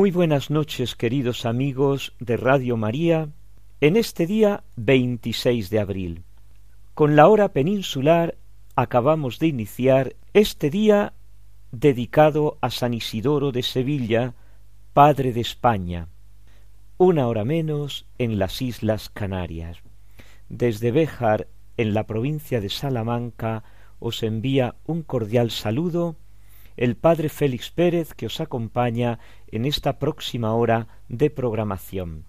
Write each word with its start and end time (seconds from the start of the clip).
Muy 0.00 0.12
buenas 0.12 0.48
noches, 0.48 0.96
queridos 0.96 1.44
amigos 1.44 2.14
de 2.20 2.38
Radio 2.38 2.78
María, 2.78 3.28
en 3.82 3.98
este 3.98 4.26
día 4.26 4.64
26 4.76 5.68
de 5.68 5.78
abril. 5.78 6.22
Con 6.94 7.16
la 7.16 7.28
hora 7.28 7.50
peninsular 7.50 8.38
acabamos 8.76 9.38
de 9.38 9.48
iniciar 9.48 10.16
este 10.32 10.70
día 10.70 11.12
dedicado 11.70 12.56
a 12.62 12.70
San 12.70 12.94
Isidoro 12.94 13.52
de 13.52 13.62
Sevilla, 13.62 14.32
Padre 14.94 15.34
de 15.34 15.42
España, 15.42 16.08
una 16.96 17.28
hora 17.28 17.44
menos 17.44 18.06
en 18.16 18.38
las 18.38 18.62
Islas 18.62 19.10
Canarias. 19.10 19.82
Desde 20.48 20.92
Béjar, 20.92 21.46
en 21.76 21.92
la 21.92 22.06
provincia 22.06 22.62
de 22.62 22.70
Salamanca, 22.70 23.64
os 23.98 24.22
envía 24.22 24.76
un 24.86 25.02
cordial 25.02 25.50
saludo 25.50 26.16
el 26.76 26.96
padre 26.96 27.28
Félix 27.28 27.70
Pérez 27.70 28.14
que 28.14 28.26
os 28.26 28.40
acompaña 28.40 29.18
en 29.48 29.64
esta 29.64 29.98
próxima 29.98 30.54
hora 30.54 30.88
de 31.08 31.30
programación. 31.30 32.24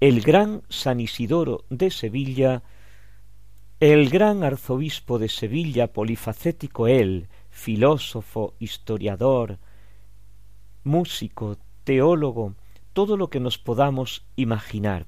El 0.00 0.22
gran 0.22 0.62
San 0.68 1.00
Isidoro 1.00 1.64
de 1.68 1.90
Sevilla, 1.90 2.62
el 3.80 4.08
gran 4.10 4.42
arzobispo 4.42 5.18
de 5.18 5.28
Sevilla, 5.28 5.92
polifacético 5.92 6.86
él, 6.86 7.28
filósofo, 7.50 8.54
historiador, 8.58 9.58
músico, 10.84 11.58
teólogo, 11.84 12.54
todo 12.92 13.16
lo 13.16 13.28
que 13.30 13.40
nos 13.40 13.58
podamos 13.58 14.24
imaginar. 14.36 15.06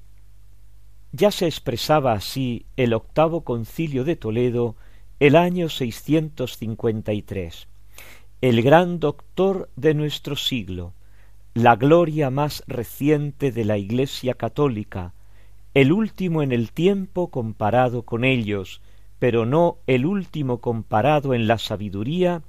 Ya 1.11 1.31
se 1.31 1.45
expresaba 1.45 2.13
así 2.13 2.65
el 2.75 2.93
octavo 2.93 3.43
concilio 3.43 4.03
de 4.03 4.15
Toledo 4.15 4.75
el 5.19 5.35
año 5.35 5.69
653 5.69 7.67
el 8.43 8.61
gran 8.61 8.99
doctor 8.99 9.69
de 9.77 9.93
nuestro 9.93 10.35
siglo, 10.35 10.91
la 11.53 11.77
gloria 11.77 12.29
más 12.29 12.61
reciente 12.67 13.53
de 13.53 13.63
la 13.63 13.77
Iglesia 13.77 14.33
católica, 14.33 15.13
el 15.73 15.93
último 15.93 16.43
en 16.43 16.51
el 16.51 16.73
tiempo 16.73 17.29
comparado 17.29 18.01
con 18.01 18.25
ellos, 18.25 18.81
pero 19.17 19.45
no 19.45 19.77
el 19.87 20.05
último 20.05 20.57
comparado 20.57 21.33
en 21.33 21.47
la 21.47 21.57
sabiduría, 21.57 22.41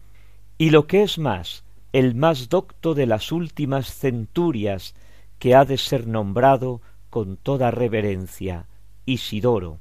y 0.58 0.70
lo 0.70 0.88
que 0.88 1.04
es 1.04 1.16
más, 1.16 1.62
el 1.92 2.16
más 2.16 2.48
docto 2.48 2.94
de 2.94 3.06
las 3.06 3.30
últimas 3.30 3.94
centurias, 3.94 4.96
que 5.38 5.54
ha 5.54 5.64
de 5.64 5.78
ser 5.78 6.08
nombrado 6.08 6.80
con 7.08 7.36
toda 7.36 7.70
reverencia, 7.70 8.66
Isidoro. 9.06 9.78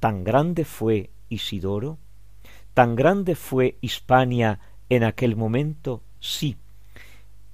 Tan 0.00 0.24
grande 0.24 0.64
fue 0.64 1.10
Isidoro 1.28 1.98
¿Tan 2.74 2.96
grande 2.96 3.36
fue 3.36 3.78
Hispania 3.80 4.58
en 4.88 5.04
aquel 5.04 5.36
momento? 5.36 6.02
Sí. 6.18 6.56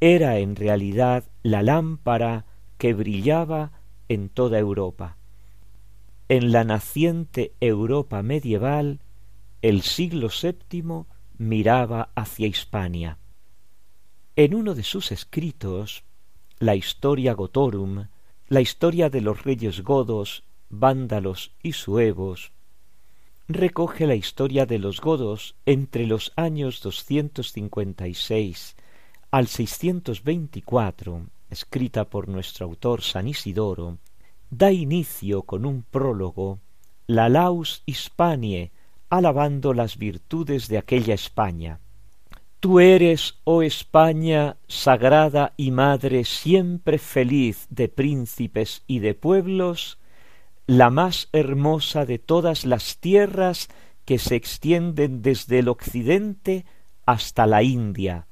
Era 0.00 0.38
en 0.38 0.56
realidad 0.56 1.24
la 1.42 1.62
lámpara 1.62 2.46
que 2.78 2.94
brillaba 2.94 3.72
en 4.08 4.30
toda 4.30 4.58
Europa. 4.58 5.18
En 6.28 6.52
la 6.52 6.64
naciente 6.64 7.52
Europa 7.60 8.22
medieval, 8.22 9.00
el 9.60 9.82
siglo 9.82 10.28
VII 10.30 11.04
miraba 11.36 12.10
hacia 12.14 12.46
Hispania. 12.46 13.18
En 14.36 14.54
uno 14.54 14.74
de 14.74 14.84
sus 14.84 15.12
escritos, 15.12 16.02
la 16.58 16.76
Historia 16.76 17.34
Gotorum, 17.34 18.06
la 18.48 18.60
historia 18.62 19.10
de 19.10 19.20
los 19.20 19.44
reyes 19.44 19.82
godos, 19.82 20.44
vándalos 20.70 21.52
y 21.62 21.72
suevos, 21.72 22.52
recoge 23.54 24.06
la 24.06 24.14
historia 24.14 24.66
de 24.66 24.78
los 24.78 25.00
godos 25.00 25.54
entre 25.66 26.06
los 26.06 26.32
años 26.36 26.80
256 26.82 28.76
al 29.30 29.46
624, 29.46 31.26
escrita 31.50 32.04
por 32.04 32.28
nuestro 32.28 32.66
autor 32.66 33.02
San 33.02 33.28
Isidoro, 33.28 33.98
da 34.50 34.72
inicio 34.72 35.42
con 35.42 35.64
un 35.64 35.82
prólogo, 35.82 36.58
la 37.06 37.28
Laus 37.28 37.82
Hispanie, 37.86 38.72
alabando 39.08 39.72
las 39.72 39.96
virtudes 39.96 40.68
de 40.68 40.78
aquella 40.78 41.14
España. 41.14 41.78
Tú 42.58 42.80
eres, 42.80 43.38
oh 43.44 43.62
España, 43.62 44.56
sagrada 44.66 45.54
y 45.56 45.70
madre 45.70 46.24
siempre 46.24 46.98
feliz 46.98 47.66
de 47.70 47.88
príncipes 47.88 48.82
y 48.86 48.98
de 48.98 49.14
pueblos, 49.14 49.99
la 50.70 50.88
más 50.88 51.28
hermosa 51.32 52.06
de 52.06 52.20
todas 52.20 52.64
las 52.64 52.98
tierras 52.98 53.66
que 54.04 54.20
se 54.20 54.36
extienden 54.36 55.20
desde 55.20 55.58
el 55.58 55.68
occidente 55.68 56.64
hasta 57.06 57.44
la 57.48 57.64
India. 57.64 58.28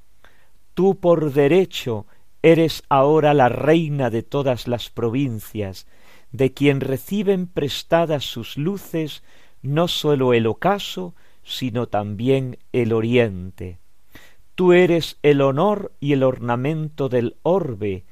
Tú 0.75 1.01
por 1.01 1.33
derecho 1.33 2.07
eres 2.41 2.85
ahora 2.89 3.35
la 3.35 3.49
reina 3.49 4.09
de 4.09 4.23
todas 4.23 4.69
las 4.69 4.89
provincias, 4.89 5.89
de 6.31 6.53
quien 6.53 6.81
reciben 6.81 7.49
prestadas 7.49 8.25
sus 8.25 8.57
luces 8.57 9.25
no 9.61 9.89
sólo 9.89 10.33
el 10.33 10.47
ocaso, 10.47 11.17
sino 11.43 11.89
también 11.89 12.59
el 12.73 12.93
oriente. 12.93 13.79
Tú 14.55 14.75
eres 14.75 15.19
el 15.25 15.41
honor 15.41 15.91
y 15.99 16.13
el 16.13 16.23
ornamento 16.23 17.09
del 17.09 17.35
orbe, 17.43 18.05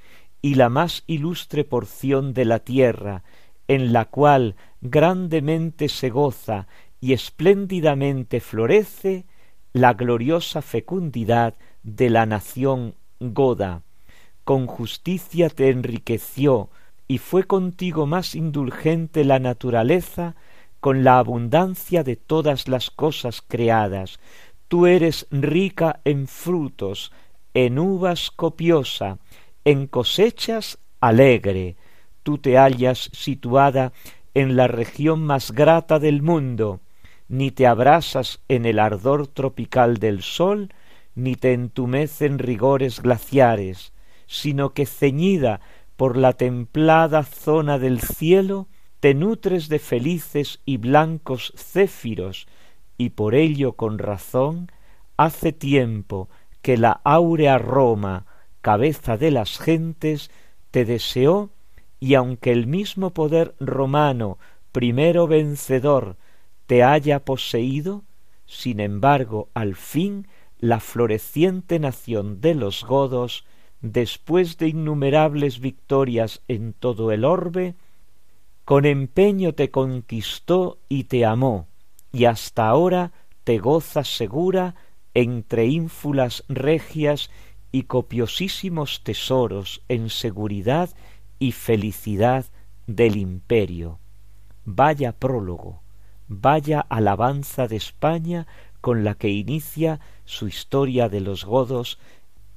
y 0.43 0.57
la 0.57 0.69
más 0.69 1.05
ilustre 1.07 1.63
porción 1.63 2.35
de 2.35 2.45
la 2.45 2.59
tierra, 2.59 3.23
en 3.69 3.93
la 3.93 4.05
cual 4.07 4.55
grandemente 4.81 5.89
se 5.89 6.11
goza 6.11 6.67
y 7.01 7.13
espléndidamente 7.13 8.41
florece 8.41 9.25
la 9.73 9.95
gloriosa 9.95 10.63
fecundidad 10.63 11.55
de 11.83 12.11
la 12.11 12.27
nación 12.27 12.95
goda. 13.21 13.83
Con 14.45 14.67
justicia 14.67 15.51
te 15.51 15.71
enriqueció 15.71 16.71
y 17.09 17.19
fue 17.19 17.45
contigo 17.45 18.07
más 18.07 18.35
indulgente 18.35 19.25
la 19.25 19.39
naturaleza 19.39 20.35
con 20.81 21.05
la 21.05 21.19
abundancia 21.19 22.05
de 22.05 22.17
todas 22.17 22.69
las 22.69 22.91
cosas 22.91 23.43
creadas. 23.47 24.19
Tú 24.69 24.87
eres 24.87 25.27
rica 25.31 26.01
en 26.05 26.27
frutos, 26.27 27.13
en 27.55 27.79
uvas 27.79 28.31
copiosa, 28.31 29.19
en 29.65 29.87
cosechas 29.87 30.79
alegre, 31.01 31.77
tú 32.27 32.39
te 32.39 32.59
hallas 32.59 33.09
situada 33.13 33.93
en 34.35 34.57
la 34.57 34.67
región 34.67 35.23
más 35.23 35.53
grata 35.53 36.01
del 36.01 36.23
mundo, 36.23 36.81
ni 37.29 37.53
te 37.53 37.69
abrasas 37.69 38.41
en 38.49 38.67
el 38.67 38.81
ardor 38.81 39.29
tropical 39.29 39.99
del 39.99 40.23
sol, 40.23 40.75
ni 41.15 41.37
te 41.37 41.53
entumecen 41.53 42.41
rigores 42.41 43.01
glaciares, 43.01 43.93
sino 44.27 44.71
que 44.71 44.87
ceñida 44.87 45.61
por 45.95 46.17
la 46.17 46.33
templada 46.33 47.23
zona 47.23 47.79
del 47.79 48.01
cielo, 48.01 48.67
te 48.99 49.15
nutres 49.15 49.69
de 49.69 49.79
felices 49.79 50.61
y 50.65 50.79
blancos 50.79 51.53
céfiros, 51.55 52.49
y 52.99 53.11
por 53.11 53.37
ello 53.37 53.75
con 53.75 54.01
razón 54.01 54.73
hace 55.17 55.53
tiempo 55.53 56.29
que 56.61 56.77
la 56.77 57.01
áurea 57.05 57.57
Roma, 57.59 58.27
cabeza 58.63 59.17
de 59.17 59.31
las 59.31 59.61
gentes, 59.61 60.33
te 60.73 60.85
deseó 60.85 61.53
y 62.01 62.15
aunque 62.15 62.53
el 62.53 62.67
mismo 62.67 63.11
poder 63.11 63.55
romano, 63.59 64.39
primero 64.73 65.27
vencedor, 65.27 66.17
te 66.67 66.83
haya 66.83 67.25
poseído, 67.25 68.05
sin 68.45 68.81
embargo, 68.81 69.49
al 69.55 69.75
fin 69.75 70.27
la 70.59 70.81
floreciente 70.81 71.79
nación 71.79 72.41
de 72.41 72.55
los 72.55 72.85
godos, 72.85 73.45
después 73.81 74.59
de 74.59 74.69
innumerables 74.69 75.61
victorias 75.61 76.43
en 76.49 76.73
todo 76.73 77.13
el 77.13 77.25
orbe, 77.25 77.75
con 78.65 78.85
empeño 78.85 79.55
te 79.55 79.71
conquistó 79.71 80.79
y 80.89 81.05
te 81.05 81.25
amó, 81.25 81.69
y 82.13 82.25
hasta 82.25 82.67
ahora 82.67 83.13
te 83.45 83.59
gozas 83.59 84.09
segura 84.09 84.75
entre 85.15 85.67
ínfulas 85.67 86.45
regias 86.49 87.31
y 87.71 87.85
copiosísimos 87.85 89.03
tesoros 89.05 89.83
en 89.89 90.11
seguridad 90.11 90.91
y 91.39 91.53
felicidad 91.53 92.47
del 92.87 93.17
imperio. 93.17 93.99
Vaya 94.65 95.13
prólogo, 95.13 95.83
vaya 96.29 96.81
alabanza 96.81 97.69
de 97.69 97.77
España 97.77 98.47
con 98.81 99.05
la 99.05 99.15
que 99.15 99.29
inicia 99.29 100.01
su 100.25 100.49
historia 100.49 101.09
de 101.09 101.21
los 101.21 101.45
godos 101.45 101.99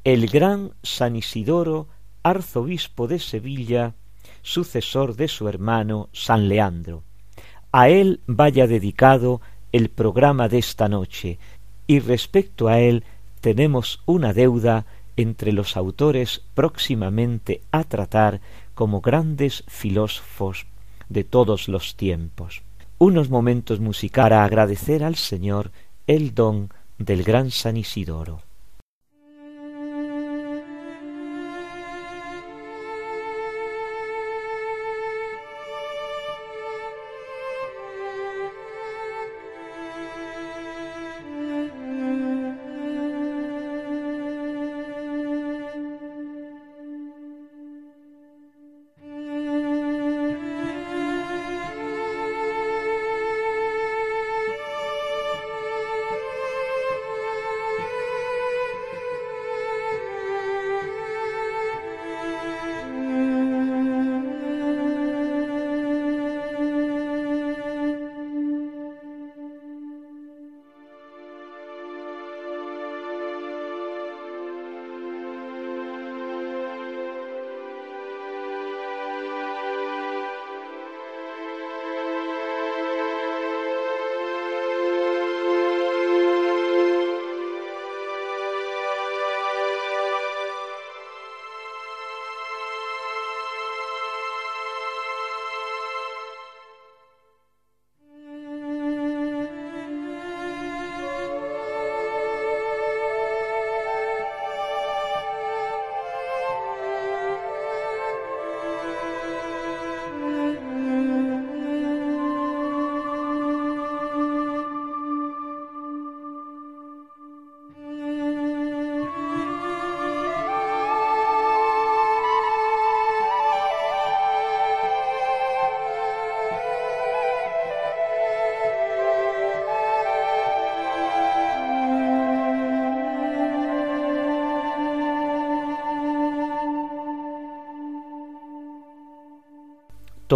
el 0.03 0.27
gran 0.27 0.71
San 0.81 1.15
Isidoro, 1.15 1.87
arzobispo 2.23 3.07
de 3.07 3.19
Sevilla, 3.19 3.95
sucesor 4.41 5.15
de 5.15 5.27
su 5.27 5.47
hermano 5.47 6.09
San 6.13 6.47
Leandro. 6.47 7.03
A 7.71 7.89
él 7.89 8.21
vaya 8.25 8.65
dedicado 8.65 9.41
el 9.71 9.89
programa 9.89 10.47
de 10.47 10.59
esta 10.59 10.87
noche, 10.87 11.37
y 11.85 11.99
respecto 11.99 12.67
a 12.67 12.79
él 12.79 13.03
tenemos 13.41 14.01
una 14.05 14.33
deuda 14.33 14.85
entre 15.17 15.51
los 15.51 15.75
autores 15.75 16.41
próximamente 16.53 17.61
a 17.71 17.83
tratar 17.83 18.41
como 18.79 19.01
grandes 19.01 19.65
filósofos 19.67 20.65
de 21.09 21.25
todos 21.25 21.67
los 21.67 21.97
tiempos. 21.97 22.61
Unos 22.97 23.29
momentos 23.29 23.81
musicales 23.81 24.29
para 24.29 24.45
agradecer 24.45 25.03
al 25.03 25.17
Señor 25.17 25.73
el 26.07 26.33
don 26.33 26.69
del 26.97 27.23
gran 27.23 27.51
San 27.51 27.75
Isidoro. 27.75 28.39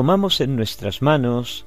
Tomamos 0.03 0.41
en 0.41 0.57
nuestras 0.57 1.01
manos 1.01 1.65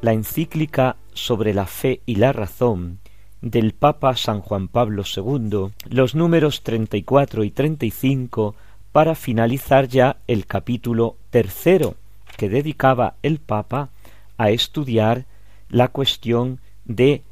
la 0.00 0.14
encíclica 0.14 0.96
sobre 1.12 1.52
la 1.52 1.66
fe 1.66 2.00
y 2.06 2.14
la 2.14 2.32
razón 2.32 2.98
del 3.42 3.74
Papa 3.74 4.16
San 4.16 4.40
Juan 4.40 4.68
Pablo 4.68 5.02
II, 5.04 5.68
los 5.90 6.14
números 6.14 6.62
treinta 6.62 6.96
y 6.96 7.02
cuatro 7.02 7.44
y 7.44 7.50
treinta 7.50 7.84
y 7.84 7.90
cinco, 7.90 8.54
para 8.90 9.14
finalizar 9.14 9.86
ya 9.86 10.16
el 10.26 10.46
capítulo 10.46 11.18
tercero 11.28 11.96
que 12.38 12.48
dedicaba 12.48 13.16
el 13.22 13.38
Papa 13.38 13.90
a 14.38 14.48
estudiar 14.48 15.26
la 15.68 15.88
cuestión 15.88 16.60
de 16.86 17.22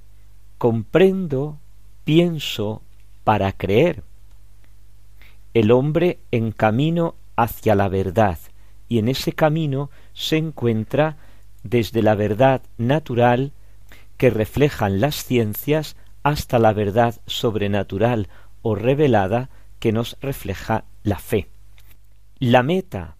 comprendo, 0.58 1.56
pienso 2.04 2.82
para 3.24 3.52
creer. 3.52 4.02
El 5.54 5.70
hombre 5.70 6.18
en 6.30 6.52
camino 6.52 7.14
hacia 7.36 7.74
la 7.74 7.88
verdad, 7.88 8.38
y 8.92 8.98
en 8.98 9.08
ese 9.08 9.32
camino 9.32 9.88
se 10.12 10.36
encuentra 10.36 11.16
desde 11.62 12.02
la 12.02 12.14
verdad 12.14 12.60
natural 12.76 13.52
que 14.18 14.28
reflejan 14.28 15.00
las 15.00 15.24
ciencias 15.24 15.96
hasta 16.22 16.58
la 16.58 16.74
verdad 16.74 17.18
sobrenatural 17.26 18.28
o 18.60 18.74
revelada 18.74 19.48
que 19.78 19.92
nos 19.92 20.18
refleja 20.20 20.84
la 21.04 21.18
fe. 21.18 21.48
La 22.38 22.62
meta, 22.62 23.16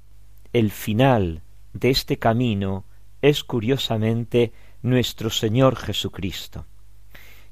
el 0.53 0.73
final 0.73 1.41
de 1.73 1.89
este 1.89 2.19
camino 2.19 2.85
es 3.23 3.43
curiosamente 3.43 4.53
nuestro 4.83 5.31
Señor 5.31 5.77
Jesucristo. 5.77 6.67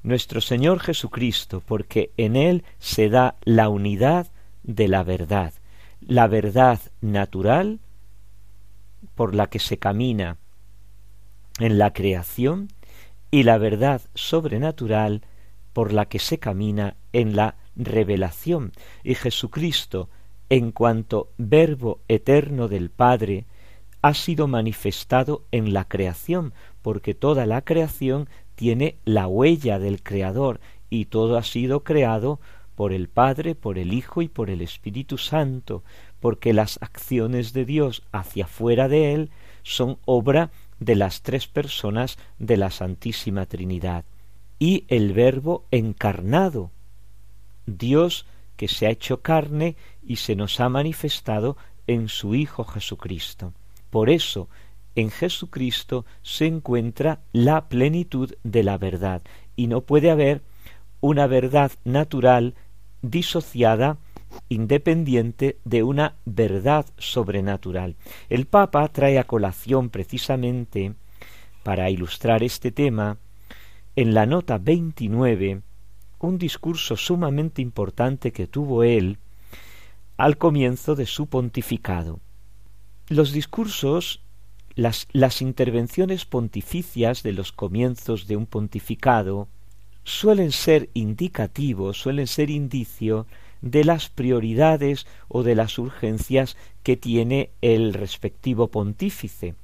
Nuestro 0.03 0.41
Señor 0.41 0.79
Jesucristo, 0.79 1.63
porque 1.65 2.11
en 2.17 2.35
Él 2.35 2.65
se 2.77 3.09
da 3.09 3.33
la 3.45 3.67
unidad 3.67 4.27
de 4.61 4.87
la 4.87 5.01
verdad, 5.01 5.53
la 6.01 6.27
verdad 6.27 6.79
natural 7.01 7.79
por 9.15 9.35
la 9.35 9.47
que 9.47 9.59
se 9.59 9.77
camina 9.77 10.37
en 11.59 11.77
la 11.77 11.93
creación 11.93 12.69
y 13.29 13.43
la 13.43 13.57
verdad 13.57 14.01
sobrenatural 14.13 15.21
por 15.73 15.93
la 15.93 16.05
que 16.05 16.19
se 16.19 16.37
camina 16.39 16.95
en 17.13 17.35
la 17.35 17.55
revelación. 17.75 18.73
Y 19.03 19.15
Jesucristo, 19.15 20.09
en 20.49 20.71
cuanto 20.71 21.29
verbo 21.37 22.01
eterno 22.07 22.67
del 22.67 22.89
Padre, 22.89 23.45
ha 24.01 24.13
sido 24.13 24.47
manifestado 24.47 25.45
en 25.51 25.73
la 25.73 25.85
creación, 25.85 26.53
porque 26.81 27.13
toda 27.13 27.45
la 27.45 27.61
creación 27.61 28.27
tiene 28.55 28.97
la 29.05 29.27
huella 29.27 29.79
del 29.79 30.03
Creador 30.03 30.59
y 30.89 31.05
todo 31.05 31.37
ha 31.37 31.43
sido 31.43 31.83
creado 31.83 32.39
por 32.75 32.93
el 32.93 33.09
Padre, 33.09 33.55
por 33.55 33.77
el 33.77 33.93
Hijo 33.93 34.21
y 34.21 34.27
por 34.27 34.49
el 34.49 34.61
Espíritu 34.61 35.17
Santo, 35.17 35.83
porque 36.21 36.53
las 36.53 36.77
acciones 36.81 37.51
de 37.51 37.65
Dios 37.65 38.03
hacia 38.13 38.47
fuera 38.47 38.87
de 38.87 39.13
él 39.13 39.31
son 39.63 39.97
obra 40.05 40.51
de 40.79 40.95
las 40.95 41.21
tres 41.21 41.47
personas 41.47 42.17
de 42.39 42.55
la 42.55 42.71
Santísima 42.71 43.45
Trinidad 43.45 44.05
y 44.59 44.85
el 44.87 45.13
Verbo 45.13 45.65
encarnado, 45.71 46.71
Dios 47.65 48.25
que 48.55 48.67
se 48.67 48.85
ha 48.85 48.91
hecho 48.91 49.21
carne 49.21 49.75
y 50.05 50.17
se 50.17 50.35
nos 50.35 50.59
ha 50.59 50.69
manifestado 50.69 51.57
en 51.87 52.07
su 52.07 52.35
Hijo 52.35 52.63
Jesucristo. 52.63 53.53
Por 53.89 54.09
eso, 54.09 54.49
en 54.95 55.09
Jesucristo 55.09 56.05
se 56.21 56.45
encuentra 56.45 57.21
la 57.33 57.69
plenitud 57.69 58.35
de 58.43 58.63
la 58.63 58.77
verdad 58.77 59.23
y 59.55 59.67
no 59.67 59.81
puede 59.81 60.11
haber 60.11 60.43
una 60.99 61.25
verdad 61.25 61.71
natural 61.83 62.53
disociada 63.01 63.97
independiente 64.49 65.57
de 65.65 65.83
una 65.83 66.15
verdad 66.25 66.85
sobrenatural. 66.97 67.95
El 68.29 68.45
Papa 68.45 68.87
trae 68.89 69.19
a 69.19 69.25
colación 69.25 69.89
precisamente 69.89 70.93
para 71.63 71.89
ilustrar 71.89 72.43
este 72.43 72.71
tema 72.71 73.17
en 73.95 74.13
la 74.13 74.25
nota 74.25 74.57
29 74.57 75.61
un 76.19 76.37
discurso 76.37 76.95
sumamente 76.95 77.61
importante 77.61 78.31
que 78.31 78.47
tuvo 78.47 78.83
él 78.83 79.17
al 80.17 80.37
comienzo 80.37 80.95
de 80.95 81.05
su 81.05 81.27
pontificado. 81.27 82.19
Los 83.09 83.31
discursos, 83.31 84.21
las, 84.75 85.41
intervenciones 85.41 86.25
pontificias 86.25 87.23
de 87.23 87.33
los 87.33 87.51
comienzos 87.51 88.27
de 88.27 88.37
un 88.37 88.45
pontificado 88.45 89.47
suelen 90.03 90.51
ser 90.51 90.89
indicativos, 90.93 91.97
suelen 91.97 92.27
ser 92.27 92.49
indicio 92.49 93.25
de 93.61 93.83
las 93.83 94.09
prioridades 94.09 95.05
o 95.27 95.43
de 95.43 95.55
las 95.55 95.77
urgencias 95.77 96.55
que 96.83 96.95
tiene 96.97 97.51
el 97.61 97.93
respectivo 97.93 98.69
pontífice. 98.69 99.55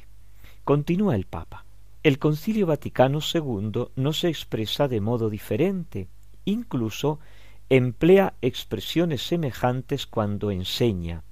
Continúa 0.64 1.14
el 1.14 1.26
Papa. 1.26 1.64
El 2.02 2.18
Concilio 2.18 2.66
Vaticano 2.66 3.20
II 3.20 3.86
no 3.96 4.12
se 4.12 4.28
expresa 4.28 4.88
de 4.88 5.00
modo 5.00 5.30
diferente, 5.30 6.08
incluso 6.44 7.18
emplea 7.70 8.34
expresiones 8.42 9.26
semejantes 9.26 10.06
cuando 10.06 10.50
enseña. 10.50 11.24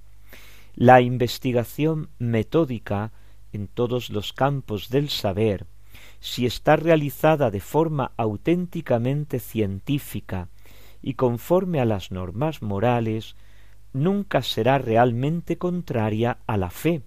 La 0.75 1.01
investigación 1.01 2.09
metódica 2.17 3.11
en 3.51 3.67
todos 3.67 4.09
los 4.09 4.33
campos 4.33 4.89
del 4.89 5.09
saber, 5.09 5.67
si 6.19 6.47
está 6.47 6.75
realizada 6.75 7.51
de 7.51 7.59
forma 7.59 8.11
auténticamente 8.17 9.39
científica 9.39 10.47
y 11.01 11.13
conforme 11.13 11.79
a 11.79 11.85
las 11.85 12.11
normas 12.11 12.63
morales, 12.63 13.35
nunca 13.91 14.41
será 14.41 14.79
realmente 14.79 15.59
contraria 15.59 16.39
a 16.47 16.57
la 16.57 16.71
fe, 16.71 17.03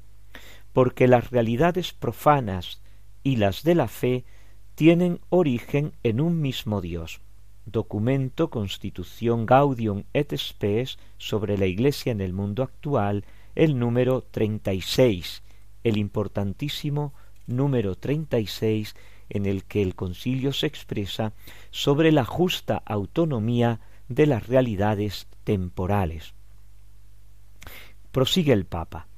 porque 0.73 1.08
las 1.08 1.30
realidades 1.30 1.92
profanas 1.92 2.80
y 3.25 3.37
las 3.37 3.64
de 3.64 3.75
la 3.75 3.88
fe 3.88 4.25
tienen 4.76 5.18
origen 5.28 5.92
en 6.04 6.20
un 6.20 6.40
mismo 6.40 6.80
Dios. 6.80 7.20
Documento 7.64 8.49
Constitución 8.49 9.44
Gaudium 9.44 10.04
et 10.12 10.32
Spes 10.37 10.99
sobre 11.18 11.58
la 11.58 11.66
Iglesia 11.66 12.12
en 12.12 12.20
el 12.20 12.32
mundo 12.32 12.62
actual, 12.62 13.25
el 13.56 13.78
número 13.78 14.22
treinta 14.22 14.72
y 14.72 14.80
seis, 14.80 15.42
el 15.82 15.96
importantísimo 15.96 17.12
número 17.48 17.96
treinta 17.96 18.38
y 18.38 18.46
seis 18.46 18.94
en 19.28 19.46
el 19.46 19.64
que 19.64 19.82
el 19.82 19.96
concilio 19.96 20.52
se 20.52 20.66
expresa 20.66 21.32
sobre 21.72 22.12
la 22.12 22.25
justa 22.25 22.82
autonomía 22.86 23.80
de 24.08 24.26
las 24.26 24.46
realidades 24.46 25.26
temporales. 25.42 26.34
Prosigue 28.12 28.52
el 28.52 28.66
Papa. 28.66 29.08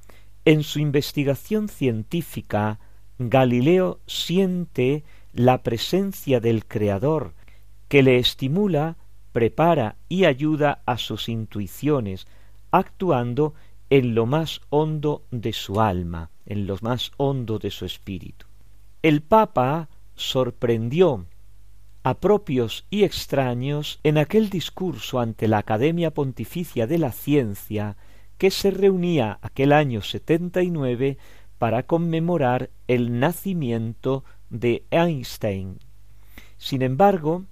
En 0.45 0.63
su 0.63 0.79
investigación 0.79 1.69
científica, 1.69 2.79
Galileo 3.19 3.99
siente 4.07 5.03
la 5.33 5.61
presencia 5.61 6.39
del 6.39 6.65
Creador 6.65 7.33
que 7.87 8.01
le 8.01 8.17
estimula, 8.17 8.97
prepara 9.31 9.95
y 10.07 10.25
ayuda 10.25 10.81
a 10.85 10.97
sus 10.97 11.29
intuiciones, 11.29 12.25
actuando 12.71 13.53
en 13.89 14.15
lo 14.15 14.25
más 14.25 14.61
hondo 14.69 15.23
de 15.31 15.53
su 15.53 15.81
alma, 15.81 16.29
en 16.45 16.67
lo 16.67 16.77
más 16.81 17.11
hondo 17.17 17.59
de 17.59 17.71
su 17.71 17.85
espíritu. 17.85 18.45
El 19.01 19.21
Papa 19.21 19.89
sorprendió 20.15 21.25
a 22.03 22.15
propios 22.15 22.85
y 22.89 23.03
extraños 23.03 23.99
en 24.03 24.17
aquel 24.17 24.49
discurso 24.49 25.19
ante 25.19 25.47
la 25.47 25.59
Academia 25.59 26.11
Pontificia 26.11 26.87
de 26.87 26.97
la 26.97 27.11
Ciencia 27.11 27.97
que 28.37 28.51
se 28.51 28.71
reunía 28.71 29.37
aquel 29.41 29.73
año 29.73 30.01
setenta 30.01 30.63
y 30.63 30.71
nueve 30.71 31.17
para 31.57 31.83
conmemorar 31.83 32.69
el 32.87 33.19
nacimiento 33.19 34.23
de 34.49 34.85
Einstein. 34.91 35.79
Sin 36.57 36.81
embargo, 36.81 37.43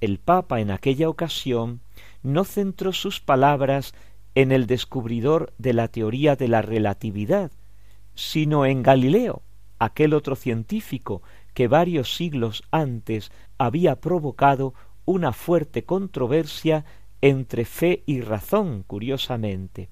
el 0.00 0.18
Papa 0.18 0.60
en 0.60 0.70
aquella 0.70 1.08
ocasión 1.08 1.80
no 2.22 2.44
centró 2.44 2.92
sus 2.92 3.20
palabras 3.20 3.94
en 4.34 4.52
el 4.52 4.66
descubridor 4.66 5.52
de 5.58 5.72
la 5.72 5.88
teoría 5.88 6.36
de 6.36 6.48
la 6.48 6.62
relatividad, 6.62 7.50
sino 8.14 8.66
en 8.66 8.82
Galileo, 8.82 9.42
aquel 9.78 10.14
otro 10.14 10.36
científico 10.36 11.22
que 11.52 11.68
varios 11.68 12.14
siglos 12.16 12.62
antes 12.70 13.30
había 13.58 14.00
provocado 14.00 14.74
una 15.04 15.32
fuerte 15.32 15.84
controversia 15.84 16.84
entre 17.20 17.64
fe 17.64 18.02
y 18.06 18.20
razón, 18.20 18.84
curiosamente. 18.86 19.88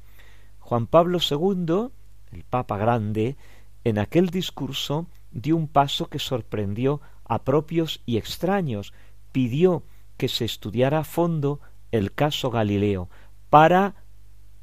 Juan 0.58 0.86
Pablo 0.86 1.18
II, 1.18 1.90
el 2.32 2.44
Papa 2.44 2.76
Grande, 2.78 3.36
en 3.84 3.98
aquel 3.98 4.30
discurso 4.30 5.06
dio 5.30 5.56
un 5.56 5.68
paso 5.68 6.08
que 6.08 6.18
sorprendió 6.18 7.00
a 7.24 7.42
propios 7.42 8.02
y 8.06 8.16
extraños, 8.16 8.92
pidió 9.32 9.84
que 10.16 10.28
se 10.28 10.44
estudiara 10.44 11.00
a 11.00 11.04
fondo 11.04 11.60
el 11.90 12.12
caso 12.12 12.50
Galileo 12.50 13.08
para 13.50 14.01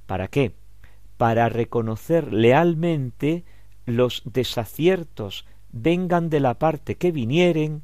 ¿para 0.09 0.27
qué? 0.27 0.55
para 1.17 1.49
reconocer 1.49 2.33
lealmente 2.33 3.43
los 3.85 4.23
desaciertos 4.25 5.45
vengan 5.71 6.29
de 6.29 6.39
la 6.39 6.57
parte 6.57 6.95
que 6.95 7.11
vinieren 7.11 7.83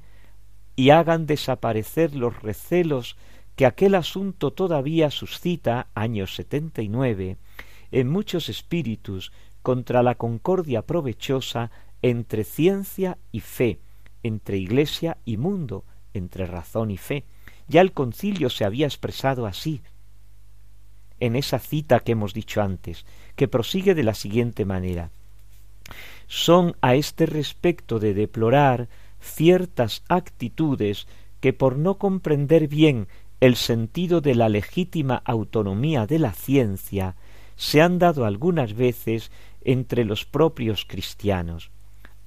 y 0.75 0.89
hagan 0.89 1.27
desaparecer 1.27 2.15
los 2.15 2.41
recelos 2.41 3.15
que 3.55 3.67
aquel 3.67 3.93
asunto 3.93 4.51
todavía 4.51 5.11
suscita, 5.11 5.87
año 5.93 6.25
setenta 6.25 6.81
y 6.81 6.89
nueve, 6.89 7.37
en 7.91 8.09
muchos 8.09 8.49
espíritus 8.49 9.31
contra 9.61 10.01
la 10.01 10.15
concordia 10.15 10.81
provechosa 10.81 11.69
entre 12.01 12.43
ciencia 12.43 13.19
y 13.31 13.41
fe, 13.41 13.79
entre 14.23 14.57
iglesia 14.57 15.17
y 15.25 15.37
mundo, 15.37 15.83
entre 16.13 16.45
razón 16.47 16.89
y 16.89 16.97
fe. 16.97 17.25
Ya 17.67 17.81
el 17.81 17.91
concilio 17.91 18.49
se 18.49 18.65
había 18.65 18.87
expresado 18.87 19.45
así, 19.45 19.81
en 21.19 21.35
esa 21.35 21.59
cita 21.59 21.99
que 21.99 22.13
hemos 22.13 22.33
dicho 22.33 22.61
antes, 22.61 23.05
que 23.35 23.47
prosigue 23.47 23.95
de 23.95 24.03
la 24.03 24.13
siguiente 24.13 24.65
manera. 24.65 25.09
Son 26.27 26.75
a 26.81 26.95
este 26.95 27.25
respecto 27.25 27.99
de 27.99 28.13
deplorar 28.13 28.87
ciertas 29.19 30.03
actitudes 30.07 31.07
que 31.39 31.53
por 31.53 31.77
no 31.77 31.95
comprender 31.95 32.67
bien 32.67 33.07
el 33.39 33.55
sentido 33.55 34.21
de 34.21 34.35
la 34.35 34.49
legítima 34.49 35.21
autonomía 35.25 36.07
de 36.07 36.19
la 36.19 36.33
ciencia 36.33 37.15
se 37.55 37.81
han 37.81 37.99
dado 37.99 38.25
algunas 38.25 38.73
veces 38.73 39.31
entre 39.63 40.05
los 40.05 40.25
propios 40.25 40.85
cristianos, 40.85 41.71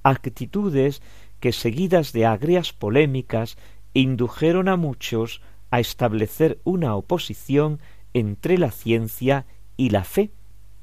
actitudes 0.03 1.01
que 1.39 1.51
seguidas 1.51 2.13
de 2.13 2.25
agrias 2.25 2.73
polémicas 2.73 3.57
indujeron 3.93 4.67
a 4.67 4.75
muchos 4.75 5.41
a 5.71 5.79
establecer 5.79 6.59
una 6.63 6.95
oposición 6.95 7.79
entre 8.19 8.57
la 8.57 8.71
ciencia 8.71 9.45
y 9.77 9.89
la 9.89 10.03
fe, 10.03 10.31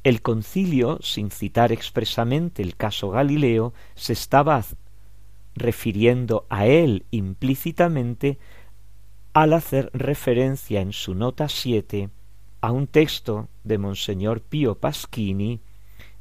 el 0.05 0.23
concilio, 0.23 0.99
sin 1.02 1.31
citar 1.31 1.73
expresamente 1.73 2.62
el 2.62 2.76
caso 2.76 3.11
Galileo, 3.11 3.75
se 3.95 4.12
estaba 4.12 4.64
refiriendo 5.55 6.47
a 6.49 6.66
él 6.66 7.05
implícitamente 7.11 8.38
al 9.33 9.52
hacer 9.52 9.90
referencia 9.93 10.81
en 10.81 10.93
su 10.93 11.14
nota 11.14 11.49
siete 11.49 12.11
a 12.61 12.73
un 12.73 12.87
texto 12.87 13.49
de 13.64 13.78
Monseñor 13.78 14.40
Pío 14.40 14.76
Pasquini, 14.76 15.61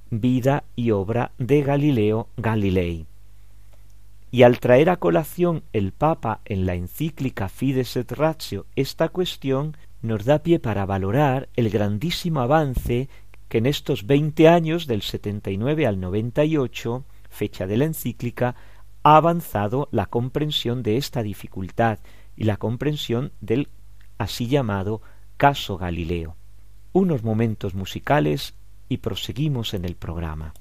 Vida 0.10 0.63
y 0.75 0.91
obra 0.91 1.31
de 1.38 1.62
Galileo 1.62 2.29
Galilei. 2.38 3.05
Y 4.31 4.43
al 4.43 4.60
traer 4.60 4.89
a 4.89 4.98
colación 4.98 5.63
el 5.74 5.91
Papa 5.91 6.41
en 6.45 6.65
la 6.65 6.75
encíclica 6.75 7.50
Fides 7.50 7.95
et 7.95 8.12
Ratio 8.12 8.65
esta 8.75 9.10
cuestión, 9.10 9.77
nos 10.02 10.25
da 10.25 10.40
pie 10.40 10.60
para 10.60 10.86
valorar 10.86 11.50
el 11.56 11.70
grandísimo 11.70 12.42
avance 12.42 13.10
que 13.48 13.60
en 13.60 13.66
estos 13.66 14.06
veinte 14.06 14.48
años, 14.48 14.88
del 14.88 15.02
setenta 15.02 15.52
y 15.52 15.58
nueve 15.58 15.88
al 15.88 16.00
noventa 16.00 16.46
y 16.46 16.58
ocho, 16.58 17.06
fecha 17.30 17.68
de 17.68 17.78
la 17.78 17.86
encíclica, 17.86 18.56
ha 19.04 19.18
avanzado 19.18 19.88
la 19.92 20.08
comprensión 20.08 20.82
de 20.84 20.98
esta 20.98 21.22
dificultad 21.22 22.00
y 22.36 22.46
la 22.46 22.58
comprensión 22.58 23.32
del 23.42 23.70
así 24.18 24.48
llamado 24.48 25.02
caso 25.38 25.78
Galileo. 25.78 26.36
Unos 26.92 27.24
momentos 27.24 27.75
musicales 27.75 28.56
y 28.90 28.98
proseguimos 28.98 29.74
en 29.74 29.86
el 29.86 29.96
programa. 29.96 30.54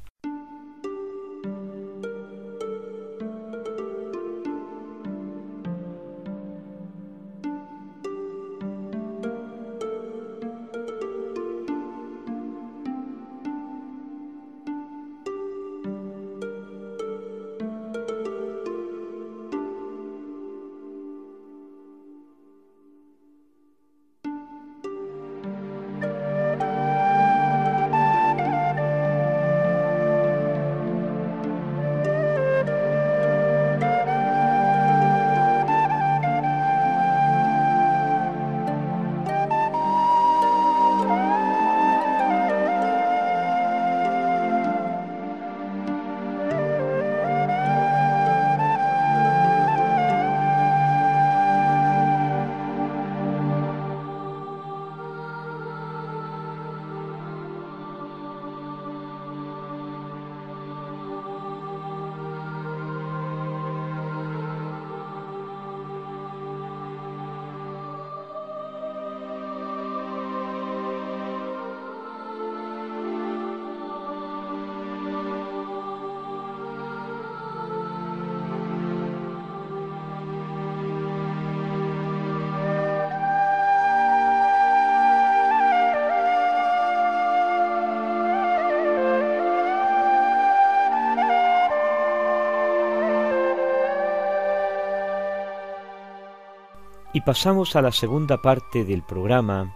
Pasamos 97.25 97.75
a 97.75 97.81
la 97.81 97.91
segunda 97.91 98.43
parte 98.43 98.85
del 98.85 99.03
programa, 99.03 99.75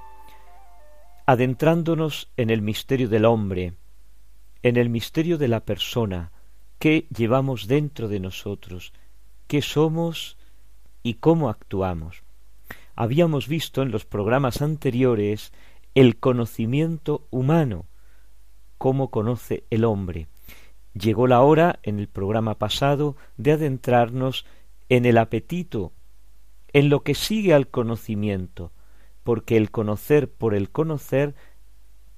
adentrándonos 1.25 2.29
en 2.37 2.51
el 2.51 2.61
misterio 2.61 3.09
del 3.09 3.25
hombre, 3.25 3.73
en 4.63 4.77
el 4.77 4.91
misterio 4.91 5.39
de 5.39 5.49
la 5.49 5.61
persona 5.61 6.31
que 6.79 7.07
llevamos 7.09 7.67
dentro 7.67 8.09
de 8.09 8.21
nosotros, 8.21 8.93
qué 9.47 9.63
somos 9.63 10.37
y 11.03 11.15
cómo 11.15 11.49
actuamos. 11.49 12.23
Habíamos 12.95 13.49
visto 13.49 13.81
en 13.81 13.93
los 13.93 14.05
programas 14.05 14.61
anteriores 14.61 15.53
el 15.95 16.19
conocimiento 16.19 17.27
humano, 17.31 17.87
cómo 18.77 19.11
conoce 19.11 19.65
el 19.71 19.85
hombre. 19.85 20.27
Llegó 20.93 21.27
la 21.27 21.41
hora, 21.41 21.79
en 21.83 21.99
el 21.99 22.09
programa 22.09 22.57
pasado, 22.57 23.17
de 23.39 23.53
adentrarnos 23.53 24.45
en 24.91 25.07
el 25.07 25.17
apetito 25.17 25.93
en 26.73 26.89
lo 26.89 27.03
que 27.03 27.15
sigue 27.15 27.55
al 27.55 27.69
conocimiento, 27.69 28.73
porque 29.23 29.57
el 29.57 29.71
conocer 29.71 30.31
por 30.31 30.55
el 30.55 30.71
conocer 30.71 31.35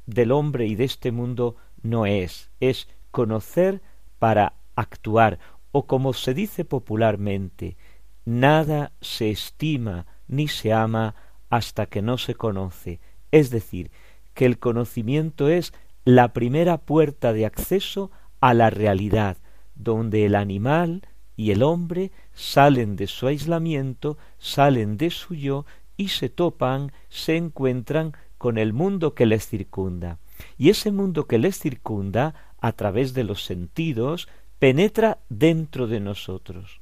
del 0.06 0.32
hombre 0.32 0.66
y 0.66 0.74
de 0.74 0.84
este 0.84 1.12
mundo 1.12 1.56
no 1.82 2.06
es, 2.06 2.50
es 2.60 2.88
conocer 3.10 3.82
para 4.18 4.54
actuar, 4.76 5.38
o 5.72 5.86
como 5.86 6.12
se 6.12 6.34
dice 6.34 6.64
popularmente, 6.64 7.76
nada 8.24 8.92
se 9.00 9.30
estima 9.30 10.06
ni 10.28 10.48
se 10.48 10.72
ama 10.72 11.14
hasta 11.48 11.86
que 11.86 12.02
no 12.02 12.18
se 12.18 12.34
conoce, 12.34 13.00
es 13.30 13.50
decir, 13.50 13.90
que 14.34 14.46
el 14.46 14.58
conocimiento 14.58 15.48
es 15.48 15.72
la 16.04 16.32
primera 16.32 16.78
puerta 16.78 17.32
de 17.32 17.46
acceso 17.46 18.10
a 18.40 18.54
la 18.54 18.70
realidad, 18.70 19.36
donde 19.74 20.26
el 20.26 20.34
animal 20.34 21.02
y 21.36 21.50
el 21.50 21.62
hombre 21.62 22.12
salen 22.40 22.96
de 22.96 23.06
su 23.06 23.26
aislamiento, 23.26 24.16
salen 24.38 24.96
de 24.96 25.10
su 25.10 25.34
yo 25.34 25.66
y 25.98 26.08
se 26.08 26.30
topan, 26.30 26.90
se 27.10 27.36
encuentran 27.36 28.14
con 28.38 28.56
el 28.56 28.72
mundo 28.72 29.14
que 29.14 29.26
les 29.26 29.46
circunda. 29.46 30.18
Y 30.56 30.70
ese 30.70 30.90
mundo 30.90 31.26
que 31.26 31.38
les 31.38 31.58
circunda, 31.58 32.34
a 32.58 32.72
través 32.72 33.12
de 33.12 33.24
los 33.24 33.44
sentidos, 33.44 34.26
penetra 34.58 35.18
dentro 35.28 35.86
de 35.86 36.00
nosotros. 36.00 36.80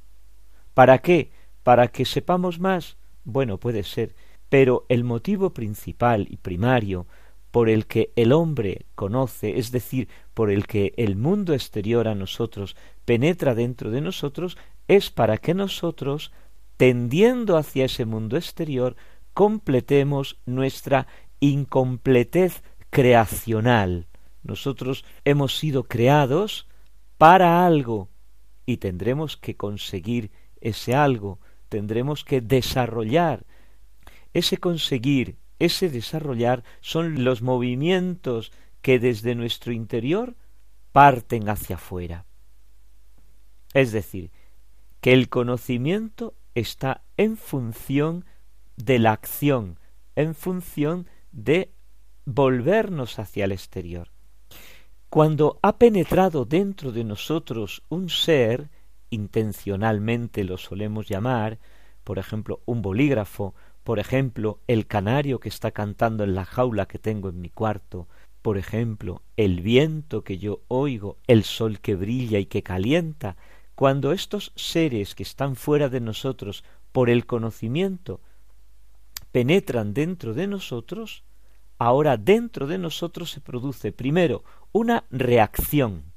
¿Para 0.73 0.99
qué? 0.99 1.31
¿Para 1.63 1.89
que 1.89 2.05
sepamos 2.05 2.59
más? 2.59 2.95
Bueno, 3.25 3.57
puede 3.57 3.83
ser, 3.83 4.15
pero 4.47 4.85
el 4.87 5.03
motivo 5.03 5.49
principal 5.49 6.25
y 6.29 6.37
primario 6.37 7.05
por 7.51 7.67
el 7.67 7.85
que 7.85 8.11
el 8.15 8.31
hombre 8.31 8.85
conoce, 8.95 9.57
es 9.57 9.71
decir, 9.71 10.07
por 10.33 10.51
el 10.51 10.67
que 10.67 10.93
el 10.97 11.15
mundo 11.15 11.53
exterior 11.53 12.07
a 12.07 12.15
nosotros 12.15 12.75
penetra 13.05 13.55
dentro 13.55 13.89
de 13.91 14.01
nosotros, 14.01 14.57
es 14.89 15.11
para 15.11 15.37
que 15.37 15.53
nosotros, 15.53 16.33
tendiendo 16.75 17.57
hacia 17.57 17.85
ese 17.85 18.05
mundo 18.05 18.35
exterior, 18.37 18.95
completemos 19.33 20.39
nuestra 20.47 21.07
incompletez 21.39 22.63
creacional. 22.89 24.07
Nosotros 24.41 25.05
hemos 25.25 25.55
sido 25.55 25.83
creados 25.83 26.67
para 27.19 27.67
algo 27.67 28.09
y 28.65 28.77
tendremos 28.77 29.37
que 29.37 29.55
conseguir 29.55 30.31
ese 30.59 30.95
algo, 30.95 31.39
tendremos 31.69 32.25
que 32.25 32.41
desarrollar. 32.41 33.45
Ese 34.33 34.57
conseguir, 34.57 35.37
ese 35.59 35.89
desarrollar 35.89 36.63
son 36.81 37.23
los 37.23 37.43
movimientos 37.43 38.51
que 38.81 38.97
desde 38.97 39.35
nuestro 39.35 39.71
interior 39.71 40.35
parten 40.91 41.47
hacia 41.47 41.75
afuera. 41.75 42.25
Es 43.75 43.91
decir, 43.91 44.31
que 45.01 45.13
el 45.13 45.29
conocimiento 45.29 46.35
está 46.55 47.03
en 47.17 47.37
función 47.37 48.25
de 48.75 48.99
la 48.99 49.11
acción, 49.11 49.79
en 50.15 50.35
función 50.35 51.07
de 51.31 51.71
volvernos 52.25 53.19
hacia 53.19 53.45
el 53.45 53.51
exterior. 53.51 54.09
Cuando 55.09 55.57
ha 55.63 55.77
penetrado 55.77 56.45
dentro 56.45 56.91
de 56.91 57.03
nosotros 57.03 57.81
un 57.89 58.09
ser, 58.09 58.69
intencionalmente 59.09 60.43
lo 60.43 60.57
solemos 60.57 61.07
llamar, 61.07 61.59
por 62.03 62.19
ejemplo, 62.19 62.61
un 62.65 62.81
bolígrafo, 62.81 63.55
por 63.83 63.99
ejemplo, 63.99 64.59
el 64.67 64.85
canario 64.85 65.39
que 65.39 65.49
está 65.49 65.71
cantando 65.71 66.23
en 66.23 66.35
la 66.35 66.45
jaula 66.45 66.85
que 66.85 66.99
tengo 66.99 67.29
en 67.29 67.41
mi 67.41 67.49
cuarto, 67.49 68.07
por 68.41 68.57
ejemplo, 68.57 69.21
el 69.35 69.61
viento 69.61 70.23
que 70.23 70.37
yo 70.37 70.61
oigo, 70.67 71.17
el 71.27 71.43
sol 71.43 71.79
que 71.79 71.95
brilla 71.95 72.39
y 72.39 72.45
que 72.45 72.63
calienta, 72.63 73.35
cuando 73.79 74.11
estos 74.11 74.51
seres 74.57 75.15
que 75.15 75.23
están 75.23 75.55
fuera 75.55 75.87
de 75.87 76.01
nosotros 76.01 76.65
por 76.91 77.09
el 77.09 77.25
conocimiento 77.25 78.19
penetran 79.31 79.93
dentro 79.93 80.33
de 80.33 80.47
nosotros, 80.47 81.23
ahora 81.77 82.17
dentro 82.17 82.67
de 82.67 82.77
nosotros 82.77 83.31
se 83.31 83.39
produce 83.39 83.93
primero 83.93 84.43
una 84.73 85.05
reacción 85.11 86.11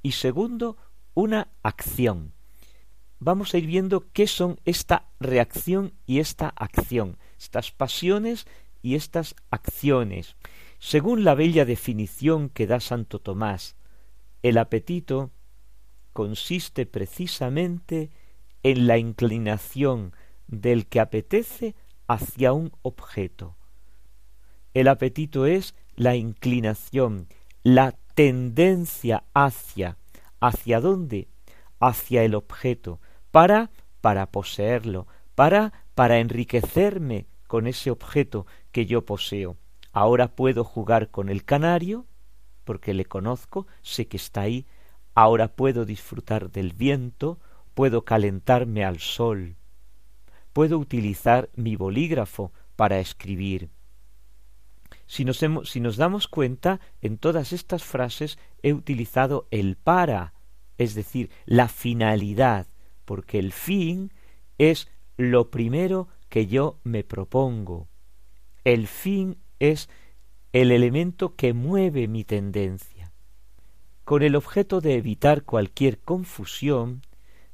y 0.00 0.12
segundo 0.12 0.76
una 1.14 1.48
acción 1.64 2.34
vamos 3.18 3.52
a 3.52 3.58
ir 3.58 3.66
viendo 3.66 4.04
qué 4.12 4.28
son 4.28 4.60
esta 4.64 5.08
reacción 5.18 5.94
y 6.06 6.20
esta 6.20 6.52
acción, 6.54 7.16
estas 7.36 7.72
pasiones 7.72 8.46
y 8.80 8.94
estas 8.94 9.34
acciones. 9.50 10.36
Según 10.78 11.24
la 11.24 11.34
bella 11.34 11.64
definición 11.64 12.48
que 12.48 12.68
da 12.68 12.78
Santo 12.78 13.18
Tomás, 13.18 13.74
el 14.44 14.56
apetito 14.56 15.32
consiste 16.18 16.84
precisamente 16.84 18.10
en 18.64 18.88
la 18.88 18.98
inclinación 18.98 20.16
del 20.48 20.88
que 20.88 20.98
apetece 20.98 21.76
hacia 22.08 22.52
un 22.52 22.72
objeto. 22.82 23.54
El 24.74 24.88
apetito 24.88 25.46
es 25.46 25.76
la 25.94 26.16
inclinación, 26.16 27.28
la 27.62 27.94
tendencia 28.16 29.22
hacia, 29.32 29.96
hacia 30.40 30.80
dónde, 30.80 31.28
hacia 31.78 32.24
el 32.24 32.34
objeto, 32.34 32.98
para 33.30 33.70
para 34.00 34.26
poseerlo, 34.32 35.06
para 35.36 35.84
para 35.94 36.18
enriquecerme 36.18 37.26
con 37.46 37.68
ese 37.68 37.92
objeto 37.92 38.44
que 38.72 38.86
yo 38.86 39.04
poseo. 39.04 39.56
Ahora 39.92 40.34
puedo 40.34 40.64
jugar 40.64 41.12
con 41.12 41.28
el 41.28 41.44
canario, 41.44 42.06
porque 42.64 42.92
le 42.92 43.04
conozco, 43.04 43.68
sé 43.82 44.08
que 44.08 44.16
está 44.16 44.40
ahí, 44.40 44.66
ahora 45.22 45.48
puedo 45.48 45.84
disfrutar 45.84 46.52
del 46.52 46.74
viento, 46.74 47.40
puedo 47.74 48.04
calentarme 48.04 48.84
al 48.84 49.00
sol, 49.00 49.56
puedo 50.52 50.78
utilizar 50.78 51.50
mi 51.56 51.74
bolígrafo 51.74 52.52
para 52.76 53.00
escribir. 53.00 53.68
Si 55.06 55.24
nos, 55.24 55.44
si 55.64 55.80
nos 55.80 55.96
damos 55.96 56.28
cuenta, 56.28 56.78
en 57.02 57.18
todas 57.18 57.52
estas 57.52 57.82
frases 57.82 58.38
he 58.62 58.72
utilizado 58.72 59.48
el 59.50 59.74
para, 59.74 60.34
es 60.76 60.94
decir, 60.94 61.30
la 61.46 61.66
finalidad, 61.66 62.68
porque 63.04 63.40
el 63.40 63.52
fin 63.52 64.12
es 64.56 64.88
lo 65.16 65.50
primero 65.50 66.06
que 66.28 66.46
yo 66.46 66.78
me 66.84 67.02
propongo. 67.02 67.88
El 68.62 68.86
fin 68.86 69.36
es 69.58 69.88
el 70.52 70.70
elemento 70.70 71.34
que 71.34 71.54
mueve 71.54 72.06
mi 72.06 72.22
tendencia. 72.22 72.97
Con 74.08 74.22
el 74.22 74.36
objeto 74.36 74.80
de 74.80 74.94
evitar 74.94 75.42
cualquier 75.42 75.98
confusión, 75.98 77.02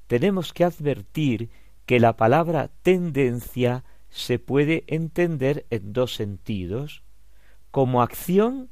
tenemos 0.07 0.53
que 0.53 0.63
advertir 0.63 1.51
que 1.85 1.99
la 1.99 2.17
palabra 2.17 2.71
tendencia 2.83 3.83
se 4.09 4.39
puede 4.39 4.85
entender 4.87 5.67
en 5.71 5.93
dos 5.93 6.15
sentidos 6.15 7.03
como 7.73 8.03
acción 8.03 8.71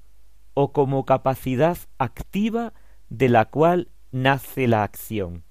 o 0.55 0.71
como 0.71 1.05
capacidad 1.05 1.77
activa 1.99 2.73
de 3.09 3.29
la 3.29 3.47
cual 3.47 3.89
nace 4.13 4.69
la 4.69 4.85
acción. 4.85 5.43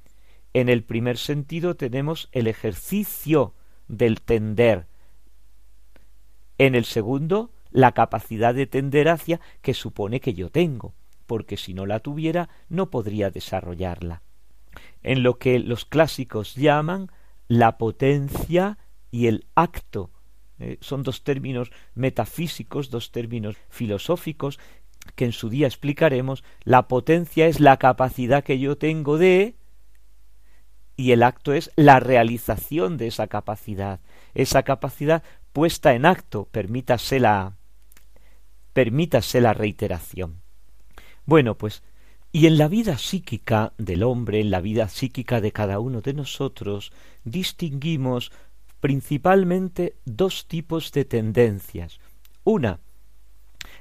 En 0.54 0.70
el 0.70 0.86
primer 0.86 1.18
sentido 1.18 1.76
tenemos 1.76 2.30
el 2.32 2.48
ejercicio 2.48 3.56
del 3.90 4.22
tender. 4.22 4.88
En 6.58 6.76
el 6.76 6.86
segundo, 6.86 7.52
la 7.72 7.92
capacidad 7.92 8.56
de 8.56 8.68
tender 8.68 9.10
hacia 9.10 9.42
que 9.62 9.74
supone 9.74 10.22
que 10.22 10.34
yo 10.34 10.50
tengo, 10.50 10.94
porque 11.32 11.56
si 11.56 11.74
no 11.74 11.86
la 11.86 12.02
tuviera 12.02 12.50
no 12.68 12.90
podría 12.90 13.30
desarrollarla. 13.30 14.22
En 15.02 15.24
lo 15.24 15.38
que 15.38 15.60
los 15.60 15.86
clásicos 15.86 16.56
llaman 16.56 17.10
la 17.48 17.78
potencia 17.78 18.78
y 19.12 19.28
el 19.28 19.46
acto 19.56 20.12
eh, 20.60 20.78
son 20.82 21.04
dos 21.04 21.24
términos 21.24 21.72
metafísicos, 21.96 22.90
dos 22.90 23.14
términos 23.14 23.56
filosóficos 23.70 24.60
que 25.16 25.24
en 25.24 25.32
su 25.32 25.48
día 25.48 25.68
explicaremos. 25.68 26.44
La 26.66 26.90
potencia 26.90 27.48
es 27.48 27.62
la 27.62 27.78
capacidad 27.78 28.44
que 28.44 28.60
yo 28.60 28.78
tengo 28.78 29.18
de 29.18 29.56
y 30.98 31.14
el 31.14 31.24
acto 31.24 31.54
es 31.54 31.72
la 31.78 32.02
realización 32.02 32.98
de 32.98 33.08
esa 33.08 33.28
capacidad. 33.28 34.02
Esa 34.34 34.64
capacidad 34.64 35.24
puesta 35.54 35.94
en 35.94 36.06
acto, 36.06 36.50
permítase 36.52 37.22
la 37.22 37.56
permítase 38.74 39.40
la 39.40 39.54
reiteración. 39.54 40.41
Bueno, 41.26 41.58
pues 41.58 41.84
y 42.34 42.48
en 42.48 42.58
la 42.58 42.70
vida 42.70 42.98
psíquica 42.98 43.74
del 43.78 44.04
hombre, 44.04 44.40
en 44.40 44.52
la 44.52 44.62
vida 44.62 44.88
psíquica 44.88 45.42
de 45.42 45.52
cada 45.52 45.80
uno 45.80 46.02
de 46.02 46.14
nosotros, 46.14 46.94
distinguimos 47.26 48.32
principalmente 48.80 49.96
dos 50.06 50.48
tipos 50.48 50.94
de 50.94 51.04
tendencias. 51.04 52.00
Una, 52.46 52.80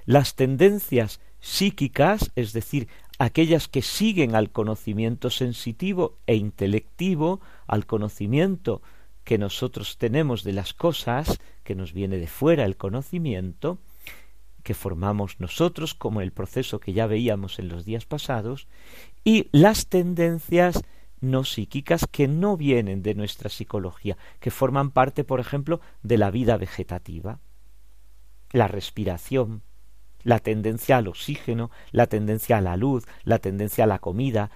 las 0.04 0.34
tendencias 0.34 1.20
psíquicas, 1.38 2.32
es 2.34 2.52
decir, 2.52 2.88
aquellas 3.18 3.68
que 3.68 3.82
siguen 3.82 4.34
al 4.34 4.50
conocimiento 4.50 5.30
sensitivo 5.30 6.18
e 6.26 6.34
intelectivo, 6.34 7.40
al 7.68 7.86
conocimiento 7.86 8.82
que 9.22 9.38
nosotros 9.38 9.96
tenemos 9.96 10.42
de 10.42 10.54
las 10.54 10.74
cosas, 10.74 11.38
que 11.62 11.76
nos 11.76 11.92
viene 11.92 12.18
de 12.18 12.26
fuera 12.26 12.64
el 12.64 12.76
conocimiento, 12.76 13.78
que 14.62 14.74
formamos 14.74 15.40
nosotros, 15.40 15.94
como 15.94 16.20
el 16.20 16.32
proceso 16.32 16.80
que 16.80 16.92
ya 16.92 17.06
veíamos 17.06 17.58
en 17.58 17.68
los 17.68 17.84
días 17.84 18.06
pasados, 18.06 18.68
y 19.24 19.48
las 19.52 19.86
tendencias 19.86 20.82
no 21.20 21.44
psíquicas 21.44 22.06
que 22.10 22.28
no 22.28 22.56
vienen 22.56 23.02
de 23.02 23.14
nuestra 23.14 23.50
psicología, 23.50 24.16
que 24.40 24.50
forman 24.50 24.90
parte, 24.90 25.24
por 25.24 25.40
ejemplo, 25.40 25.80
de 26.02 26.18
la 26.18 26.30
vida 26.30 26.56
vegetativa. 26.56 27.40
La 28.52 28.68
respiración, 28.68 29.62
la 30.22 30.38
tendencia 30.38 30.96
al 30.96 31.08
oxígeno, 31.08 31.70
la 31.92 32.06
tendencia 32.06 32.58
a 32.58 32.60
la 32.60 32.76
luz, 32.76 33.04
la 33.24 33.38
tendencia 33.38 33.84
a 33.84 33.86
la 33.86 33.98
comida. 33.98 34.50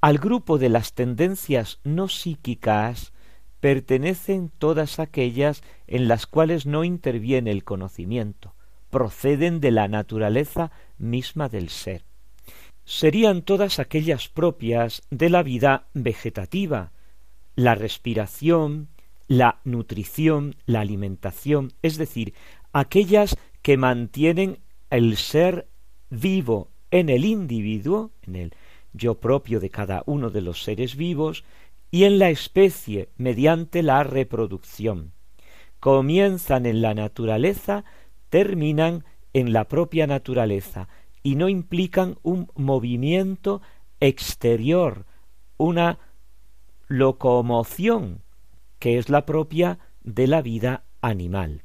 Al 0.00 0.18
grupo 0.18 0.58
de 0.58 0.68
las 0.68 0.94
tendencias 0.94 1.80
no 1.84 2.08
psíquicas 2.08 3.12
pertenecen 3.60 4.50
todas 4.50 4.98
aquellas 4.98 5.62
en 5.86 6.08
las 6.08 6.26
cuales 6.26 6.66
no 6.66 6.84
interviene 6.84 7.50
el 7.50 7.64
conocimiento, 7.64 8.54
proceden 8.90 9.60
de 9.60 9.70
la 9.70 9.88
naturaleza 9.88 10.70
misma 10.98 11.48
del 11.48 11.68
ser 11.70 12.04
serían 12.90 13.42
todas 13.42 13.78
aquellas 13.78 14.26
propias 14.26 15.02
de 15.10 15.30
la 15.30 15.44
vida 15.44 15.86
vegetativa, 15.94 16.90
la 17.54 17.76
respiración, 17.76 18.88
la 19.28 19.60
nutrición, 19.62 20.56
la 20.66 20.80
alimentación, 20.80 21.72
es 21.82 21.98
decir, 21.98 22.34
aquellas 22.72 23.36
que 23.62 23.76
mantienen 23.76 24.58
el 24.90 25.16
ser 25.16 25.68
vivo 26.10 26.72
en 26.90 27.10
el 27.10 27.24
individuo, 27.24 28.10
en 28.22 28.34
el 28.34 28.54
yo 28.92 29.20
propio 29.20 29.60
de 29.60 29.70
cada 29.70 30.02
uno 30.06 30.30
de 30.30 30.40
los 30.40 30.64
seres 30.64 30.96
vivos, 30.96 31.44
y 31.92 32.04
en 32.04 32.18
la 32.18 32.30
especie 32.30 33.08
mediante 33.16 33.84
la 33.84 34.02
reproducción. 34.02 35.12
Comienzan 35.78 36.66
en 36.66 36.82
la 36.82 36.94
naturaleza, 36.94 37.84
terminan 38.30 39.04
en 39.32 39.52
la 39.52 39.68
propia 39.68 40.06
naturaleza, 40.06 40.88
y 41.22 41.34
no 41.36 41.48
implican 41.48 42.16
un 42.22 42.50
movimiento 42.54 43.60
exterior, 44.00 45.04
una 45.56 45.98
locomoción 46.88 48.22
que 48.78 48.98
es 48.98 49.10
la 49.10 49.26
propia 49.26 49.78
de 50.02 50.26
la 50.26 50.40
vida 50.40 50.84
animal. 51.02 51.64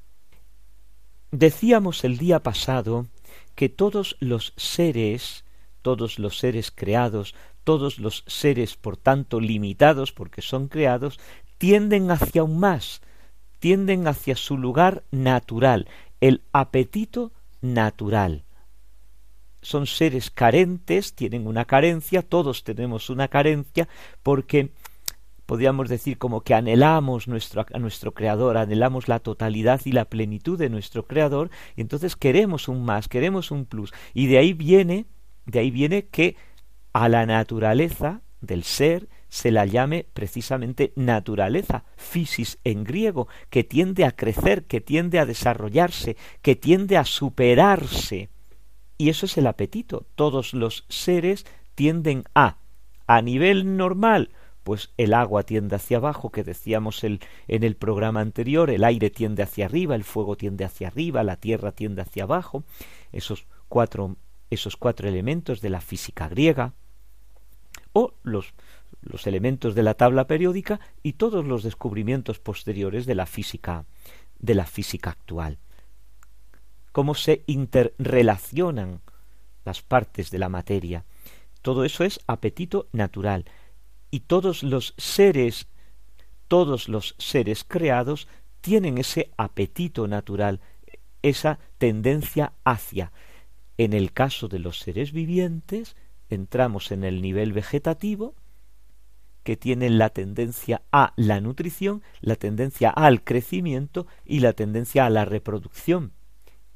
Decíamos 1.32 2.04
el 2.04 2.18
día 2.18 2.44
pasado 2.44 3.08
que 3.56 3.70
todos 3.70 4.18
los 4.20 4.54
seres, 4.58 5.46
todos 5.82 6.20
los 6.20 6.38
seres 6.38 6.72
creados, 6.72 7.34
todos 7.64 8.00
los 8.00 8.24
seres 8.28 8.76
por 8.76 8.98
tanto 8.98 9.40
limitados 9.40 10.12
porque 10.12 10.42
son 10.42 10.68
creados, 10.68 11.20
tienden 11.58 12.12
hacia 12.12 12.44
un 12.44 12.60
más, 12.60 13.02
tienden 13.60 14.08
hacia 14.08 14.36
su 14.36 14.58
lugar 14.58 15.04
natural, 15.12 15.88
el 16.22 16.42
apetito 16.52 17.32
natural. 17.62 18.44
Son 19.62 19.88
seres 19.88 20.30
carentes, 20.30 21.16
tienen 21.16 21.48
una 21.48 21.66
carencia, 21.66 22.22
todos 22.22 22.64
tenemos 22.64 23.10
una 23.10 23.28
carencia, 23.28 23.88
porque 24.22 24.72
podríamos 25.46 25.90
decir 25.90 26.18
como 26.18 26.42
que 26.42 26.54
anhelamos 26.54 27.28
nuestro, 27.28 27.66
a 27.74 27.80
nuestro 27.80 28.14
Creador, 28.14 28.58
anhelamos 28.58 29.08
la 29.08 29.20
totalidad 29.20 29.82
y 29.86 29.92
la 29.92 30.06
plenitud 30.06 30.58
de 30.58 30.70
nuestro 30.70 31.08
Creador, 31.08 31.50
y 31.76 31.82
entonces 31.82 32.16
queremos 32.16 32.68
un 32.68 32.84
más, 32.84 33.08
queremos 33.08 33.52
un 33.52 33.66
plus, 33.66 33.94
y 34.14 34.28
de 34.28 34.38
ahí 34.38 34.54
viene, 34.54 35.06
de 35.46 35.60
ahí 35.60 35.72
viene 35.72 36.06
que 36.06 36.36
a 36.94 37.10
la 37.10 37.26
naturaleza 37.26 38.22
del 38.42 38.64
ser 38.64 39.10
se 39.36 39.52
la 39.52 39.66
llame 39.66 40.06
precisamente 40.14 40.94
naturaleza, 40.96 41.84
physis 41.98 42.58
en 42.64 42.86
griego, 42.86 43.28
que 43.50 43.66
tiende 43.66 44.06
a 44.06 44.14
crecer, 44.14 44.64
que 44.64 44.80
tiende 44.80 45.20
a 45.20 45.26
desarrollarse, 45.26 46.16
que 46.42 46.56
tiende 46.56 46.96
a 46.96 47.04
superarse. 47.04 48.30
Y 48.98 49.10
eso 49.10 49.26
es 49.26 49.38
el 49.38 49.48
apetito. 49.48 50.06
Todos 50.16 50.54
los 50.54 50.86
seres 50.88 51.46
tienden 51.76 52.24
a, 52.34 52.60
a 53.08 53.22
nivel 53.22 53.76
normal, 53.76 54.30
pues 54.64 54.94
el 54.96 55.14
agua 55.14 55.44
tiende 55.44 55.76
hacia 55.76 55.98
abajo, 55.98 56.30
que 56.30 56.46
decíamos 56.46 57.04
el, 57.04 57.20
en 57.50 57.64
el 57.64 57.76
programa 57.76 58.22
anterior, 58.22 58.70
el 58.70 58.86
aire 58.86 59.10
tiende 59.10 59.44
hacia 59.44 59.66
arriba, 59.66 59.96
el 59.96 60.06
fuego 60.06 60.38
tiende 60.38 60.64
hacia 60.64 60.88
arriba, 60.88 61.24
la 61.24 61.36
tierra 61.36 61.74
tiende 61.74 62.04
hacia 62.04 62.24
abajo, 62.24 62.64
esos 63.12 63.48
cuatro, 63.68 64.16
esos 64.50 64.78
cuatro 64.78 65.10
elementos 65.10 65.60
de 65.60 65.72
la 65.72 65.82
física 65.82 66.30
griega, 66.30 66.72
o 67.92 68.14
los, 68.24 68.54
los 69.02 69.28
elementos 69.28 69.76
de 69.76 69.84
la 69.84 69.94
tabla 69.94 70.28
periódica 70.28 70.80
y 71.04 71.14
todos 71.14 71.46
los 71.46 71.64
descubrimientos 71.64 72.40
posteriores 72.40 73.06
de 73.06 73.16
la 73.16 73.26
física, 73.26 73.86
de 74.40 74.56
la 74.56 74.66
física 74.66 75.12
actual 75.12 75.60
cómo 76.96 77.14
se 77.14 77.44
interrelacionan 77.46 79.02
las 79.66 79.82
partes 79.82 80.32
de 80.32 80.40
la 80.40 80.48
materia. 80.48 81.04
Todo 81.62 81.84
eso 81.84 82.06
es 82.06 82.22
apetito 82.26 82.88
natural. 82.94 83.44
Y 84.12 84.22
todos 84.22 84.64
los 84.64 84.94
seres, 84.96 85.68
todos 86.48 86.88
los 86.88 87.16
seres 87.18 87.66
creados 87.66 88.30
tienen 88.62 88.98
ese 88.98 89.30
apetito 89.36 90.08
natural, 90.08 90.62
esa 91.22 91.60
tendencia 91.80 92.54
hacia. 92.64 93.12
En 93.78 93.92
el 93.92 94.14
caso 94.14 94.48
de 94.48 94.60
los 94.60 94.80
seres 94.80 95.12
vivientes, 95.12 95.98
entramos 96.30 96.94
en 96.94 97.04
el 97.04 97.22
nivel 97.22 97.52
vegetativo, 97.52 98.36
que 99.46 99.56
tienen 99.56 100.00
la 100.00 100.10
tendencia 100.10 100.82
a 100.92 101.14
la 101.16 101.40
nutrición, 101.40 102.02
la 102.20 102.36
tendencia 102.36 102.90
al 102.90 103.24
crecimiento 103.24 104.08
y 104.26 104.40
la 104.40 104.54
tendencia 104.54 105.06
a 105.06 105.10
la 105.12 105.24
reproducción. 105.24 106.14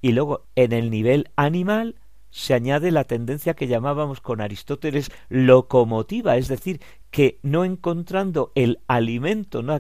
Y 0.02 0.12
luego 0.12 0.46
en 0.56 0.72
el 0.72 0.92
nivel 0.92 1.32
animal 1.36 1.96
se 2.30 2.54
añade 2.54 2.92
la 2.92 3.06
tendencia 3.06 3.56
que 3.56 3.66
llamábamos 3.66 4.22
con 4.22 4.40
Aristóteles 4.40 5.12
locomotiva, 5.30 6.38
es 6.38 6.48
decir, 6.48 6.80
que 7.10 7.40
no 7.42 7.66
encontrando 7.66 8.52
el 8.54 8.82
alimento, 8.88 9.64
no, 9.64 9.76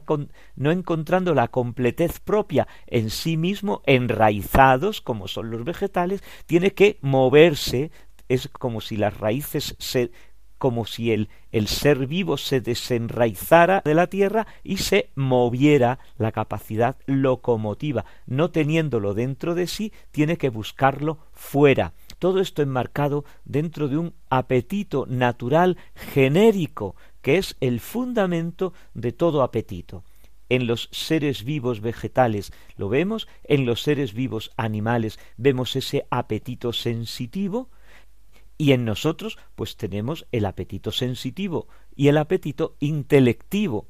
no, 0.55 0.71
encontrando 0.71 1.35
la 1.35 1.49
completez 1.49 2.19
propia 2.19 2.67
en 2.87 3.11
sí 3.11 3.37
mismo, 3.37 3.83
enraizados, 3.85 4.99
como 4.99 5.27
son 5.27 5.51
los 5.51 5.63
vegetales, 5.63 6.23
tiene 6.47 6.73
que 6.73 6.97
moverse, 7.01 7.91
es 8.29 8.47
como 8.47 8.81
si 8.81 8.97
las 8.97 9.15
raíces 9.19 9.75
se 9.77 10.11
como 10.59 10.85
si 10.85 11.11
el, 11.11 11.29
el 11.51 11.67
ser 11.67 12.05
vivo 12.05 12.37
se 12.37 12.61
desenraizara 12.61 13.81
de 13.83 13.95
la 13.95 14.07
tierra 14.07 14.45
y 14.63 14.77
se 14.77 15.09
moviera 15.15 15.97
la 16.19 16.31
capacidad 16.31 16.97
locomotiva. 17.07 18.05
No 18.27 18.51
teniéndolo 18.51 19.15
dentro 19.15 19.55
de 19.55 19.65
sí, 19.65 19.91
tiene 20.11 20.37
que 20.37 20.49
buscarlo 20.49 21.17
fuera. 21.33 21.93
Todo 22.19 22.41
esto 22.41 22.61
enmarcado 22.61 23.25
dentro 23.45 23.87
de 23.87 23.97
un 23.97 24.13
apetito 24.29 25.05
natural 25.07 25.77
genérico, 25.95 26.95
que 27.21 27.37
es 27.37 27.55
el 27.61 27.79
fundamento 27.79 28.73
de 28.93 29.13
todo 29.13 29.41
apetito. 29.41 30.03
En 30.49 30.65
los 30.65 30.89
seres 30.91 31.43
vivos 31.43 31.79
vegetales 31.79 32.51
lo 32.75 32.89
vemos, 32.89 33.27
en 33.43 33.65
los 33.65 33.83
seres 33.83 34.13
vivos 34.13 34.51
animales 34.57 35.19
vemos 35.37 35.75
ese 35.75 36.05
apetito 36.09 36.73
sensitivo, 36.73 37.69
y 38.59 38.73
en 38.73 38.83
nosotros, 38.83 39.39
pues 39.55 39.77
tenemos 39.77 40.27
el 40.33 40.45
apetito 40.45 40.91
sensitivo 40.91 41.69
y 41.95 42.09
el 42.09 42.17
apetito 42.17 42.75
intelectivo, 42.81 43.87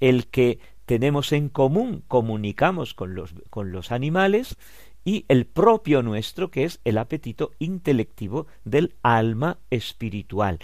el 0.00 0.26
que 0.26 0.58
tenemos 0.86 1.30
en 1.32 1.48
común, 1.48 2.02
comunicamos 2.08 2.94
con 2.94 3.14
los, 3.14 3.32
con 3.48 3.70
los 3.70 3.92
animales, 3.92 4.56
y 5.04 5.24
el 5.28 5.46
propio 5.46 6.02
nuestro, 6.02 6.50
que 6.50 6.64
es 6.64 6.80
el 6.84 6.98
apetito 6.98 7.52
intelectivo 7.60 8.48
del 8.64 8.96
alma 9.02 9.58
espiritual. 9.70 10.58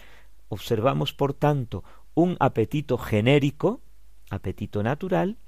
Observamos, 0.48 1.12
por 1.12 1.32
tanto, 1.32 1.84
un 2.14 2.36
apetito 2.40 2.98
genérico, 2.98 3.80
apetito 4.30 4.82
natural, 4.82 5.38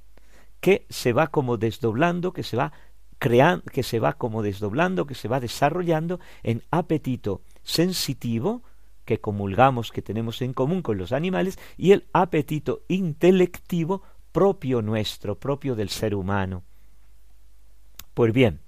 que 0.61 0.87
se 0.91 1.13
va 1.13 1.27
como 1.27 1.57
desdoblando, 1.57 2.33
que 2.33 2.45
se 2.45 2.57
va 2.57 2.73
creando, 3.19 3.65
que 3.65 3.83
se 3.83 3.99
va 3.99 4.13
como 4.13 4.43
desdoblando, 4.43 5.07
que 5.07 5.17
se 5.17 5.27
va 5.27 5.41
desarrollando 5.41 6.21
en 6.45 6.63
apetito 6.71 7.43
sensitivo 7.67 8.63
que 9.05 9.21
comulgamos, 9.21 9.93
que 9.93 10.03
tenemos 10.03 10.41
en 10.41 10.53
común 10.53 10.83
con 10.83 10.99
los 10.99 11.13
animales, 11.13 11.59
y 11.77 11.93
el 11.93 12.07
apetito 12.13 12.83
intelectivo 12.89 14.03
propio 14.33 14.83
nuestro, 14.83 15.39
propio 15.39 15.75
del 15.75 15.89
ser 15.89 16.15
humano. 16.15 16.63
Pues 18.15 18.33
bien, 18.33 18.61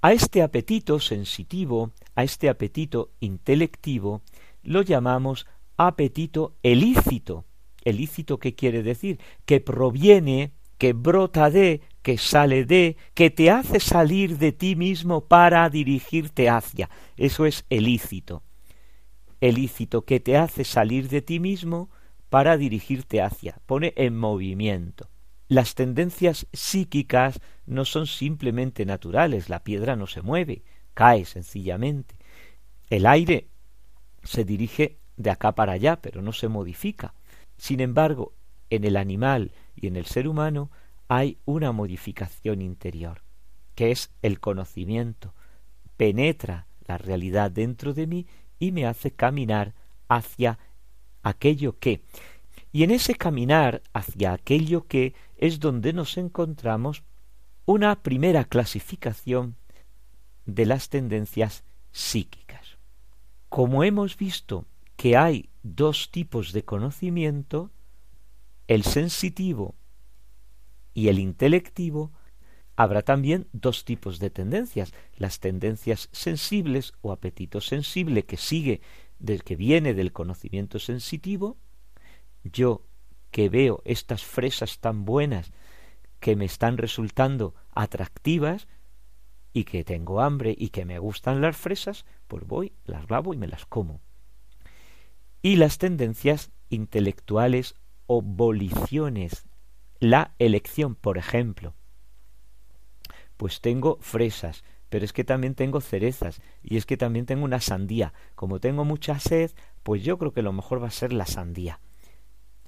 a 0.00 0.12
este 0.12 0.42
apetito 0.42 1.00
sensitivo, 1.00 1.92
a 2.14 2.24
este 2.24 2.48
apetito 2.48 3.10
intelectivo, 3.20 4.22
lo 4.62 4.82
llamamos 4.82 5.46
apetito 5.76 6.56
elícito. 6.62 7.44
¿Elícito 7.84 8.38
qué 8.38 8.54
quiere 8.54 8.82
decir? 8.82 9.20
Que 9.44 9.60
proviene, 9.60 10.52
que 10.78 10.92
brota 10.92 11.50
de, 11.50 11.82
que 12.06 12.18
sale 12.18 12.64
de, 12.64 12.96
que 13.14 13.30
te 13.30 13.50
hace 13.50 13.80
salir 13.80 14.38
de 14.38 14.52
ti 14.52 14.76
mismo 14.76 15.22
para 15.22 15.68
dirigirte 15.68 16.48
hacia. 16.48 16.88
Eso 17.16 17.46
es 17.46 17.64
ilícito. 17.68 18.44
Ilícito 19.40 20.02
que 20.02 20.20
te 20.20 20.36
hace 20.36 20.62
salir 20.62 21.08
de 21.08 21.20
ti 21.20 21.40
mismo 21.40 21.90
para 22.28 22.56
dirigirte 22.56 23.20
hacia. 23.20 23.58
Pone 23.66 23.92
en 23.96 24.16
movimiento. 24.16 25.10
Las 25.48 25.74
tendencias 25.74 26.46
psíquicas 26.52 27.40
no 27.66 27.84
son 27.84 28.06
simplemente 28.06 28.86
naturales, 28.86 29.48
la 29.48 29.64
piedra 29.64 29.96
no 29.96 30.06
se 30.06 30.22
mueve, 30.22 30.62
cae 30.94 31.24
sencillamente. 31.24 32.14
El 32.88 33.04
aire 33.06 33.48
se 34.22 34.44
dirige 34.44 35.00
de 35.16 35.30
acá 35.30 35.56
para 35.56 35.72
allá, 35.72 35.96
pero 35.96 36.22
no 36.22 36.32
se 36.32 36.46
modifica. 36.46 37.14
Sin 37.56 37.80
embargo, 37.80 38.32
en 38.70 38.84
el 38.84 38.96
animal 38.96 39.50
y 39.74 39.88
en 39.88 39.96
el 39.96 40.06
ser 40.06 40.28
humano 40.28 40.70
hay 41.08 41.38
una 41.44 41.72
modificación 41.72 42.62
interior, 42.62 43.22
que 43.74 43.90
es 43.90 44.10
el 44.22 44.40
conocimiento. 44.40 45.34
Penetra 45.96 46.66
la 46.86 46.98
realidad 46.98 47.50
dentro 47.50 47.94
de 47.94 48.06
mí 48.06 48.26
y 48.58 48.72
me 48.72 48.86
hace 48.86 49.10
caminar 49.10 49.74
hacia 50.08 50.58
aquello 51.22 51.78
que. 51.78 52.02
Y 52.72 52.82
en 52.82 52.90
ese 52.90 53.14
caminar 53.14 53.82
hacia 53.92 54.32
aquello 54.32 54.86
que 54.86 55.14
es 55.36 55.60
donde 55.60 55.92
nos 55.92 56.16
encontramos 56.16 57.04
una 57.64 58.02
primera 58.02 58.44
clasificación 58.44 59.56
de 60.44 60.66
las 60.66 60.88
tendencias 60.88 61.64
psíquicas. 61.90 62.78
Como 63.48 63.82
hemos 63.84 64.16
visto 64.16 64.66
que 64.96 65.16
hay 65.16 65.48
dos 65.62 66.10
tipos 66.10 66.52
de 66.52 66.64
conocimiento, 66.64 67.70
el 68.68 68.82
sensitivo 68.84 69.74
y 70.96 71.08
el 71.08 71.18
intelectivo, 71.18 72.10
habrá 72.74 73.02
también 73.02 73.48
dos 73.52 73.84
tipos 73.84 74.18
de 74.18 74.30
tendencias, 74.30 74.94
las 75.18 75.40
tendencias 75.40 76.08
sensibles 76.10 76.94
o 77.02 77.12
apetito 77.12 77.60
sensible 77.60 78.24
que 78.24 78.38
sigue 78.38 78.80
del 79.18 79.44
que 79.44 79.56
viene 79.56 79.92
del 79.92 80.14
conocimiento 80.14 80.78
sensitivo, 80.78 81.58
yo 82.44 82.86
que 83.30 83.50
veo 83.50 83.82
estas 83.84 84.24
fresas 84.24 84.78
tan 84.78 85.04
buenas 85.04 85.52
que 86.18 86.34
me 86.34 86.46
están 86.46 86.78
resultando 86.78 87.54
atractivas 87.74 88.66
y 89.52 89.64
que 89.64 89.84
tengo 89.84 90.22
hambre 90.22 90.54
y 90.56 90.70
que 90.70 90.86
me 90.86 90.98
gustan 90.98 91.42
las 91.42 91.58
fresas, 91.58 92.06
pues 92.26 92.46
voy, 92.46 92.72
las 92.86 93.10
lavo 93.10 93.34
y 93.34 93.36
me 93.36 93.48
las 93.48 93.66
como. 93.66 94.00
Y 95.42 95.56
las 95.56 95.76
tendencias 95.76 96.52
intelectuales 96.70 97.74
o 98.06 98.22
voliciones 98.22 99.44
la 100.00 100.34
elección, 100.38 100.94
por 100.94 101.18
ejemplo. 101.18 101.74
Pues 103.36 103.60
tengo 103.60 103.98
fresas, 104.00 104.64
pero 104.88 105.04
es 105.04 105.12
que 105.12 105.24
también 105.24 105.54
tengo 105.54 105.80
cerezas 105.80 106.40
y 106.62 106.76
es 106.76 106.86
que 106.86 106.96
también 106.96 107.26
tengo 107.26 107.44
una 107.44 107.60
sandía. 107.60 108.14
Como 108.34 108.60
tengo 108.60 108.84
mucha 108.84 109.18
sed, 109.18 109.50
pues 109.82 110.02
yo 110.02 110.18
creo 110.18 110.32
que 110.32 110.42
lo 110.42 110.52
mejor 110.52 110.82
va 110.82 110.88
a 110.88 110.92
ser 110.92 111.12
la 111.12 111.26
sandía. 111.26 111.80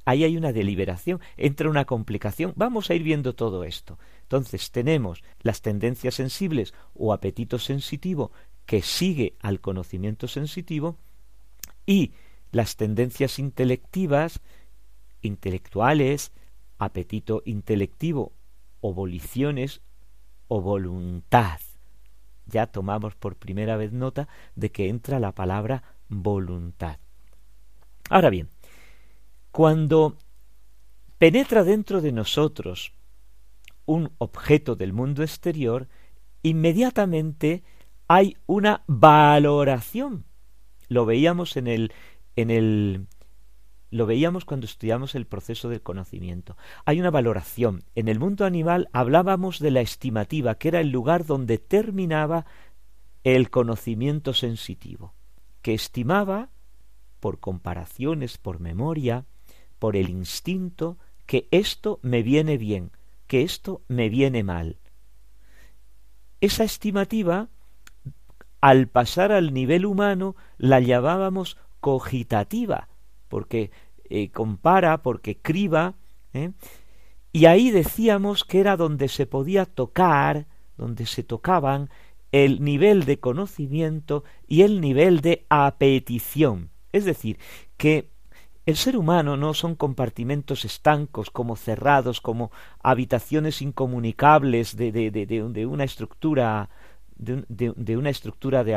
Ahí 0.04 0.24
hay 0.24 0.36
una 0.38 0.52
deliberación, 0.52 1.20
entra 1.36 1.68
una 1.68 1.84
complicación. 1.84 2.54
Vamos 2.56 2.88
a 2.88 2.94
ir 2.94 3.02
viendo 3.02 3.34
todo 3.34 3.64
esto. 3.64 3.98
Entonces 4.22 4.70
tenemos 4.70 5.22
las 5.40 5.60
tendencias 5.60 6.14
sensibles 6.14 6.72
o 6.94 7.12
apetito 7.12 7.58
sensitivo 7.58 8.32
que 8.64 8.82
sigue 8.82 9.36
al 9.40 9.60
conocimiento 9.60 10.28
sensitivo 10.28 10.96
y 11.84 12.12
las 12.52 12.76
tendencias 12.76 13.38
intelectivas, 13.38 14.40
intelectuales, 15.20 16.32
apetito 16.78 17.42
intelectivo 17.44 18.32
o 18.80 18.94
voliciones 18.94 19.80
o 20.48 20.60
voluntad. 20.60 21.60
Ya 22.46 22.66
tomamos 22.66 23.14
por 23.14 23.36
primera 23.36 23.76
vez 23.76 23.92
nota 23.92 24.28
de 24.54 24.70
que 24.70 24.88
entra 24.88 25.20
la 25.20 25.32
palabra 25.32 25.82
voluntad. 26.08 26.98
Ahora 28.08 28.30
bien, 28.30 28.48
cuando 29.50 30.16
penetra 31.18 31.64
dentro 31.64 32.00
de 32.00 32.12
nosotros 32.12 32.92
un 33.84 34.12
objeto 34.18 34.76
del 34.76 34.92
mundo 34.92 35.22
exterior, 35.22 35.88
inmediatamente 36.42 37.64
hay 38.06 38.36
una 38.46 38.82
valoración. 38.86 40.24
Lo 40.88 41.04
veíamos 41.04 41.56
en 41.56 41.66
el, 41.66 41.92
en 42.36 42.50
el 42.50 43.06
lo 43.90 44.06
veíamos 44.06 44.44
cuando 44.44 44.66
estudiamos 44.66 45.14
el 45.14 45.26
proceso 45.26 45.68
del 45.68 45.82
conocimiento. 45.82 46.56
Hay 46.84 47.00
una 47.00 47.10
valoración. 47.10 47.84
En 47.94 48.08
el 48.08 48.18
mundo 48.18 48.44
animal 48.44 48.88
hablábamos 48.92 49.58
de 49.58 49.70
la 49.70 49.80
estimativa, 49.80 50.56
que 50.56 50.68
era 50.68 50.80
el 50.80 50.90
lugar 50.90 51.24
donde 51.24 51.58
terminaba 51.58 52.46
el 53.24 53.50
conocimiento 53.50 54.34
sensitivo, 54.34 55.14
que 55.62 55.74
estimaba, 55.74 56.50
por 57.20 57.40
comparaciones, 57.40 58.38
por 58.38 58.60
memoria, 58.60 59.24
por 59.78 59.96
el 59.96 60.08
instinto, 60.08 60.98
que 61.26 61.48
esto 61.50 61.98
me 62.02 62.22
viene 62.22 62.58
bien, 62.58 62.90
que 63.26 63.42
esto 63.42 63.82
me 63.88 64.08
viene 64.08 64.44
mal. 64.44 64.78
Esa 66.40 66.64
estimativa, 66.64 67.48
al 68.60 68.86
pasar 68.86 69.32
al 69.32 69.52
nivel 69.52 69.84
humano, 69.84 70.36
la 70.56 70.80
llamábamos 70.80 71.56
cogitativa, 71.80 72.88
porque 73.28 73.70
eh, 74.10 74.30
compara, 74.30 75.02
porque 75.02 75.36
criba, 75.36 75.94
¿eh? 76.32 76.52
y 77.32 77.46
ahí 77.46 77.70
decíamos 77.70 78.44
que 78.44 78.60
era 78.60 78.76
donde 78.76 79.08
se 79.08 79.26
podía 79.26 79.66
tocar, 79.66 80.46
donde 80.76 81.06
se 81.06 81.22
tocaban 81.22 81.90
el 82.32 82.62
nivel 82.62 83.04
de 83.04 83.20
conocimiento 83.20 84.24
y 84.46 84.62
el 84.62 84.80
nivel 84.80 85.20
de 85.20 85.46
apetición. 85.48 86.70
Es 86.92 87.04
decir, 87.04 87.38
que 87.76 88.10
el 88.66 88.76
ser 88.76 88.96
humano 88.98 89.36
no 89.36 89.54
son 89.54 89.74
compartimentos 89.74 90.64
estancos, 90.64 91.30
como 91.30 91.56
cerrados, 91.56 92.20
como 92.20 92.50
habitaciones 92.82 93.62
incomunicables 93.62 94.76
de, 94.76 94.92
de, 94.92 95.10
de, 95.10 95.26
de 95.26 95.66
una 95.66 95.84
estructura 95.84 96.68
de, 97.18 97.96
una 97.96 98.10
estructura 98.10 98.64
de 98.64 98.74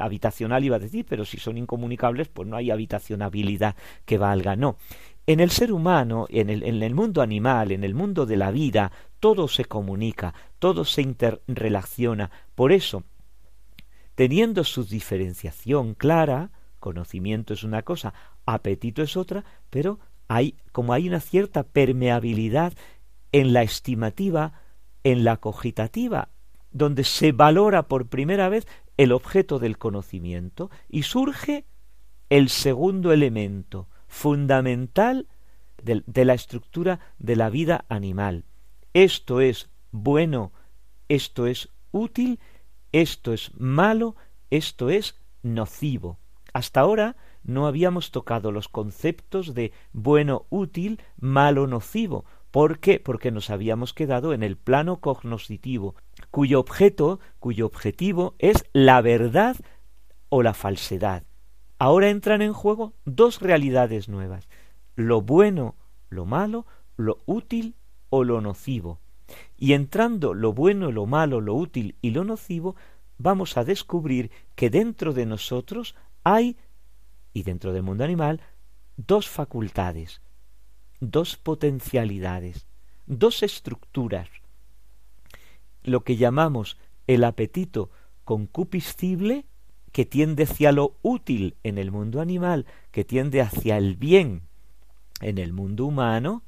habitacional, 0.00 0.64
iba 0.64 0.76
a 0.76 0.80
decir, 0.80 1.04
pero 1.08 1.24
si 1.24 1.38
son 1.38 1.58
incomunicables, 1.58 2.28
pues 2.28 2.48
no 2.48 2.56
hay 2.56 2.70
habitacionabilidad 2.70 3.76
que 4.04 4.18
valga. 4.18 4.56
No. 4.56 4.76
En 5.26 5.40
el 5.40 5.50
ser 5.50 5.72
humano, 5.72 6.26
en 6.30 6.50
el, 6.50 6.62
en 6.62 6.82
el 6.82 6.94
mundo 6.94 7.20
animal, 7.20 7.72
en 7.72 7.84
el 7.84 7.94
mundo 7.94 8.26
de 8.26 8.36
la 8.36 8.50
vida, 8.50 8.92
todo 9.20 9.48
se 9.48 9.64
comunica, 9.64 10.34
todo 10.58 10.84
se 10.84 11.02
interrelaciona. 11.02 12.30
Por 12.54 12.72
eso, 12.72 13.04
teniendo 14.14 14.64
su 14.64 14.84
diferenciación 14.84 15.94
clara, 15.94 16.50
conocimiento 16.78 17.54
es 17.54 17.64
una 17.64 17.82
cosa, 17.82 18.14
apetito 18.46 19.02
es 19.02 19.16
otra, 19.16 19.44
pero 19.70 19.98
hay 20.28 20.56
como 20.72 20.92
hay 20.92 21.08
una 21.08 21.20
cierta 21.20 21.64
permeabilidad 21.64 22.72
en 23.32 23.52
la 23.52 23.62
estimativa, 23.62 24.60
en 25.04 25.24
la 25.24 25.36
cogitativa, 25.36 26.28
donde 26.76 27.04
se 27.04 27.32
valora 27.32 27.88
por 27.88 28.08
primera 28.08 28.48
vez 28.48 28.66
el 28.96 29.12
objeto 29.12 29.58
del 29.58 29.78
conocimiento 29.78 30.70
y 30.88 31.04
surge 31.04 31.64
el 32.28 32.48
segundo 32.48 33.12
elemento 33.12 33.88
fundamental 34.08 35.28
de, 35.82 36.24
la 36.24 36.34
estructura 36.34 37.00
de 37.18 37.36
la 37.36 37.50
vida 37.50 37.84
animal. 37.88 38.44
Esto 38.92 39.40
es 39.40 39.70
bueno, 39.90 40.52
esto 41.08 41.46
es 41.46 41.70
útil, 41.92 42.40
esto 42.92 43.32
es 43.32 43.52
malo, 43.56 44.16
esto 44.50 44.90
es 44.90 45.20
nocivo. 45.42 46.18
Hasta 46.52 46.80
ahora 46.80 47.16
no 47.42 47.66
habíamos 47.66 48.10
tocado 48.10 48.50
los 48.50 48.68
conceptos 48.68 49.54
de 49.54 49.72
bueno, 49.92 50.46
útil, 50.50 51.00
malo, 51.18 51.66
nocivo. 51.66 52.24
¿Por 52.50 52.80
qué? 52.80 52.98
Porque 52.98 53.30
nos 53.30 53.50
habíamos 53.50 53.92
quedado 53.92 54.32
en 54.32 54.42
el 54.42 54.56
plano 54.56 55.00
cognoscitivo, 55.00 55.94
cuyo 56.36 56.60
objeto, 56.60 57.18
cuyo 57.38 57.64
objetivo 57.64 58.34
es 58.38 58.66
la 58.74 59.00
verdad 59.00 59.56
o 60.28 60.42
la 60.42 60.52
falsedad. 60.52 61.22
Ahora 61.78 62.10
entran 62.10 62.42
en 62.42 62.52
juego 62.52 62.92
dos 63.06 63.40
realidades 63.40 64.10
nuevas, 64.10 64.46
lo 64.96 65.22
bueno, 65.22 65.76
lo 66.10 66.26
malo, 66.26 66.66
lo 66.98 67.22
útil 67.24 67.74
o 68.10 68.22
lo 68.22 68.42
nocivo. 68.42 69.00
Y 69.56 69.72
entrando 69.72 70.34
lo 70.34 70.52
bueno, 70.52 70.92
lo 70.92 71.06
malo, 71.06 71.40
lo 71.40 71.54
útil 71.54 71.96
y 72.02 72.10
lo 72.10 72.22
nocivo, 72.22 72.76
vamos 73.16 73.56
a 73.56 73.64
descubrir 73.64 74.30
que 74.54 74.68
dentro 74.68 75.14
de 75.14 75.24
nosotros 75.24 75.94
hay 76.22 76.58
y 77.32 77.44
dentro 77.44 77.72
del 77.72 77.82
mundo 77.82 78.04
animal 78.04 78.42
dos 78.98 79.26
facultades, 79.26 80.20
dos 81.00 81.38
potencialidades, 81.38 82.66
dos 83.06 83.42
estructuras. 83.42 84.28
Lo 85.86 86.02
que 86.02 86.16
llamamos 86.16 86.76
el 87.06 87.22
apetito 87.22 87.90
concupiscible, 88.24 89.46
que 89.92 90.04
tiende 90.04 90.42
hacia 90.42 90.72
lo 90.72 90.96
útil 91.00 91.54
en 91.62 91.78
el 91.78 91.92
mundo 91.92 92.20
animal, 92.20 92.66
que 92.90 93.04
tiende 93.04 93.40
hacia 93.40 93.78
el 93.78 93.94
bien 93.94 94.42
en 95.20 95.38
el 95.38 95.52
mundo 95.52 95.86
humano, 95.86 96.42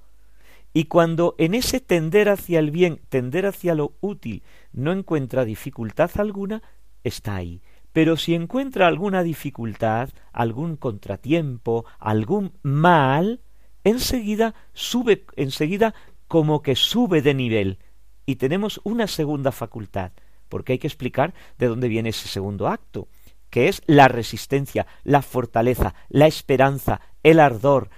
y 0.74 0.84
cuando 0.84 1.36
en 1.38 1.54
ese 1.54 1.78
tender 1.78 2.28
hacia 2.28 2.58
el 2.58 2.72
bien, 2.72 3.00
tender 3.08 3.46
hacia 3.46 3.76
lo 3.76 3.94
útil, 4.00 4.42
no 4.72 4.90
encuentra 4.92 5.44
dificultad 5.44 6.10
alguna, 6.16 6.60
está 7.04 7.36
ahí. 7.36 7.62
Pero 7.92 8.16
si 8.16 8.34
encuentra 8.34 8.88
alguna 8.88 9.22
dificultad, 9.22 10.10
algún 10.32 10.76
contratiempo, 10.76 11.86
algún 12.00 12.52
mal, 12.62 13.40
enseguida 13.84 14.54
sube, 14.72 15.24
enseguida 15.36 15.94
como 16.26 16.60
que 16.60 16.74
sube 16.74 17.22
de 17.22 17.34
nivel. 17.34 17.78
Y 18.28 18.36
tenemos 18.36 18.78
una 18.84 19.06
segunda 19.06 19.52
facultad, 19.52 20.12
porque 20.50 20.74
hay 20.74 20.78
que 20.78 20.86
explicar 20.86 21.32
de 21.56 21.66
dónde 21.66 21.88
viene 21.88 22.10
ese 22.10 22.28
segundo 22.28 22.68
acto, 22.68 23.08
que 23.48 23.68
es 23.68 23.80
la 23.86 24.06
resistencia, 24.08 24.86
la 25.02 25.22
fortaleza, 25.22 25.94
la 26.10 26.26
esperanza, 26.26 27.00
el 27.22 27.40
ardor, 27.40 27.88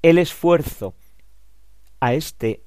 el 0.00 0.16
esfuerzo. 0.16 0.94
A 2.00 2.14
este 2.14 2.62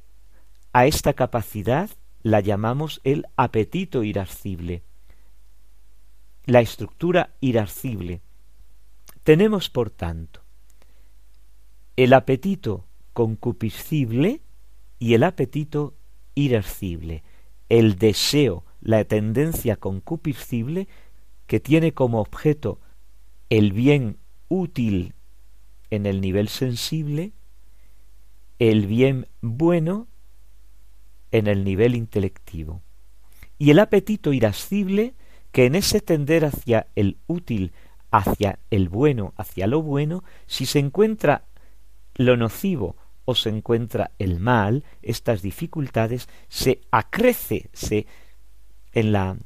a 0.72 0.86
esta 0.86 1.14
capacidad 1.14 1.90
la 2.22 2.42
llamamos 2.42 3.02
el 3.04 3.26
apetito 3.38 4.04
irascible 4.04 4.84
la 6.46 6.62
estructura 6.62 7.36
irascible. 7.42 8.22
Tenemos, 9.24 9.72
por 9.72 9.90
tanto, 9.90 10.42
el 11.96 12.14
apetito 12.14 12.86
concupiscible 13.14 14.42
y 15.00 15.16
el 15.16 15.24
apetito 15.24 15.96
irascible, 16.36 17.24
el 17.70 17.96
deseo, 17.96 18.64
la 18.82 19.04
tendencia 19.06 19.78
concupiscible 19.78 20.88
que 21.48 21.60
tiene 21.60 21.94
como 21.94 22.20
objeto 22.20 22.80
el 23.50 23.72
bien 23.72 24.18
útil 24.48 25.14
en 25.90 26.06
el 26.06 26.22
nivel 26.22 26.50
sensible, 26.50 27.32
el 28.60 28.86
bien 28.88 29.28
bueno 29.42 30.08
en 31.32 31.48
el 31.48 31.64
nivel 31.64 31.96
intelectivo, 31.96 32.82
y 33.58 33.72
el 33.72 33.80
apetito 33.80 34.34
irascible 34.34 35.14
que 35.52 35.66
en 35.66 35.76
ese 35.76 36.02
tender 36.02 36.46
hacia 36.46 36.88
el 36.96 37.18
útil, 37.28 37.72
hacia 38.12 38.60
el 38.70 38.90
bueno, 38.90 39.34
hacia 39.38 39.68
lo 39.68 39.82
bueno, 39.82 40.24
si 40.48 40.66
se 40.66 40.80
encuentra 40.80 41.46
lo 42.16 42.38
nocivo 42.38 42.96
o 43.26 43.36
se 43.36 43.50
encuentra 43.50 44.12
el 44.20 44.40
mal, 44.40 44.84
estas 45.02 45.42
dificultades 45.42 46.30
se 46.48 46.82
acrece, 46.92 47.70
se 47.74 48.08
en 48.94 49.12
la 49.12 49.38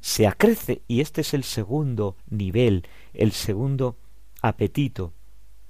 se 0.00 0.26
acrece 0.26 0.82
y 0.86 1.00
este 1.00 1.22
es 1.22 1.34
el 1.34 1.44
segundo 1.44 2.16
nivel, 2.28 2.86
el 3.12 3.32
segundo 3.32 3.96
apetito 4.40 5.12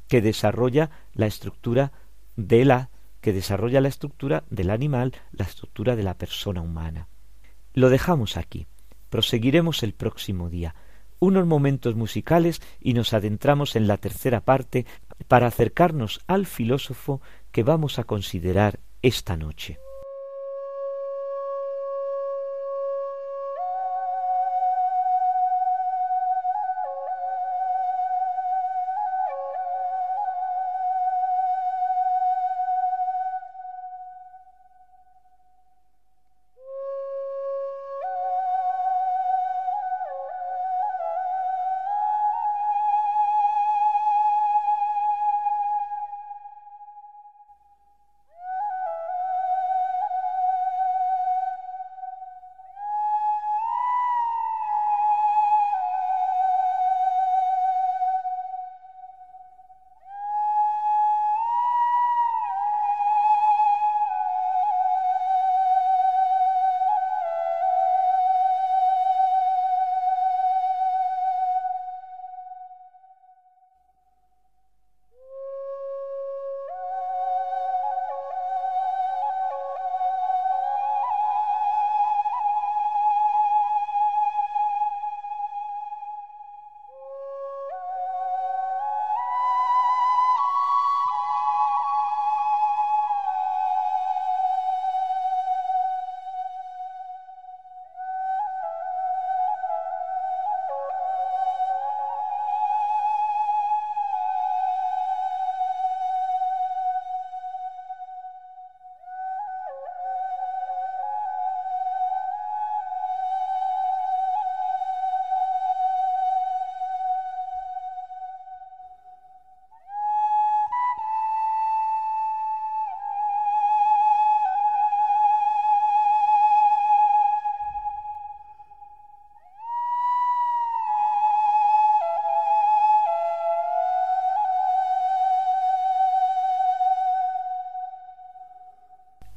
que 0.08 0.20
desarrolla 0.20 0.90
la 1.14 1.26
estructura 1.26 1.92
de 2.36 2.64
la 2.64 2.90
que 3.20 3.32
desarrolla 3.32 3.80
la 3.80 3.88
estructura 3.88 4.44
del 4.50 4.70
animal, 4.70 5.14
la 5.32 5.46
estructura 5.46 5.96
de 5.96 6.04
la 6.04 6.14
persona 6.14 6.60
humana. 6.60 7.08
Lo 7.74 7.88
dejamos 7.88 8.36
aquí. 8.36 8.66
Proseguiremos 9.10 9.82
el 9.82 9.94
próximo 9.94 10.48
día. 10.48 10.74
Unos 11.18 11.46
momentos 11.46 11.96
musicales 11.96 12.60
y 12.80 12.94
nos 12.94 13.14
adentramos 13.14 13.74
en 13.74 13.86
la 13.86 13.96
tercera 13.96 14.42
parte 14.42 14.86
para 15.28 15.46
acercarnos 15.46 16.20
al 16.26 16.46
filósofo 16.46 17.20
que 17.56 17.62
vamos 17.62 17.98
a 17.98 18.04
considerar 18.04 18.80
esta 19.00 19.34
noche. 19.34 19.78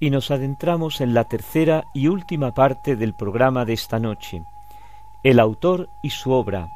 Y 0.10 0.12
nos 0.12 0.32
adentramos 0.32 1.02
en 1.02 1.14
la 1.14 1.26
tercera 1.26 1.84
y 1.94 2.08
última 2.08 2.52
parte 2.56 2.96
del 2.96 3.14
programa 3.14 3.64
de 3.64 3.74
esta 3.74 4.00
noche, 4.00 4.42
el 5.24 5.40
autor 5.40 5.88
y 6.02 6.10
su 6.10 6.32
obra. 6.32 6.68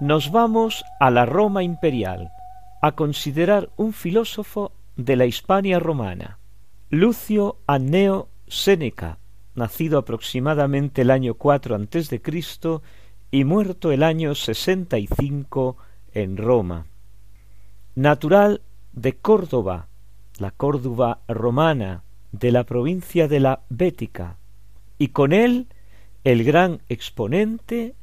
Nos 0.00 0.30
vamos 0.30 0.82
a 0.98 1.10
la 1.10 1.26
Roma 1.26 1.62
imperial, 1.62 2.30
a 2.80 2.92
considerar 2.92 3.68
un 3.76 3.92
filósofo 3.92 4.72
de 4.96 5.16
la 5.16 5.26
Hispania 5.26 5.78
romana, 5.78 6.38
Lucio 6.88 7.58
Anneo 7.66 8.30
Séneca, 8.46 9.18
nacido 9.54 9.98
aproximadamente 9.98 11.02
el 11.02 11.10
año 11.10 11.34
4 11.34 11.76
a.C. 11.76 12.22
y 13.30 13.44
muerto 13.44 13.92
el 13.92 14.02
año 14.02 14.34
65 14.34 15.76
en 16.14 16.38
Roma. 16.38 16.86
Natural 17.94 18.62
de 18.94 19.18
Córdoba, 19.18 19.88
la 20.38 20.50
Córdoba 20.50 21.18
romana, 21.28 22.04
de 22.32 22.52
la 22.52 22.64
provincia 22.64 23.28
de 23.28 23.40
la 23.40 23.62
Bética, 23.68 24.36
y 24.98 25.08
con 25.08 25.32
él 25.32 25.68
el 26.24 26.44
gran 26.44 26.80
exponente 26.88 27.94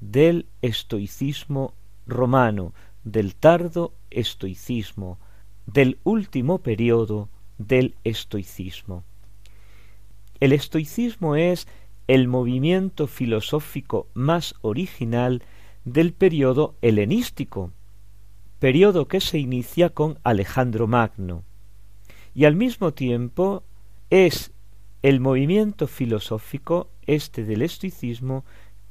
del 0.00 0.46
estoicismo 0.62 1.74
romano, 2.06 2.74
del 3.04 3.34
tardo 3.34 3.92
estoicismo, 4.10 5.18
del 5.66 5.98
último 6.04 6.58
periodo 6.58 7.28
del 7.58 7.94
estoicismo. 8.04 9.04
El 10.40 10.52
estoicismo 10.52 11.36
es 11.36 11.68
el 12.08 12.26
movimiento 12.26 13.06
filosófico 13.06 14.08
más 14.14 14.54
original 14.62 15.42
del 15.84 16.12
periodo 16.12 16.74
helenístico, 16.82 17.70
periodo 18.58 19.08
que 19.08 19.20
se 19.20 19.38
inicia 19.38 19.90
con 19.90 20.18
Alejandro 20.24 20.86
Magno, 20.86 21.44
y 22.34 22.44
al 22.44 22.56
mismo 22.56 22.92
tiempo 22.92 23.62
es 24.10 24.52
el 25.02 25.20
movimiento 25.20 25.86
filosófico 25.86 26.88
este 27.06 27.44
del 27.44 27.62
estoicismo 27.62 28.44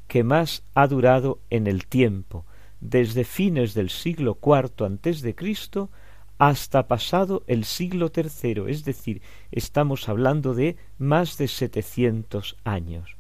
que 0.07 0.23
más 0.23 0.63
ha 0.73 0.87
durado 0.87 1.39
en 1.49 1.67
el 1.67 1.87
tiempo, 1.87 2.45
desde 2.81 3.23
fines 3.23 3.73
del 3.73 3.89
siglo 3.89 4.37
IV 4.43 4.85
antes 4.85 5.21
de 5.21 5.35
Cristo 5.35 5.89
hasta 6.37 6.87
pasado 6.87 7.43
el 7.47 7.65
siglo 7.65 8.11
III, 8.13 8.63
es 8.67 8.83
decir, 8.83 9.21
estamos 9.51 10.09
hablando 10.09 10.55
de 10.55 10.75
más 10.97 11.37
de 11.37 11.47
setecientos 11.47 12.57
años. 12.63 13.15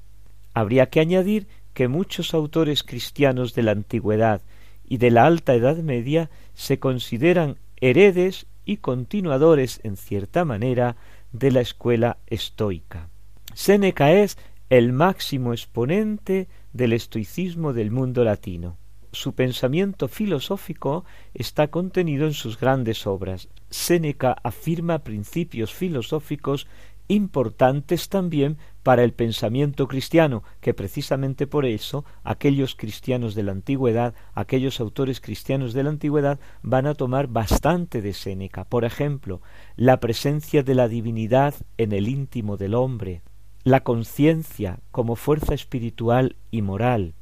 Habría 0.53 0.89
que 0.89 0.99
añadir 0.99 1.47
que 1.73 1.87
muchos 1.87 2.33
autores 2.33 2.83
cristianos 2.83 3.53
de 3.53 3.63
la 3.63 3.71
antigüedad 3.71 4.41
y 4.83 4.97
de 4.97 5.11
la 5.11 5.25
alta 5.25 5.53
Edad 5.53 5.77
Media 5.77 6.29
se 6.55 6.79
consideran 6.79 7.57
heredes 7.79 8.47
y 8.65 8.77
continuadores, 8.77 9.79
en 9.83 9.97
cierta 9.97 10.45
manera, 10.45 10.95
de 11.31 11.51
la 11.51 11.61
escuela 11.61 12.17
estoica. 12.27 13.09
Séneca 13.53 14.11
es 14.13 14.37
el 14.69 14.93
máximo 14.93 15.51
exponente 15.51 16.47
del 16.73 16.93
estoicismo 16.93 17.73
del 17.73 17.91
mundo 17.91 18.23
latino. 18.23 18.77
Su 19.11 19.33
pensamiento 19.33 20.07
filosófico 20.07 21.03
está 21.33 21.67
contenido 21.67 22.25
en 22.25 22.33
sus 22.33 22.57
grandes 22.57 23.05
obras. 23.05 23.49
Séneca 23.69 24.37
afirma 24.43 24.99
principios 24.99 25.73
filosóficos 25.73 26.67
importantes 27.09 28.07
también 28.07 28.57
para 28.83 29.03
el 29.03 29.13
pensamiento 29.13 29.87
cristiano, 29.87 30.43
que 30.59 30.73
precisamente 30.73 31.47
por 31.47 31.65
eso 31.65 32.05
aquellos 32.23 32.75
cristianos 32.75 33.35
de 33.35 33.43
la 33.43 33.51
antigüedad, 33.51 34.13
aquellos 34.33 34.79
autores 34.79 35.21
cristianos 35.21 35.73
de 35.73 35.83
la 35.83 35.89
antigüedad 35.89 36.39
van 36.61 36.87
a 36.87 36.95
tomar 36.95 37.27
bastante 37.27 38.01
de 38.01 38.13
Séneca. 38.13 38.65
Por 38.65 38.85
ejemplo, 38.85 39.41
la 39.75 39.99
presencia 39.99 40.63
de 40.63 40.75
la 40.75 40.87
divinidad 40.87 41.53
en 41.77 41.91
el 41.91 42.07
íntimo 42.07 42.57
del 42.57 42.73
hombre, 42.73 43.21
la 43.63 43.81
conciencia 43.81 44.79
como 44.91 45.15
fuerza 45.15 45.53
espiritual 45.53 46.35
y 46.49 46.61
moral, 46.61 47.13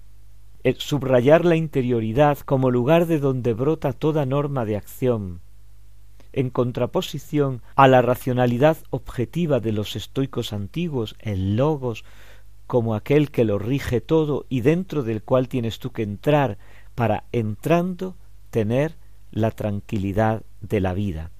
el 0.64 0.76
subrayar 0.76 1.45
la 1.45 1.55
interioridad 1.55 2.38
como 2.39 2.72
lugar 2.72 3.05
de 3.05 3.20
donde 3.20 3.53
brota 3.53 3.93
toda 3.93 4.26
norma 4.26 4.66
de 4.66 4.78
acción, 4.78 5.41
en 6.34 6.49
contraposición 6.49 7.61
a 7.75 7.88
la 7.88 8.01
racionalidad 8.01 8.77
objetiva 8.89 9.59
de 9.59 9.71
los 9.71 9.95
estoicos 9.95 10.53
antiguos, 10.53 11.15
el 11.19 11.55
logos, 11.55 12.03
como 12.67 12.93
aquel 12.93 13.32
que 13.32 13.45
lo 13.45 13.57
rige 13.57 13.99
todo 13.99 14.45
y 14.47 14.61
dentro 14.61 15.03
del 15.03 15.23
cual 15.23 15.47
tienes 15.47 15.80
tú 15.80 15.91
que 15.91 16.03
entrar 16.03 16.57
para 16.93 17.23
entrando 17.32 18.15
tener 18.51 18.95
la 19.32 19.51
tranquilidad 19.51 20.43
de 20.61 20.80
la 20.80 20.93
vida. 20.93 21.32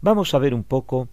Vamos 0.00 0.34
a 0.34 0.38
ver 0.38 0.54
un 0.54 0.64
poco 0.64 1.08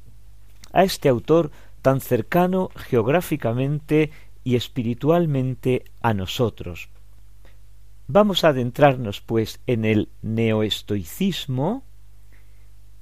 a 0.71 0.83
este 0.83 1.09
autor 1.09 1.51
tan 1.81 2.01
cercano 2.01 2.69
geográficamente 2.75 4.11
y 4.43 4.55
espiritualmente 4.55 5.85
a 6.01 6.13
nosotros. 6.13 6.89
Vamos 8.07 8.43
a 8.43 8.49
adentrarnos 8.49 9.21
pues 9.21 9.61
en 9.65 9.85
el 9.85 10.09
neoestoicismo, 10.21 11.83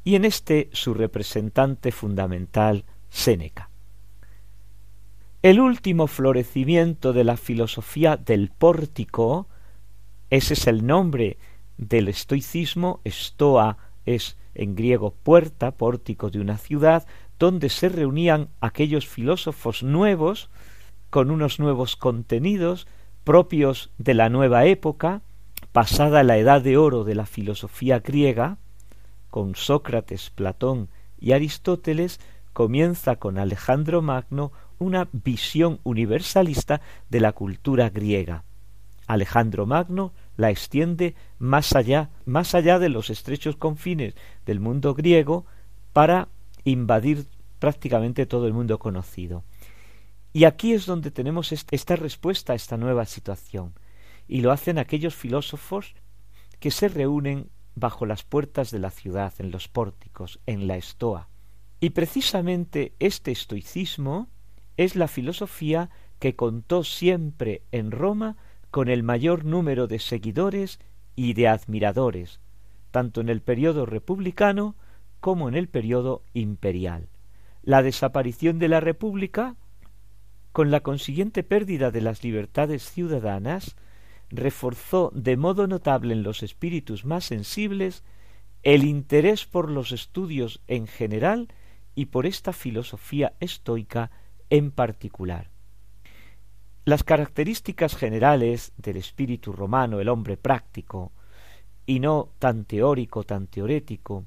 y 0.03 0.15
en 0.15 0.25
este 0.25 0.69
su 0.73 0.93
representante 0.93 1.91
fundamental, 1.91 2.85
Séneca. 3.09 3.69
El 5.41 5.59
último 5.59 6.07
florecimiento 6.07 7.13
de 7.13 7.23
la 7.23 7.35
filosofía 7.35 8.15
del 8.15 8.49
pórtico, 8.49 9.47
ese 10.29 10.53
es 10.53 10.67
el 10.67 10.85
nombre 10.85 11.37
del 11.77 12.07
estoicismo, 12.07 13.01
estoa 13.03 13.77
es 14.05 14.37
en 14.53 14.75
griego 14.75 15.11
puerta, 15.11 15.71
pórtico 15.71 16.29
de 16.29 16.39
una 16.39 16.57
ciudad, 16.57 17.07
donde 17.39 17.69
se 17.69 17.89
reunían 17.89 18.49
aquellos 18.59 19.07
filósofos 19.07 19.81
nuevos, 19.81 20.49
con 21.09 21.31
unos 21.31 21.59
nuevos 21.59 21.95
contenidos, 21.95 22.87
propios 23.23 23.89
de 23.97 24.13
la 24.13 24.29
nueva 24.29 24.65
época, 24.65 25.21
pasada 25.71 26.23
la 26.23 26.37
edad 26.37 26.61
de 26.61 26.77
oro 26.77 27.03
de 27.03 27.15
la 27.15 27.25
filosofía 27.25 27.99
griega, 27.99 28.57
con 29.31 29.55
Sócrates, 29.55 30.29
Platón 30.29 30.89
y 31.19 31.31
Aristóteles, 31.31 32.19
comienza 32.53 33.15
con 33.15 33.39
Alejandro 33.39 34.03
Magno 34.03 34.51
una 34.77 35.07
visión 35.11 35.79
universalista 35.83 36.81
de 37.09 37.19
la 37.21 37.31
cultura 37.31 37.89
griega. 37.89 38.43
Alejandro 39.07 39.65
Magno 39.65 40.13
la 40.37 40.49
extiende 40.49 41.15
más 41.39 41.75
allá, 41.75 42.09
más 42.25 42.55
allá 42.55 42.77
de 42.77 42.89
los 42.89 43.09
estrechos 43.09 43.55
confines 43.55 44.15
del 44.45 44.59
mundo 44.59 44.93
griego 44.93 45.45
para 45.93 46.27
invadir 46.63 47.25
prácticamente 47.59 48.25
todo 48.25 48.47
el 48.47 48.53
mundo 48.53 48.79
conocido. 48.79 49.43
Y 50.33 50.45
aquí 50.45 50.73
es 50.73 50.85
donde 50.85 51.11
tenemos 51.11 51.51
esta 51.51 51.95
respuesta 51.95 52.53
a 52.53 52.55
esta 52.55 52.77
nueva 52.77 53.05
situación. 53.05 53.73
Y 54.27 54.41
lo 54.41 54.51
hacen 54.51 54.77
aquellos 54.77 55.13
filósofos 55.13 55.93
que 56.59 56.71
se 56.71 56.87
reúnen 56.87 57.49
bajo 57.75 58.05
las 58.05 58.23
puertas 58.23 58.71
de 58.71 58.79
la 58.79 58.91
ciudad, 58.91 59.33
en 59.39 59.51
los 59.51 59.67
pórticos, 59.67 60.39
en 60.45 60.67
la 60.67 60.77
estoa. 60.77 61.29
Y 61.79 61.91
precisamente 61.91 62.93
este 62.99 63.31
estoicismo 63.31 64.29
es 64.77 64.95
la 64.95 65.07
filosofía 65.07 65.89
que 66.19 66.35
contó 66.35 66.83
siempre 66.83 67.63
en 67.71 67.91
Roma 67.91 68.37
con 68.69 68.87
el 68.87 69.03
mayor 69.03 69.45
número 69.45 69.87
de 69.87 69.99
seguidores 69.99 70.79
y 71.15 71.33
de 71.33 71.47
admiradores, 71.47 72.39
tanto 72.91 73.21
en 73.21 73.29
el 73.29 73.41
periodo 73.41 73.85
republicano 73.85 74.75
como 75.19 75.49
en 75.49 75.55
el 75.55 75.67
periodo 75.67 76.23
imperial. 76.33 77.09
La 77.63 77.83
desaparición 77.83 78.59
de 78.59 78.67
la 78.67 78.79
República, 78.79 79.55
con 80.51 80.71
la 80.71 80.81
consiguiente 80.81 81.43
pérdida 81.43 81.91
de 81.91 82.01
las 82.01 82.23
libertades 82.23 82.83
ciudadanas, 82.89 83.75
reforzó 84.31 85.11
de 85.13 85.37
modo 85.37 85.67
notable 85.67 86.13
en 86.13 86.23
los 86.23 86.41
espíritus 86.43 87.05
más 87.05 87.25
sensibles 87.25 88.03
el 88.63 88.83
interés 88.83 89.45
por 89.45 89.69
los 89.69 89.91
estudios 89.91 90.61
en 90.67 90.87
general 90.87 91.49
y 91.95 92.05
por 92.05 92.25
esta 92.25 92.53
filosofía 92.53 93.33
estoica 93.39 94.11
en 94.49 94.71
particular. 94.71 95.49
Las 96.85 97.03
características 97.03 97.95
generales 97.95 98.73
del 98.77 98.97
espíritu 98.97 99.51
romano, 99.51 99.99
el 99.99 100.09
hombre 100.09 100.37
práctico, 100.37 101.11
y 101.85 101.99
no 101.99 102.29
tan 102.39 102.65
teórico, 102.65 103.23
tan 103.23 103.47
teorético, 103.47 104.25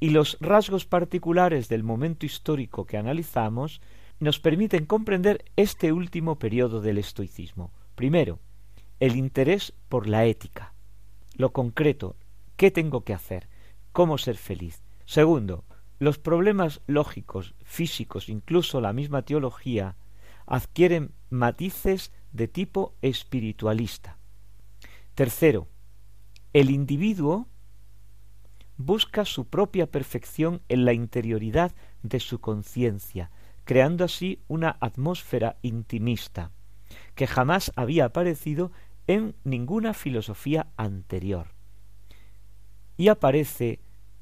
y 0.00 0.10
los 0.10 0.36
rasgos 0.40 0.86
particulares 0.86 1.68
del 1.68 1.82
momento 1.82 2.26
histórico 2.26 2.84
que 2.84 2.96
analizamos, 2.96 3.80
nos 4.20 4.38
permiten 4.38 4.86
comprender 4.86 5.44
este 5.56 5.92
último 5.92 6.38
periodo 6.38 6.80
del 6.80 6.98
estoicismo. 6.98 7.72
Primero, 7.94 8.38
el 9.04 9.16
interés 9.16 9.74
por 9.90 10.06
la 10.06 10.24
ética, 10.24 10.72
lo 11.36 11.52
concreto, 11.52 12.16
qué 12.56 12.70
tengo 12.70 13.04
que 13.04 13.12
hacer, 13.12 13.50
cómo 13.92 14.16
ser 14.16 14.38
feliz. 14.38 14.82
Segundo, 15.04 15.66
los 15.98 16.16
problemas 16.16 16.80
lógicos, 16.86 17.54
físicos, 17.62 18.30
incluso 18.30 18.80
la 18.80 18.94
misma 18.94 19.20
teología, 19.20 19.98
adquieren 20.46 21.12
matices 21.28 22.12
de 22.32 22.48
tipo 22.48 22.94
espiritualista. 23.02 24.16
Tercero, 25.14 25.68
el 26.54 26.70
individuo 26.70 27.46
busca 28.78 29.26
su 29.26 29.48
propia 29.48 29.86
perfección 29.86 30.62
en 30.70 30.86
la 30.86 30.94
interioridad 30.94 31.72
de 32.02 32.20
su 32.20 32.40
conciencia, 32.40 33.30
creando 33.64 34.02
así 34.02 34.40
una 34.48 34.78
atmósfera 34.80 35.58
intimista, 35.60 36.52
que 37.14 37.26
jamás 37.26 37.72
había 37.76 38.06
aparecido 38.06 38.72
en 39.06 39.34
ninguna 39.44 39.94
filosofía 39.94 40.66
anterior. 40.76 41.48
Y 42.96 43.08
aparece, 43.08 43.80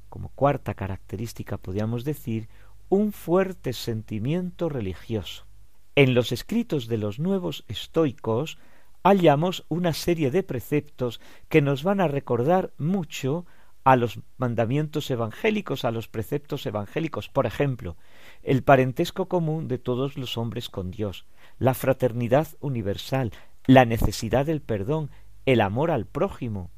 como 0.09 0.31
cuarta 0.31 0.75
característica 0.75 1.57
podríamos 1.57 2.05
decir, 2.05 2.49
un 2.89 3.13
fuerte 3.13 3.73
sentimiento 3.73 4.69
religioso. 4.69 5.47
En 5.95 6.15
los 6.15 6.33
escritos 6.33 6.89
de 6.89 6.99
los 6.99 7.19
nuevos 7.19 7.65
estoicos 7.69 8.59
hallamos 9.05 9.65
una 9.69 9.93
serie 9.93 10.31
de 10.31 10.43
preceptos 10.43 11.21
que 11.49 11.63
nos 11.63 11.83
van 11.83 12.01
a 12.01 12.09
recordar 12.09 12.73
mucho 12.79 13.47
a 13.85 13.97
los 13.97 14.21
mandamientos 14.37 15.11
evangélicos, 15.11 15.85
a 15.85 15.91
los 15.91 16.09
preceptos 16.09 16.67
evangélicos. 16.67 17.29
Por 17.29 17.47
ejemplo, 17.47 17.97
el 18.43 18.63
parentesco 18.63 19.27
común 19.29 19.69
de 19.69 19.79
todos 19.79 20.17
los 20.17 20.39
hombres 20.39 20.69
con 20.69 20.91
Dios, 20.91 21.27
la 21.59 21.75
fraternidad 21.75 22.49
universal, 22.61 23.33
la 23.67 23.85
necesidad 23.85 24.47
del 24.47 24.61
perdón, 24.61 25.11
el 25.47 25.61
amor 25.61 25.91
al 25.91 26.07
prójimo, 26.07 26.71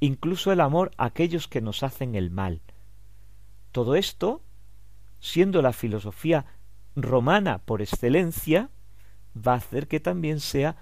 incluso 0.00 0.52
el 0.52 0.60
amor 0.60 0.90
a 0.96 1.06
aquellos 1.06 1.48
que 1.48 1.60
nos 1.60 1.82
hacen 1.82 2.14
el 2.14 2.30
mal. 2.30 2.60
Todo 3.70 3.94
esto, 3.94 4.42
siendo 5.20 5.62
la 5.62 5.72
filosofía 5.72 6.44
romana 6.96 7.58
por 7.58 7.82
excelencia, 7.82 8.70
va 9.36 9.52
a 9.54 9.56
hacer 9.56 9.88
que 9.88 10.00
también 10.00 10.40
sea 10.40 10.76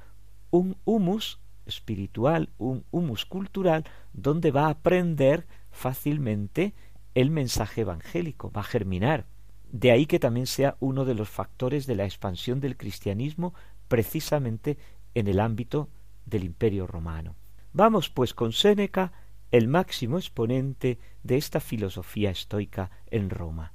un 0.50 0.76
humus 0.84 1.38
espiritual, 1.66 2.50
un 2.58 2.84
humus 2.90 3.24
cultural, 3.24 3.84
donde 4.12 4.50
va 4.50 4.66
a 4.66 4.70
aprender 4.70 5.46
fácilmente 5.70 6.74
el 7.14 7.30
mensaje 7.30 7.82
evangélico, 7.82 8.50
va 8.50 8.62
a 8.62 8.64
germinar. 8.64 9.26
De 9.72 9.92
ahí 9.92 10.06
que 10.06 10.18
también 10.18 10.46
sea 10.46 10.76
uno 10.80 11.04
de 11.04 11.14
los 11.14 11.28
factores 11.28 11.86
de 11.86 11.94
la 11.94 12.04
expansión 12.04 12.60
del 12.60 12.76
cristianismo 12.76 13.54
precisamente 13.90 14.78
en 15.14 15.26
el 15.26 15.40
ámbito 15.40 15.88
del 16.24 16.44
imperio 16.44 16.86
romano. 16.86 17.34
Vamos 17.72 18.08
pues 18.08 18.32
con 18.34 18.52
Séneca, 18.52 19.12
el 19.50 19.66
máximo 19.66 20.16
exponente 20.16 20.98
de 21.24 21.36
esta 21.36 21.58
filosofía 21.58 22.30
estoica 22.30 22.92
en 23.10 23.30
Roma. 23.30 23.72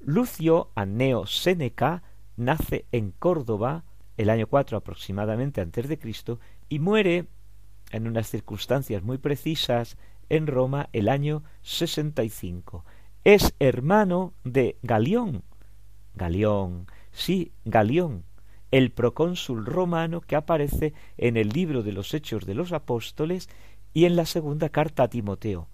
Lucio 0.00 0.70
Anneo 0.74 1.26
Séneca 1.26 2.02
nace 2.36 2.86
en 2.92 3.10
Córdoba 3.10 3.84
el 4.16 4.30
año 4.30 4.46
4 4.46 4.78
aproximadamente 4.78 5.60
antes 5.60 5.86
de 5.86 5.98
Cristo 5.98 6.40
y 6.70 6.78
muere 6.78 7.26
en 7.92 8.06
unas 8.08 8.30
circunstancias 8.30 9.02
muy 9.02 9.18
precisas 9.18 9.98
en 10.30 10.46
Roma 10.46 10.88
el 10.94 11.10
año 11.10 11.42
65. 11.60 12.86
Es 13.22 13.54
hermano 13.58 14.32
de 14.44 14.78
Galión. 14.82 15.44
Galión, 16.14 16.86
sí, 17.12 17.52
Galión, 17.66 18.24
el 18.70 18.90
procónsul 18.90 19.64
romano 19.64 20.20
que 20.20 20.36
aparece 20.36 20.92
en 21.16 21.36
el 21.36 21.50
libro 21.50 21.82
de 21.82 21.92
los 21.92 22.14
Hechos 22.14 22.46
de 22.46 22.54
los 22.54 22.72
Apóstoles 22.72 23.48
y 23.92 24.04
en 24.04 24.16
la 24.16 24.26
segunda 24.26 24.68
carta 24.68 25.04
a 25.04 25.08
Timoteo. 25.08 25.68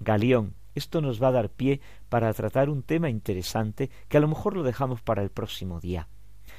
Galión, 0.00 0.54
esto 0.74 1.00
nos 1.00 1.22
va 1.22 1.28
a 1.28 1.32
dar 1.32 1.50
pie 1.50 1.80
para 2.08 2.32
tratar 2.32 2.70
un 2.70 2.82
tema 2.82 3.10
interesante 3.10 3.90
que 4.08 4.16
a 4.16 4.20
lo 4.20 4.28
mejor 4.28 4.56
lo 4.56 4.62
dejamos 4.62 5.02
para 5.02 5.22
el 5.22 5.30
próximo 5.30 5.80
día. 5.80 6.08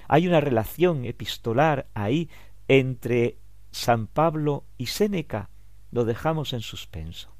Hay 0.07 0.27
una 0.27 0.41
relación 0.41 1.05
epistolar 1.05 1.87
ahí 1.93 2.29
entre 2.67 3.37
San 3.71 4.07
Pablo 4.07 4.65
y 4.77 4.87
Séneca. 4.87 5.49
Lo 5.91 6.05
dejamos 6.05 6.53
en 6.53 6.61
suspenso. 6.61 7.33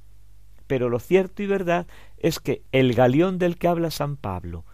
Pero 0.68 0.90
lo 0.90 1.00
cierto 1.00 1.44
y 1.44 1.48
verdad 1.48 1.86
es 2.18 2.40
que 2.40 2.64
el 2.72 2.94
galeón 2.94 3.38
del 3.38 3.58
que 3.58 3.68
habla 3.68 3.92
San 3.92 4.16
Pablo 4.16 4.66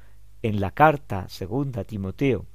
en 0.44 0.60
la 0.60 0.72
carta 0.72 1.28
segunda 1.28 1.82
a 1.82 1.84
Timoteo 1.84 2.46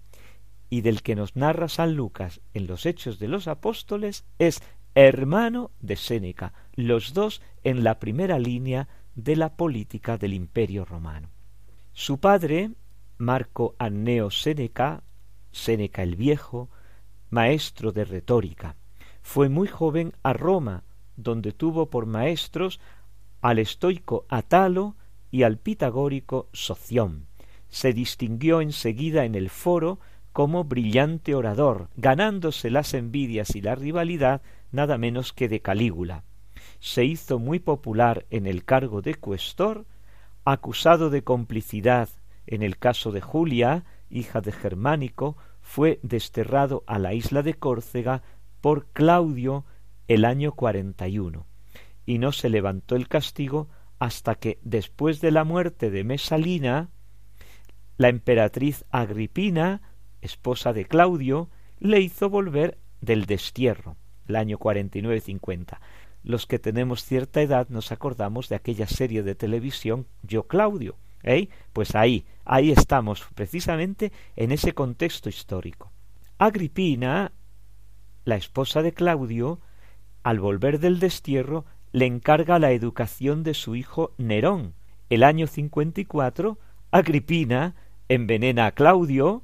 y 0.73 0.81
del 0.81 1.03
que 1.03 1.15
nos 1.15 1.37
narra 1.37 1.69
San 1.69 1.97
Lucas 1.97 2.41
en 2.55 2.67
los 2.67 2.87
Hechos 2.87 3.19
de 3.19 3.29
los 3.29 3.47
Apóstoles 3.47 4.25
es 4.39 4.63
hermano 4.95 5.71
de 5.81 5.97
Séneca, 5.97 6.55
los 6.77 7.13
dos 7.13 7.43
en 7.63 7.85
la 7.85 7.99
primera 7.99 8.39
línea 8.39 8.89
de 9.15 9.37
la 9.37 9.55
política 9.55 10.17
del 10.17 10.33
imperio 10.33 10.87
romano. 10.87 11.29
Su 11.93 12.21
padre, 12.21 12.71
Marco 13.19 13.75
Anneo 13.79 14.31
Séneca, 14.31 15.03
Séneca 15.51 16.03
el 16.03 16.17
Viejo, 16.17 16.71
maestro 17.29 17.93
de 17.93 18.07
retórica, 18.07 18.77
fue 19.21 19.51
muy 19.51 19.69
joven 19.69 20.15
a 20.23 20.33
Roma, 20.33 20.85
donde 21.17 21.53
tuvo 21.53 21.91
por 21.91 22.07
maestros 22.07 22.81
al 23.43 23.59
estoico 23.59 24.25
Atalo 24.31 24.97
y 25.31 25.43
al 25.43 25.59
pitagórico 25.59 26.49
Soción. 26.55 27.27
Se 27.69 27.93
distinguió 27.93 28.63
enseguida 28.63 29.27
en 29.27 29.35
el 29.35 29.51
foro 29.51 29.99
como 30.33 30.65
brillante 30.65 31.35
orador, 31.35 31.89
ganándose 31.97 32.71
las 32.71 32.95
envidias 32.95 33.55
y 33.55 33.61
la 33.61 33.75
rivalidad 33.75 34.43
nada 34.71 34.99
menos 34.99 35.33
que 35.33 35.49
de 35.49 35.61
Calígula. 35.61 36.25
Se 36.81 37.05
hizo 37.05 37.39
muy 37.39 37.59
popular 37.59 38.27
en 38.31 38.47
el 38.47 38.65
cargo 38.65 39.03
de 39.03 39.15
cuestor, 39.15 39.87
acusado 40.45 41.11
de 41.11 41.23
complicidad. 41.23 42.09
En 42.47 42.63
el 42.63 42.79
caso 42.79 43.13
de 43.13 43.21
Julia, 43.21 43.85
hija 44.11 44.41
de 44.41 44.53
Germánico, 44.53 45.37
fue 45.61 46.01
desterrado 46.03 46.83
a 46.87 46.99
la 46.99 47.15
isla 47.15 47.43
de 47.43 47.55
Córcega 47.55 48.23
por 48.61 48.87
Claudio 48.93 49.65
el 50.09 50.25
año 50.25 50.53
cuarenta 50.53 51.09
y 51.09 51.19
uno, 51.19 51.47
y 52.05 52.19
no 52.19 52.33
se 52.33 52.49
levantó 52.49 52.97
el 52.97 53.09
castigo 53.09 53.69
hasta 53.99 54.35
que, 54.35 54.59
después 54.63 55.21
de 55.21 55.31
la 55.31 55.45
muerte 55.45 55.91
de 55.91 56.03
Mesalina, 56.03 56.91
la 57.97 58.09
emperatriz 58.09 58.85
Agripina, 58.91 59.81
esposa 60.23 60.73
de 60.73 60.87
Claudio, 60.87 61.51
le 61.79 62.01
hizo 62.01 62.31
volver 62.31 62.79
del 63.01 63.27
destierro, 63.27 63.97
el 64.27 64.37
año 64.37 64.57
cuarenta 64.59 64.99
y 64.99 65.03
nueve 65.03 65.21
cincuenta 65.21 65.81
los 66.25 66.47
que 66.47 66.59
tenemos 66.59 67.05
cierta 67.05 67.43
edad 67.43 67.69
nos 67.69 67.93
acordamos 67.93 68.49
de 68.49 68.57
aquella 68.57 68.87
serie 68.87 69.23
de 69.23 69.35
televisión 69.35 70.07
Yo 70.23 70.45
Claudio. 70.45 70.97
¿eh? 71.23 71.49
Pues 71.73 71.95
ahí, 71.95 72.25
ahí 72.45 72.71
estamos, 72.71 73.27
precisamente 73.35 74.13
en 74.37 74.53
ese 74.53 74.73
contexto 74.73 75.29
histórico. 75.29 75.91
Agripina, 76.39 77.33
la 78.25 78.37
esposa 78.37 78.83
de 78.83 78.93
Claudio, 78.93 79.61
al 80.23 80.39
volver 80.39 80.79
del 80.79 81.01
destierro, 81.01 81.65
le 81.93 82.07
encarga 82.07 82.59
la 82.59 82.73
educación 82.73 83.43
de 83.43 83.55
su 83.55 83.75
hijo 83.75 84.13
Nerón. 84.17 84.75
El 85.11 85.25
año 85.25 85.47
54, 85.47 86.59
Agripina 86.91 87.75
envenena 88.09 88.67
a 88.67 88.73
Claudio 88.73 89.43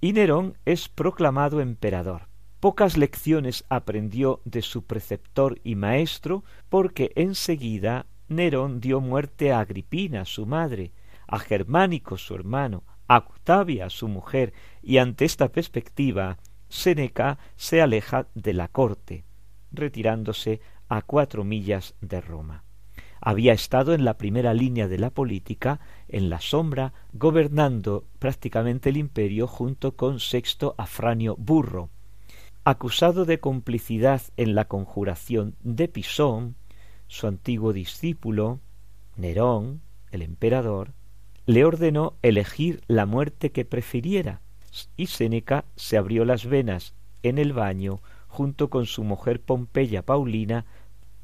y 0.00 0.12
Nerón 0.12 0.56
es 0.64 0.88
proclamado 0.88 1.60
emperador. 1.60 2.28
Pocas 2.60 2.96
lecciones 2.96 3.64
aprendió 3.68 4.40
de 4.44 4.62
su 4.62 4.84
preceptor 4.84 5.60
y 5.62 5.74
maestro, 5.76 6.44
porque 6.68 7.12
enseguida 7.14 8.06
Nerón 8.28 8.80
dio 8.80 9.00
muerte 9.00 9.52
a 9.52 9.60
Agripina, 9.60 10.24
su 10.24 10.46
madre, 10.46 10.92
a 11.26 11.38
Germánico, 11.38 12.16
su 12.16 12.34
hermano, 12.34 12.84
a 13.06 13.18
Octavia, 13.18 13.90
su 13.90 14.08
mujer, 14.08 14.52
y 14.82 14.98
ante 14.98 15.24
esta 15.24 15.48
perspectiva, 15.48 16.38
Séneca 16.68 17.38
se 17.56 17.80
aleja 17.80 18.26
de 18.34 18.52
la 18.52 18.68
corte, 18.68 19.24
retirándose 19.72 20.60
a 20.88 21.02
cuatro 21.02 21.44
millas 21.44 21.94
de 22.00 22.20
Roma. 22.20 22.64
Había 23.20 23.52
estado 23.52 23.94
en 23.94 24.04
la 24.04 24.18
primera 24.18 24.54
línea 24.54 24.88
de 24.88 24.98
la 24.98 25.10
política, 25.10 25.80
en 26.08 26.30
la 26.30 26.40
sombra, 26.40 26.92
gobernando 27.12 28.04
prácticamente 28.18 28.90
el 28.90 28.96
imperio 28.96 29.46
junto 29.46 29.96
con 29.96 30.20
Sexto 30.20 30.74
Afranio 30.78 31.36
Burro, 31.36 31.90
acusado 32.64 33.24
de 33.24 33.40
complicidad 33.40 34.22
en 34.36 34.54
la 34.54 34.66
conjuración 34.66 35.56
de 35.62 35.88
Pisón, 35.88 36.54
su 37.06 37.26
antiguo 37.26 37.72
discípulo, 37.72 38.60
Nerón, 39.16 39.80
el 40.10 40.22
emperador, 40.22 40.92
le 41.46 41.64
ordenó 41.64 42.14
elegir 42.22 42.82
la 42.86 43.06
muerte 43.06 43.50
que 43.52 43.64
prefiriera, 43.64 44.42
y 44.96 45.06
Séneca 45.06 45.64
se 45.76 45.96
abrió 45.96 46.24
las 46.24 46.44
venas 46.44 46.94
en 47.22 47.38
el 47.38 47.52
baño 47.52 48.00
junto 48.28 48.68
con 48.68 48.86
su 48.86 49.02
mujer 49.02 49.40
Pompeya 49.40 50.02
Paulina, 50.02 50.66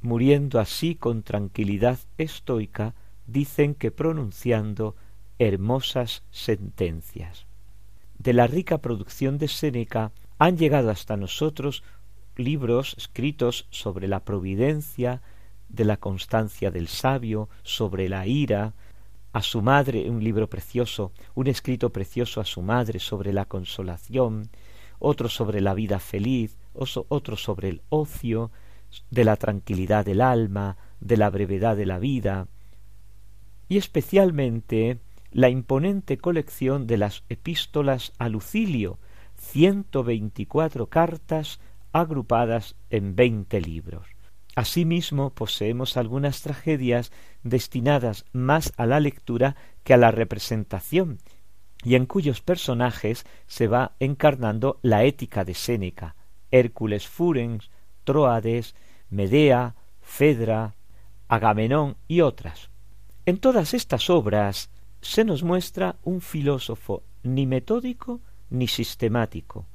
muriendo 0.05 0.61
así 0.61 0.95
con 0.95 1.23
tranquilidad 1.23 1.99
estoica, 2.19 2.95
dicen 3.27 3.75
que 3.75 3.91
pronunciando 3.91 4.97
hermosas 5.39 6.23
sentencias. 6.31 7.47
De 8.19 8.35
la 8.35 8.47
rica 8.47 8.79
producción 8.79 9.39
de 9.39 9.49
Séneca 9.49 10.13
han 10.39 10.59
llegado 10.59 10.91
hasta 10.91 11.17
nosotros 11.17 11.83
libros 12.37 12.95
escritos 12.99 13.67
sobre 13.71 14.07
la 14.07 14.21
providencia, 14.21 15.23
de 15.71 15.87
la 15.87 15.97
constancia 15.97 16.71
del 16.71 16.89
sabio, 16.89 17.49
sobre 17.63 18.11
la 18.11 18.27
ira, 18.27 18.75
a 19.33 19.41
su 19.41 19.63
madre 19.63 20.11
un 20.11 20.23
libro 20.23 20.51
precioso, 20.51 21.13
un 21.35 21.47
escrito 21.47 21.91
precioso 21.91 22.43
a 22.43 22.45
su 22.45 22.61
madre 22.61 23.01
sobre 23.01 23.33
la 23.33 23.47
consolación, 23.47 24.51
otro 24.99 25.31
sobre 25.31 25.63
la 25.63 25.73
vida 25.73 25.99
feliz, 25.99 26.59
otro 26.75 27.39
sobre 27.39 27.71
el 27.71 27.81
ocio, 27.89 28.51
de 29.11 29.25
la 29.25 29.37
tranquilidad 29.37 30.05
del 30.05 30.21
alma, 30.21 30.77
de 31.01 31.17
la 31.17 31.31
brevedad 31.31 31.77
de 31.77 31.87
la 31.87 31.99
vida, 31.99 32.49
y 33.69 33.79
especialmente 33.79 34.99
la 35.31 35.49
imponente 35.49 36.19
colección 36.19 36.87
de 36.87 36.99
las 36.99 37.25
epístolas 37.29 38.13
a 38.19 38.29
Lucilio, 38.29 38.99
ciento 39.37 40.05
veinticuatro 40.05 40.87
cartas 40.87 41.61
agrupadas 41.93 42.77
en 42.91 43.17
veinte 43.17 43.61
libros. 43.61 44.07
Asimismo, 44.57 45.31
poseemos 45.31 45.97
algunas 45.97 46.43
tragedias 46.43 47.11
destinadas 47.43 48.25
más 48.33 48.73
a 48.77 48.87
la 48.87 49.01
lectura 49.01 49.57
que 49.83 49.95
a 49.95 49.97
la 49.97 50.13
representación, 50.13 51.19
y 51.83 51.97
en 51.97 52.07
cuyos 52.07 52.41
personajes 52.41 53.27
se 53.47 53.67
va 53.67 53.97
encarnando 53.99 54.79
la 54.83 55.05
ética 55.05 55.45
de 55.45 55.55
Séneca, 55.55 56.15
Hércules 56.51 57.09
Furens, 57.09 57.71
Troades, 58.05 58.77
Medea, 59.11 59.75
Fedra, 60.01 60.75
Agamenón 61.29 61.97
y 62.09 62.21
otras. 62.21 62.71
En 63.27 63.39
todas 63.39 63.75
estas 63.75 64.11
obras 64.11 64.71
se 65.01 65.25
nos 65.25 65.43
muestra 65.43 65.97
un 66.03 66.21
filósofo 66.21 67.03
ni 67.23 67.47
metódico 67.47 68.21
ni 68.51 68.69
sistemático. 68.69 69.67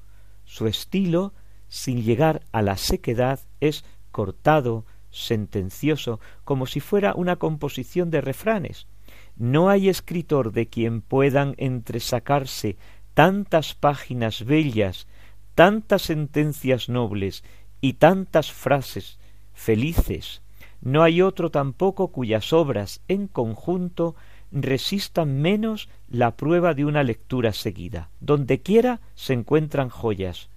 Su 0.46 0.68
estilo, 0.68 1.34
sin 1.68 2.04
llegar 2.04 2.42
a 2.52 2.62
la 2.62 2.78
sequedad, 2.78 3.40
es 3.60 3.84
cortado, 4.12 4.86
sentencioso, 5.12 6.20
como 6.44 6.66
si 6.66 6.80
fuera 6.80 7.14
una 7.16 7.36
composición 7.36 8.10
de 8.12 8.22
refranes. 8.22 8.88
No 9.36 9.70
hay 9.70 9.90
escritor 9.90 10.52
de 10.52 10.68
quien 10.68 11.02
puedan 11.02 11.56
entresacarse 11.58 12.78
tantas 13.14 13.74
páginas 13.74 14.46
bellas, 14.46 15.08
tantas 15.56 16.04
sentencias 16.04 16.90
nobles 16.90 17.44
y 17.82 17.94
tantas 17.94 18.52
frases 18.52 19.18
felices. 19.60 20.41
No 20.82 21.03
hay 21.03 21.22
otro 21.22 21.51
tampoco 21.51 22.07
cuyas 22.07 22.53
obras 22.53 23.01
en 23.10 23.28
conjunto 23.28 24.16
resistan 24.51 25.41
menos 25.41 25.89
la 26.10 26.38
prueba 26.38 26.74
de 26.74 26.86
una 26.86 27.03
lectura 27.03 27.51
seguida. 27.51 28.10
Donde 28.22 28.62
quiera 28.62 29.01
se 29.16 29.34
encuentran 29.34 29.89
joyas. 29.89 30.49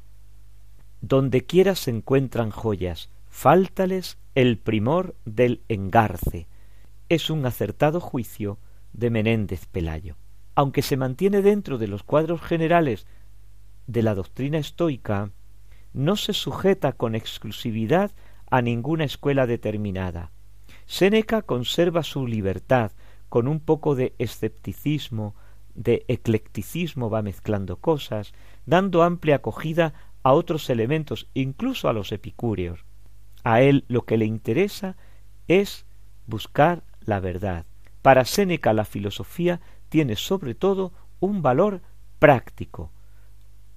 Donde 1.00 1.44
quiera 1.44 1.74
se 1.74 1.90
encuentran 1.90 2.50
joyas. 2.50 3.10
Fáltales 3.28 4.18
el 4.36 4.56
primor 4.56 5.16
del 5.24 5.62
engarce. 5.68 6.46
Es 7.08 7.28
un 7.28 7.44
acertado 7.44 8.00
juicio 8.00 8.58
de 8.92 9.10
Menéndez 9.10 9.66
Pelayo. 9.66 10.16
Aunque 10.54 10.82
se 10.82 10.96
mantiene 10.96 11.42
dentro 11.42 11.76
de 11.76 11.88
los 11.88 12.04
cuadros 12.04 12.40
generales 12.40 13.06
de 13.88 14.02
la 14.02 14.14
doctrina 14.14 14.58
estoica, 14.58 15.30
no 15.92 16.16
se 16.16 16.32
sujeta 16.32 16.92
con 16.92 17.14
exclusividad 17.16 18.12
a 18.52 18.60
ninguna 18.60 19.04
escuela 19.04 19.46
determinada. 19.46 20.30
Séneca 20.84 21.40
conserva 21.40 22.02
su 22.02 22.26
libertad, 22.26 22.92
con 23.30 23.48
un 23.48 23.60
poco 23.60 23.94
de 23.94 24.14
escepticismo, 24.18 25.34
de 25.74 26.04
eclecticismo 26.06 27.08
va 27.08 27.22
mezclando 27.22 27.78
cosas, 27.78 28.34
dando 28.66 29.04
amplia 29.04 29.36
acogida 29.36 29.94
a 30.22 30.34
otros 30.34 30.68
elementos, 30.68 31.28
incluso 31.32 31.88
a 31.88 31.94
los 31.94 32.12
epicúreos. 32.12 32.84
A 33.42 33.62
él 33.62 33.86
lo 33.88 34.02
que 34.02 34.18
le 34.18 34.26
interesa 34.26 34.96
es 35.48 35.86
buscar 36.26 36.82
la 37.06 37.20
verdad. 37.20 37.64
Para 38.02 38.26
Séneca 38.26 38.74
la 38.74 38.84
filosofía 38.84 39.62
tiene 39.88 40.14
sobre 40.14 40.54
todo 40.54 40.92
un 41.20 41.40
valor 41.40 41.80
práctico. 42.18 42.90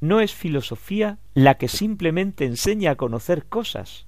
No 0.02 0.20
es 0.20 0.34
filosofía 0.34 1.18
la 1.34 1.56
que 1.58 1.70
simplemente 1.70 2.44
enseña 2.44 2.92
a 2.92 2.96
conocer 2.96 3.46
cosas, 3.46 4.06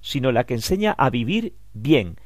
sino 0.00 0.32
la 0.32 0.44
que 0.44 0.54
enseña 0.54 0.92
a 0.92 1.10
vivir 1.10 1.54
bien, 1.72 2.16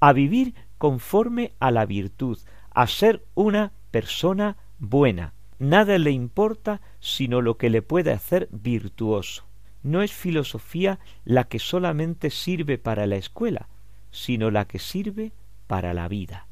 a 0.00 0.12
vivir 0.12 0.54
conforme 0.78 1.52
a 1.60 1.70
la 1.70 1.86
virtud, 1.86 2.38
a 2.70 2.86
ser 2.86 3.24
una 3.34 3.72
persona 3.90 4.56
buena. 4.78 5.34
Nada 5.58 5.98
le 5.98 6.10
importa 6.10 6.80
sino 7.00 7.42
lo 7.42 7.58
que 7.58 7.68
le 7.70 7.82
puede 7.82 8.12
hacer 8.12 8.48
virtuoso. 8.50 9.44
No 9.82 10.02
es 10.02 10.12
filosofía 10.12 10.98
la 11.24 11.44
que 11.44 11.58
solamente 11.58 12.30
sirve 12.30 12.78
para 12.78 13.06
la 13.06 13.16
escuela, 13.16 13.68
sino 14.10 14.50
la 14.50 14.66
que 14.66 14.78
sirve 14.78 15.32
para 15.66 15.94
la 15.94 16.08
vida. 16.08 16.46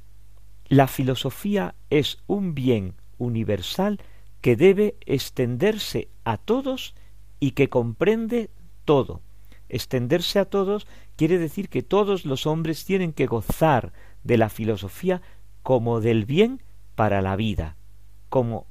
La 0.66 0.86
filosofía 0.86 1.74
es 1.90 2.18
un 2.26 2.54
bien 2.54 2.94
universal 3.16 3.98
que 4.40 4.56
debe 4.56 4.96
extenderse 5.06 6.08
a 6.24 6.36
todos 6.36 6.94
y 7.40 7.52
que 7.52 7.68
comprende 7.68 8.50
todo. 8.84 9.22
Extenderse 9.68 10.38
a 10.38 10.44
todos 10.44 10.86
quiere 11.16 11.38
decir 11.38 11.68
que 11.68 11.82
todos 11.82 12.24
los 12.24 12.46
hombres 12.46 12.84
tienen 12.84 13.12
que 13.12 13.26
gozar 13.26 13.92
de 14.24 14.38
la 14.38 14.48
filosofía 14.48 15.22
como 15.62 16.00
del 16.00 16.24
bien 16.24 16.62
para 16.94 17.22
la 17.22 17.36
vida, 17.36 17.76
como, 18.28 18.66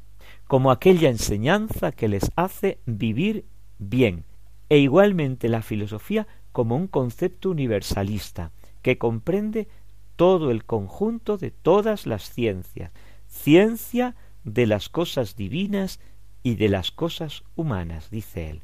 como 0.48 0.72
aquella 0.72 1.10
enseñanza 1.10 1.92
que 1.92 2.08
les 2.08 2.32
hace 2.36 2.80
vivir 2.86 3.46
bien, 3.78 4.26
e 4.70 4.80
igualmente 4.80 5.50
la 5.50 5.62
filosofía 5.62 6.28
como 6.52 6.76
un 6.76 6.88
concepto 6.88 7.52
universalista 7.52 8.52
que 8.82 8.98
comprende 8.98 9.68
todo 10.16 10.52
el 10.52 10.66
conjunto 10.66 11.38
de 11.38 11.52
todas 11.52 12.08
las 12.08 12.30
ciencias, 12.30 12.92
ciencia 13.28 14.16
de 14.44 14.66
las 14.66 14.90
cosas 14.90 15.36
divinas 15.36 16.00
y 16.44 16.56
de 16.56 16.70
las 16.70 16.92
cosas 16.92 17.44
humanas, 17.56 18.10
dice 18.10 18.50
él. 18.50 18.64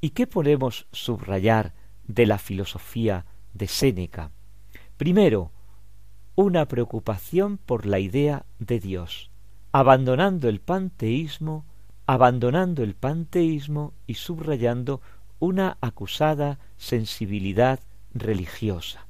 ¿Y 0.00 0.10
qué 0.10 0.26
podemos 0.26 0.86
subrayar 0.92 1.74
de 2.06 2.26
la 2.26 2.38
filosofía 2.38 3.26
de 3.52 3.66
Séneca? 3.66 4.30
Primero, 4.96 5.50
una 6.36 6.66
preocupación 6.68 7.58
por 7.58 7.84
la 7.84 7.98
idea 7.98 8.46
de 8.60 8.78
Dios, 8.78 9.30
abandonando 9.72 10.48
el 10.48 10.60
panteísmo, 10.60 11.64
abandonando 12.06 12.84
el 12.84 12.94
panteísmo 12.94 13.92
y 14.06 14.14
subrayando 14.14 15.00
una 15.40 15.78
acusada 15.80 16.60
sensibilidad 16.76 17.80
religiosa. 18.14 19.06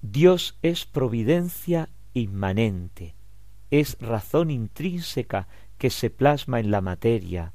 Dios 0.00 0.56
es 0.62 0.86
providencia 0.86 1.90
inmanente, 2.14 3.14
es 3.70 3.98
razón 4.00 4.50
intrínseca 4.50 5.46
que 5.76 5.90
se 5.90 6.08
plasma 6.08 6.58
en 6.58 6.70
la 6.70 6.80
materia, 6.80 7.52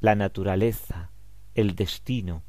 la 0.00 0.14
naturaleza, 0.14 1.09
el 1.60 1.74
destino. 1.74 2.42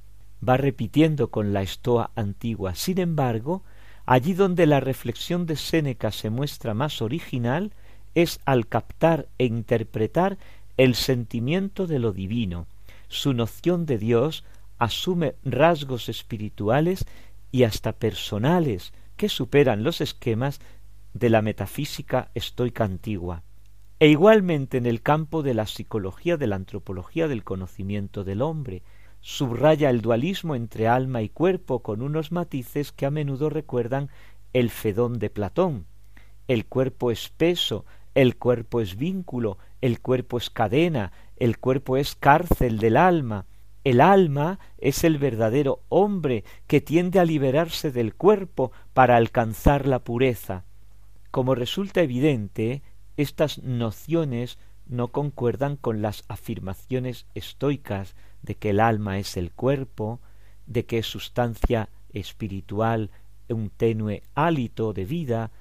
Va 0.48 0.58
repitiendo 0.58 1.30
con 1.30 1.54
la 1.54 1.62
estoa 1.62 2.12
antigua. 2.16 2.76
Sin 2.76 3.00
embargo, 3.00 3.64
Allí 4.06 4.34
donde 4.34 4.66
la 4.66 4.80
reflexión 4.80 5.46
de 5.46 5.56
Séneca 5.56 6.12
se 6.12 6.30
muestra 6.30 6.74
más 6.74 7.02
original 7.02 7.72
es 8.16 8.40
al 8.46 8.68
captar 8.68 9.28
e 9.38 9.46
interpretar 9.46 10.38
el 10.78 10.96
sentimiento 10.96 11.88
de 11.88 12.00
lo 12.00 12.12
divino. 12.12 12.68
Su 13.08 13.34
noción 13.34 13.86
de 13.86 13.98
Dios 13.98 14.44
asume 14.80 15.36
rasgos 15.44 16.10
espirituales 16.10 17.06
y 17.52 17.64
hasta 17.64 17.94
personales 17.94 18.92
que 19.16 19.30
superan 19.30 19.84
los 19.84 20.02
esquemas 20.02 20.60
de 21.14 21.30
la 21.30 21.42
metafísica 21.42 22.32
estoica 22.34 22.84
antigua. 22.84 23.44
E 24.00 24.08
igualmente 24.08 24.78
en 24.78 24.88
el 24.88 25.02
campo 25.02 25.44
de 25.44 25.54
la 25.54 25.68
psicología, 25.68 26.36
de 26.36 26.48
la 26.48 26.56
antropología 26.56 27.28
del 27.28 27.44
conocimiento 27.44 28.24
del 28.24 28.42
hombre, 28.42 28.82
subraya 29.22 29.90
el 29.90 30.02
dualismo 30.02 30.56
entre 30.56 30.88
alma 30.88 31.22
y 31.22 31.30
cuerpo 31.30 31.82
con 31.82 32.02
unos 32.02 32.32
matices 32.32 32.92
que 32.92 33.06
a 33.06 33.12
menudo 33.12 33.50
recuerdan 33.50 34.10
el 34.54 34.70
Fedón 34.70 35.20
de 35.20 35.30
Platón. 35.30 35.86
El 36.48 36.66
cuerpo 36.66 37.12
es 37.12 37.30
peso, 37.30 37.86
el 38.14 38.36
cuerpo 38.36 38.82
es 38.82 38.98
vínculo, 38.98 39.58
el 39.80 40.02
cuerpo 40.02 40.38
es 40.38 40.50
cadena, 40.50 41.14
el 41.38 41.60
cuerpo 41.60 41.98
es 41.98 42.16
cárcel 42.16 42.80
del 42.80 42.98
alma. 42.98 43.46
El 43.84 44.02
alma 44.02 44.60
es 44.78 45.04
el 45.04 45.18
verdadero 45.18 45.82
hombre 45.90 46.44
que 46.68 46.82
tiende 46.82 47.20
a 47.20 47.26
liberarse 47.26 47.92
del 47.92 48.14
cuerpo 48.14 48.72
para 48.94 49.16
alcanzar 49.16 49.88
la 49.88 50.04
pureza. 50.04 50.66
Como 51.32 51.56
resulta 51.56 52.02
evidente, 52.02 52.84
estas 53.18 53.64
nociones 53.64 54.60
no 54.92 55.08
concuerdan 55.08 55.78
con 55.78 56.02
las 56.02 56.26
afirmaciones 56.28 57.26
estoicas 57.34 58.14
de 58.44 58.56
que 58.56 58.72
el 58.72 58.82
alma 58.82 59.18
es 59.20 59.38
el 59.38 59.52
cuerpo, 59.52 60.20
de 60.68 60.86
que 60.86 61.00
es 61.00 61.08
sustancia 61.08 61.90
espiritual, 62.12 63.10
un 63.50 63.70
tenue 63.70 64.22
hálito 64.36 64.92
de 64.92 65.06
vida, 65.06 65.52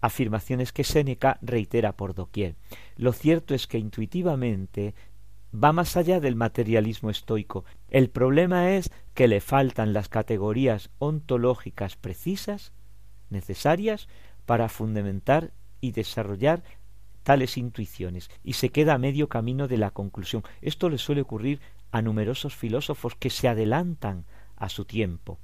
afirmaciones 0.00 0.72
que 0.72 0.84
Séneca 0.84 1.38
reitera 1.42 1.96
por 1.96 2.14
doquier. 2.14 2.54
Lo 2.96 3.12
cierto 3.12 3.54
es 3.54 3.66
que 3.66 3.78
intuitivamente 3.78 4.94
va 5.52 5.72
más 5.72 5.96
allá 5.96 6.20
del 6.20 6.36
materialismo 6.36 7.10
estoico. 7.10 7.64
El 7.88 8.08
problema 8.08 8.70
es 8.72 8.90
que 9.14 9.26
le 9.26 9.40
faltan 9.40 9.94
las 9.94 10.08
categorías 10.08 10.90
ontológicas 11.00 11.96
precisas, 11.96 12.72
necesarias, 13.30 14.06
para 14.44 14.68
fundamentar 14.68 15.52
y 15.80 15.90
desarrollar 15.90 16.62
tales 17.26 17.56
intuiciones, 17.56 18.30
y 18.44 18.52
se 18.52 18.68
queda 18.68 18.94
a 18.94 18.98
medio 18.98 19.28
camino 19.28 19.66
de 19.66 19.78
la 19.78 19.90
conclusión. 19.90 20.44
Esto 20.62 20.88
le 20.88 20.96
suele 20.96 21.22
ocurrir 21.22 21.60
a 21.90 22.00
numerosos 22.00 22.54
filósofos 22.54 23.16
que 23.16 23.30
se 23.30 23.48
adelantan 23.48 24.26
a 24.54 24.68
su 24.68 24.84
tiempo. 24.84 25.40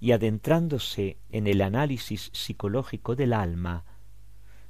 y 0.00 0.10
adentrándose 0.10 1.16
en 1.30 1.46
el 1.46 1.62
análisis 1.62 2.30
psicológico 2.34 3.14
del 3.14 3.32
alma, 3.32 3.84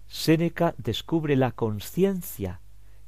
Séneca 0.07 0.75
descubre 0.77 1.35
la 1.35 1.51
conciencia 1.51 2.61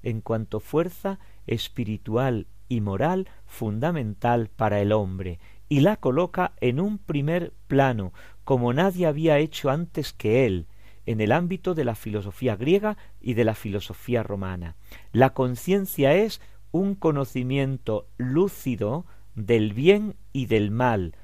en 0.03 0.23
cuanto 0.23 0.59
fuerza 0.59 1.21
espiritual 1.47 2.47
y 2.69 2.81
moral 2.81 3.29
fundamental 3.45 4.49
para 4.49 4.81
el 4.81 4.93
hombre 4.93 5.39
y 5.69 5.81
la 5.81 5.97
coloca 5.99 6.53
en 6.61 6.81
un 6.81 6.99
primer 6.99 7.53
plano 7.69 8.13
como 8.45 8.73
nadie 8.73 9.07
había 9.07 9.39
hecho 9.39 9.71
antes 9.71 10.13
que 10.13 10.47
él 10.47 10.67
en 11.07 11.21
el 11.21 11.33
ámbito 11.33 11.75
de 11.75 11.85
la 11.85 11.95
filosofía 11.95 12.57
griega 12.57 12.97
y 13.21 13.35
de 13.35 13.45
la 13.45 13.55
filosofía 13.55 14.23
romana. 14.23 14.77
La 15.13 15.33
conciencia 15.33 16.15
es 16.15 16.41
un 16.73 16.95
conocimiento 16.95 18.09
lúcido 18.19 19.07
del 19.35 19.73
bien 19.73 20.17
y 20.33 20.47
del 20.47 20.71
mal, 20.71 21.15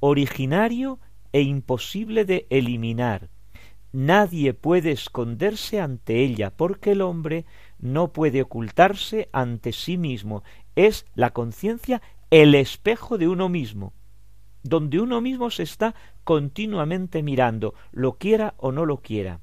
originario 0.00 1.00
e 1.32 1.42
imposible 1.42 2.24
de 2.24 2.46
eliminar. 2.50 3.28
Nadie 3.92 4.54
puede 4.54 4.92
esconderse 4.92 5.80
ante 5.80 6.24
ella, 6.24 6.50
porque 6.50 6.92
el 6.92 7.02
hombre 7.02 7.44
no 7.78 8.12
puede 8.12 8.42
ocultarse 8.42 9.28
ante 9.32 9.72
sí 9.72 9.98
mismo. 9.98 10.42
Es 10.76 11.04
la 11.14 11.30
conciencia 11.30 12.00
el 12.30 12.54
espejo 12.54 13.18
de 13.18 13.28
uno 13.28 13.50
mismo, 13.50 13.92
donde 14.62 15.00
uno 15.00 15.20
mismo 15.20 15.50
se 15.50 15.62
está 15.62 15.94
continuamente 16.24 17.22
mirando, 17.22 17.74
lo 17.90 18.18
quiera 18.18 18.54
o 18.56 18.72
no 18.72 18.86
lo 18.86 18.98
quiera. 18.98 19.40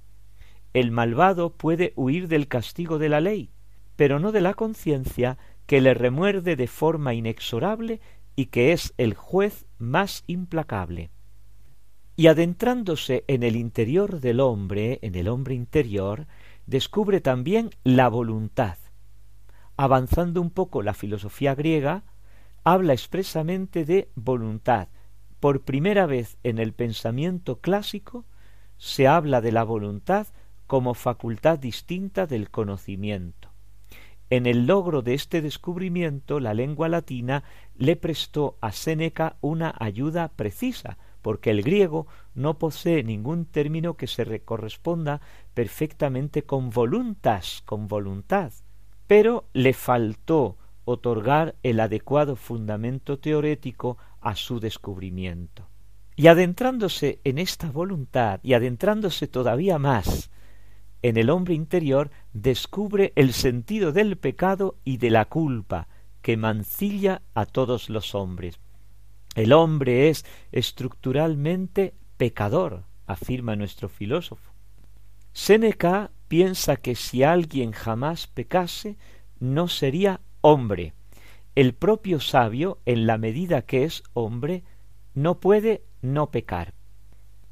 El 0.74 0.92
malvado 0.92 1.52
puede 1.52 1.94
huir 1.96 2.28
del 2.28 2.48
castigo 2.48 3.00
de 3.00 3.10
la 3.10 3.22
ley, 3.22 3.50
pero 3.96 4.20
no 4.20 4.32
de 4.32 4.42
la 4.42 4.54
conciencia 4.54 5.38
que 5.66 5.82
le 5.82 5.94
remuerde 5.94 6.56
de 6.56 6.68
forma 6.68 7.14
inexorable 7.14 8.02
y 8.36 8.48
que 8.48 8.72
es 8.72 8.94
el 8.98 9.14
juez 9.14 9.66
más 9.78 10.24
implacable. 10.28 11.12
Y 12.16 12.28
adentrándose 12.28 13.24
en 13.28 13.44
el 13.44 13.56
interior 13.56 14.20
del 14.20 14.40
hombre, 14.40 15.00
en 15.02 15.16
el 15.16 15.28
hombre 15.28 15.56
interior, 15.56 16.28
descubre 16.66 17.22
también 17.22 17.72
la 17.84 18.10
voluntad. 18.10 18.78
Avanzando 19.78 20.42
un 20.42 20.50
poco 20.50 20.84
la 20.84 20.94
filosofía 20.94 21.56
griega, 21.56 22.04
habla 22.64 22.94
expresamente 22.94 23.86
de 23.86 24.10
voluntad. 24.16 24.90
Por 25.40 25.62
primera 25.62 26.06
vez 26.06 26.38
en 26.44 26.60
el 26.60 26.74
pensamiento 26.74 27.60
clásico 27.60 28.26
se 28.78 29.08
habla 29.08 29.42
de 29.42 29.52
la 29.52 29.64
voluntad 29.64 30.28
como 30.68 30.94
facultad 30.94 31.58
distinta 31.58 32.28
del 32.28 32.50
conocimiento. 32.50 33.50
En 34.30 34.46
el 34.46 34.68
logro 34.68 35.02
de 35.02 35.16
este 35.16 35.42
descubrimiento, 35.42 36.40
la 36.40 36.54
lengua 36.54 36.88
latina 36.88 37.44
le 37.76 37.96
prestó 37.96 38.58
a 38.62 38.72
Séneca 38.72 39.38
una 39.42 39.74
ayuda 39.80 40.28
precisa, 40.28 40.98
porque 41.22 41.50
el 41.50 41.64
griego 41.64 42.06
no 42.36 42.60
posee 42.60 43.04
ningún 43.04 43.46
término 43.46 43.96
que 43.96 44.08
se 44.08 44.42
corresponda 44.42 45.22
perfectamente 45.54 46.44
con 46.44 46.70
voluntas, 46.70 47.64
con 47.66 47.88
voluntad, 47.88 48.52
pero 49.08 49.46
le 49.54 49.74
faltó 49.74 50.58
otorgar 50.86 51.56
el 51.64 51.80
adecuado 51.80 52.36
fundamento 52.36 53.20
teorético 53.20 53.98
a 54.22 54.36
su 54.36 54.60
descubrimiento. 54.60 55.68
Y 56.16 56.28
adentrándose 56.28 57.20
en 57.24 57.38
esta 57.38 57.72
voluntad 57.72 58.40
y 58.44 58.54
adentrándose 58.54 59.28
todavía 59.28 59.80
más 59.80 60.30
en 61.02 61.18
el 61.18 61.30
hombre 61.30 61.54
interior 61.54 62.12
descubre 62.34 63.14
el 63.16 63.34
sentido 63.34 63.92
del 63.92 64.18
pecado 64.18 64.78
y 64.84 64.98
de 64.98 65.10
la 65.10 65.26
culpa 65.26 65.88
que 66.22 66.36
mancilla 66.36 67.22
a 67.34 67.46
todos 67.46 67.90
los 67.90 68.16
hombres. 68.16 68.60
El 69.36 69.54
hombre 69.54 70.10
es 70.10 70.26
estructuralmente 70.52 71.94
pecador, 72.18 72.84
afirma 73.08 73.56
nuestro 73.56 73.88
filósofo. 73.88 74.52
Séneca 75.32 76.12
piensa 76.28 76.76
que 76.76 76.96
si 76.96 77.24
alguien 77.24 77.72
jamás 77.72 78.28
pecase, 78.28 78.98
no 79.40 79.70
sería 79.70 80.20
hombre. 80.42 80.94
El 81.60 81.74
propio 81.74 82.22
sabio, 82.22 82.80
en 82.86 83.06
la 83.06 83.18
medida 83.18 83.64
que 83.64 83.84
es 83.84 84.04
hombre, 84.14 84.64
no 85.14 85.42
puede 85.42 85.84
no 86.02 86.32
pecar. 86.32 86.74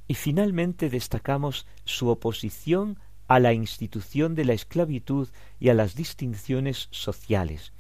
Y 0.08 0.14
finalmente 0.14 0.90
destacamos 0.90 1.68
su 1.84 2.08
oposición 2.08 3.00
a 3.28 3.42
la 3.42 3.52
institución 3.52 4.34
de 4.34 4.46
la 4.46 4.54
esclavitud 4.54 5.28
y 5.60 5.68
a 5.68 5.74
las 5.74 5.94
distinciones 5.96 6.88
sociales. 6.90 7.74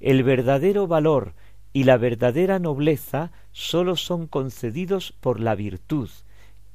El 0.00 0.22
verdadero 0.22 0.86
valor 0.86 1.34
y 1.74 1.84
la 1.84 1.98
verdadera 1.98 2.58
nobleza 2.58 3.30
sólo 3.52 3.96
son 3.96 4.26
concedidos 4.26 5.12
por 5.12 5.38
la 5.38 5.54
virtud, 5.54 6.08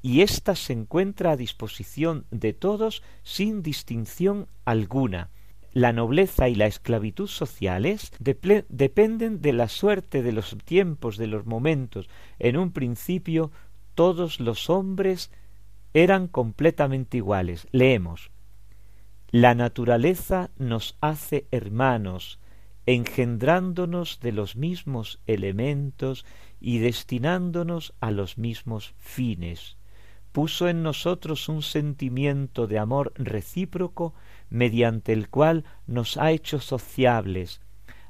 y 0.03 0.21
ésta 0.21 0.53
se 0.53 0.73
encuentra 0.73 1.31
a 1.31 1.35
disposición 1.35 2.27
de 2.29 2.53
todos 2.53 3.01
sin 3.23 3.63
distinción 3.63 4.47
alguna. 4.65 5.31
La 5.73 5.93
nobleza 5.93 6.49
y 6.49 6.55
la 6.55 6.65
esclavitud 6.65 7.27
sociales 7.27 8.11
dependen 8.19 9.41
de 9.41 9.53
la 9.53 9.67
suerte 9.67 10.23
de 10.23 10.31
los 10.31 10.57
tiempos, 10.65 11.17
de 11.17 11.27
los 11.27 11.45
momentos. 11.45 12.09
En 12.39 12.57
un 12.57 12.71
principio 12.71 13.51
todos 13.93 14.39
los 14.39 14.69
hombres 14.69 15.31
eran 15.93 16.27
completamente 16.27 17.17
iguales. 17.17 17.67
Leemos. 17.71 18.31
La 19.29 19.53
naturaleza 19.53 20.49
nos 20.57 20.97
hace 21.01 21.45
hermanos, 21.51 22.39
engendrándonos 22.87 24.19
de 24.21 24.31
los 24.31 24.55
mismos 24.55 25.19
elementos 25.27 26.25
y 26.59 26.79
destinándonos 26.79 27.93
a 27.99 28.09
los 28.09 28.39
mismos 28.39 28.95
fines. 28.97 29.77
Puso 30.31 30.67
en 30.67 30.81
nosotros 30.81 31.49
un 31.49 31.61
sentimiento 31.61 32.65
de 32.65 32.79
amor 32.79 33.13
recíproco 33.15 34.13
mediante 34.49 35.13
el 35.13 35.29
cual 35.29 35.65
nos 35.87 36.17
ha 36.17 36.31
hecho 36.31 36.59
sociables, 36.59 37.61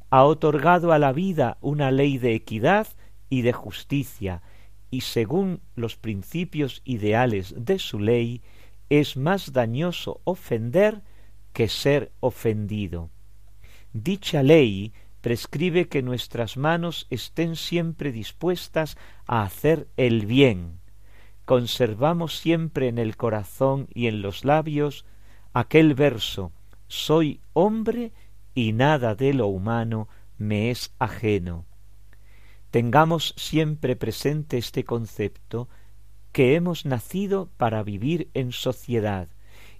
ha 0.10 0.24
otorgado 0.24 0.92
a 0.92 1.00
la 1.00 1.12
vida 1.12 1.58
una 1.62 1.92
ley 1.92 2.18
de 2.18 2.34
equidad 2.34 2.88
y 3.30 3.42
de 3.42 3.54
justicia, 3.54 4.42
y 4.92 5.02
según 5.02 5.62
los 5.76 5.98
principios 5.98 6.82
ideales 6.84 7.54
de 7.58 7.78
su 7.78 8.00
ley, 8.00 8.42
es 8.90 9.18
más 9.18 9.54
dañoso 9.54 10.22
ofender 10.24 11.04
que 11.54 11.68
ser 11.68 12.12
ofendido. 12.20 13.12
Dicha 13.94 14.42
ley 14.42 14.94
prescribe 15.22 15.88
que 15.88 16.02
nuestras 16.02 16.58
manos 16.58 17.06
estén 17.10 17.56
siempre 17.56 18.12
dispuestas 18.12 18.98
a 19.28 19.44
hacer 19.44 19.88
el 19.98 20.26
bien. 20.26 20.80
Conservamos 21.46 22.38
siempre 22.38 22.88
en 22.88 22.98
el 22.98 23.18
corazón 23.18 23.88
y 23.94 24.08
en 24.08 24.22
los 24.22 24.46
labios 24.46 25.06
aquel 25.60 25.94
verso 25.94 26.54
Soy 26.88 27.42
hombre 27.54 28.14
y 28.56 28.72
nada 28.72 29.14
de 29.14 29.34
lo 29.34 29.48
humano 29.48 30.08
me 30.38 30.72
es 30.72 30.94
ajeno. 30.98 31.66
Tengamos 32.72 33.34
siempre 33.38 33.96
presente 33.96 34.58
este 34.58 34.86
concepto 34.86 35.68
que 36.32 36.56
hemos 36.56 36.86
nacido 36.86 37.50
para 37.58 37.84
vivir 37.84 38.30
en 38.34 38.54
sociedad 38.54 39.28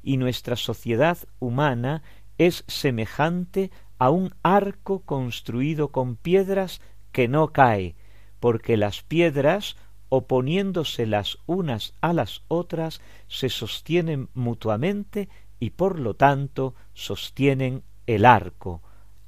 y 0.04 0.18
nuestra 0.18 0.56
sociedad 0.56 1.18
humana 1.40 2.04
es 2.38 2.66
semejante 2.68 3.72
a 4.00 4.10
un 4.10 4.36
arco 4.44 5.00
construido 5.00 5.90
con 5.90 6.16
piedras 6.16 6.82
que 7.12 7.28
no 7.28 7.54
cae, 7.54 7.96
porque 8.40 8.76
las 8.78 9.02
piedras, 9.02 9.78
oponiéndose 10.10 11.06
las 11.06 11.38
unas 11.46 11.94
a 12.02 12.14
las 12.14 12.44
otras, 12.50 13.02
se 13.28 13.50
sostienen 13.50 14.30
mutuamente 14.34 15.30
y 15.60 15.72
por 15.72 16.00
lo 16.00 16.16
tanto 16.16 16.76
sostienen 16.94 17.84
el 18.08 18.26
arco. 18.26 18.82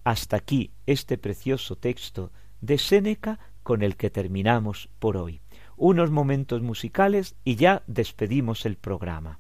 Hasta 0.04 0.38
aquí 0.38 0.72
este 0.86 1.18
precioso 1.18 1.76
texto 1.76 2.32
de 2.62 2.78
Séneca 2.78 3.40
con 3.64 3.84
el 3.84 3.96
que 3.96 4.10
terminamos 4.10 4.90
por 5.00 5.18
hoy. 5.18 5.42
Unos 5.78 6.12
momentos 6.12 6.62
musicales 6.62 7.36
y 7.44 7.56
ya 7.56 7.84
despedimos 7.88 8.66
el 8.66 8.78
programa. 8.78 9.40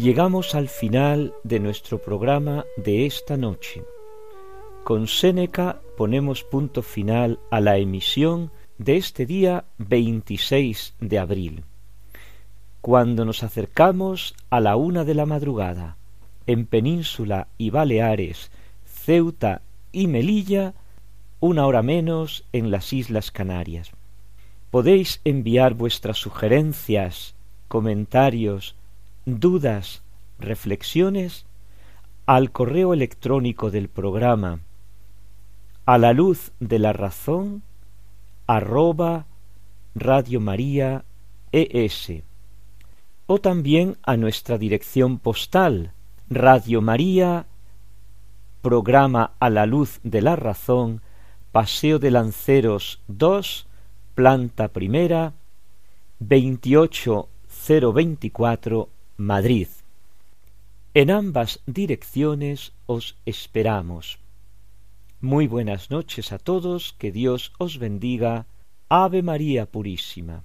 Llegamos 0.00 0.54
al 0.54 0.68
final 0.68 1.34
de 1.42 1.58
nuestro 1.58 1.98
programa 2.00 2.64
de 2.76 3.04
esta 3.04 3.36
noche. 3.36 3.82
Con 4.84 5.08
Séneca 5.08 5.80
ponemos 5.96 6.44
punto 6.44 6.82
final 6.82 7.40
a 7.50 7.60
la 7.60 7.78
emisión 7.78 8.52
de 8.78 8.96
este 8.96 9.26
día 9.26 9.64
26 9.78 10.94
de 11.00 11.18
abril, 11.18 11.64
cuando 12.80 13.24
nos 13.24 13.42
acercamos 13.42 14.36
a 14.50 14.60
la 14.60 14.76
una 14.76 15.04
de 15.04 15.14
la 15.14 15.26
madrugada, 15.26 15.96
en 16.46 16.66
Península 16.66 17.48
y 17.58 17.70
Baleares, 17.70 18.52
Ceuta 18.84 19.62
y 19.90 20.06
Melilla, 20.06 20.74
una 21.40 21.66
hora 21.66 21.82
menos 21.82 22.44
en 22.52 22.70
las 22.70 22.92
Islas 22.92 23.32
Canarias. 23.32 23.90
Podéis 24.70 25.20
enviar 25.24 25.74
vuestras 25.74 26.18
sugerencias, 26.18 27.34
comentarios, 27.66 28.76
dudas, 29.28 30.02
reflexiones 30.38 31.44
al 32.24 32.50
correo 32.50 32.94
electrónico 32.94 33.70
del 33.70 33.88
programa 33.88 34.60
a 35.84 35.98
la 35.98 36.12
luz 36.12 36.52
de 36.60 36.78
la 36.78 36.92
razón 36.92 37.62
arroba 38.46 39.26
Radio 39.94 40.40
María 40.40 41.04
ES 41.52 42.22
o 43.26 43.38
también 43.38 43.96
a 44.02 44.16
nuestra 44.16 44.58
dirección 44.58 45.18
postal 45.18 45.92
Radio 46.30 46.82
María 46.82 47.46
Programa 48.62 49.32
a 49.38 49.50
la 49.50 49.66
luz 49.66 50.00
de 50.02 50.22
la 50.22 50.36
razón 50.36 51.02
Paseo 51.52 51.98
de 51.98 52.10
Lanceros 52.10 53.00
2 53.08 53.66
planta 54.14 54.68
primera 54.68 55.34
28024 56.20 58.88
Madrid 59.20 59.66
en 60.94 61.10
ambas 61.10 61.60
direcciones 61.66 62.72
os 62.86 63.16
esperamos. 63.26 64.20
Muy 65.20 65.48
buenas 65.48 65.90
noches 65.90 66.30
a 66.32 66.38
todos, 66.38 66.94
que 66.98 67.10
Dios 67.10 67.52
os 67.58 67.78
bendiga. 67.78 68.46
Ave 68.88 69.22
María 69.22 69.66
Purísima. 69.66 70.44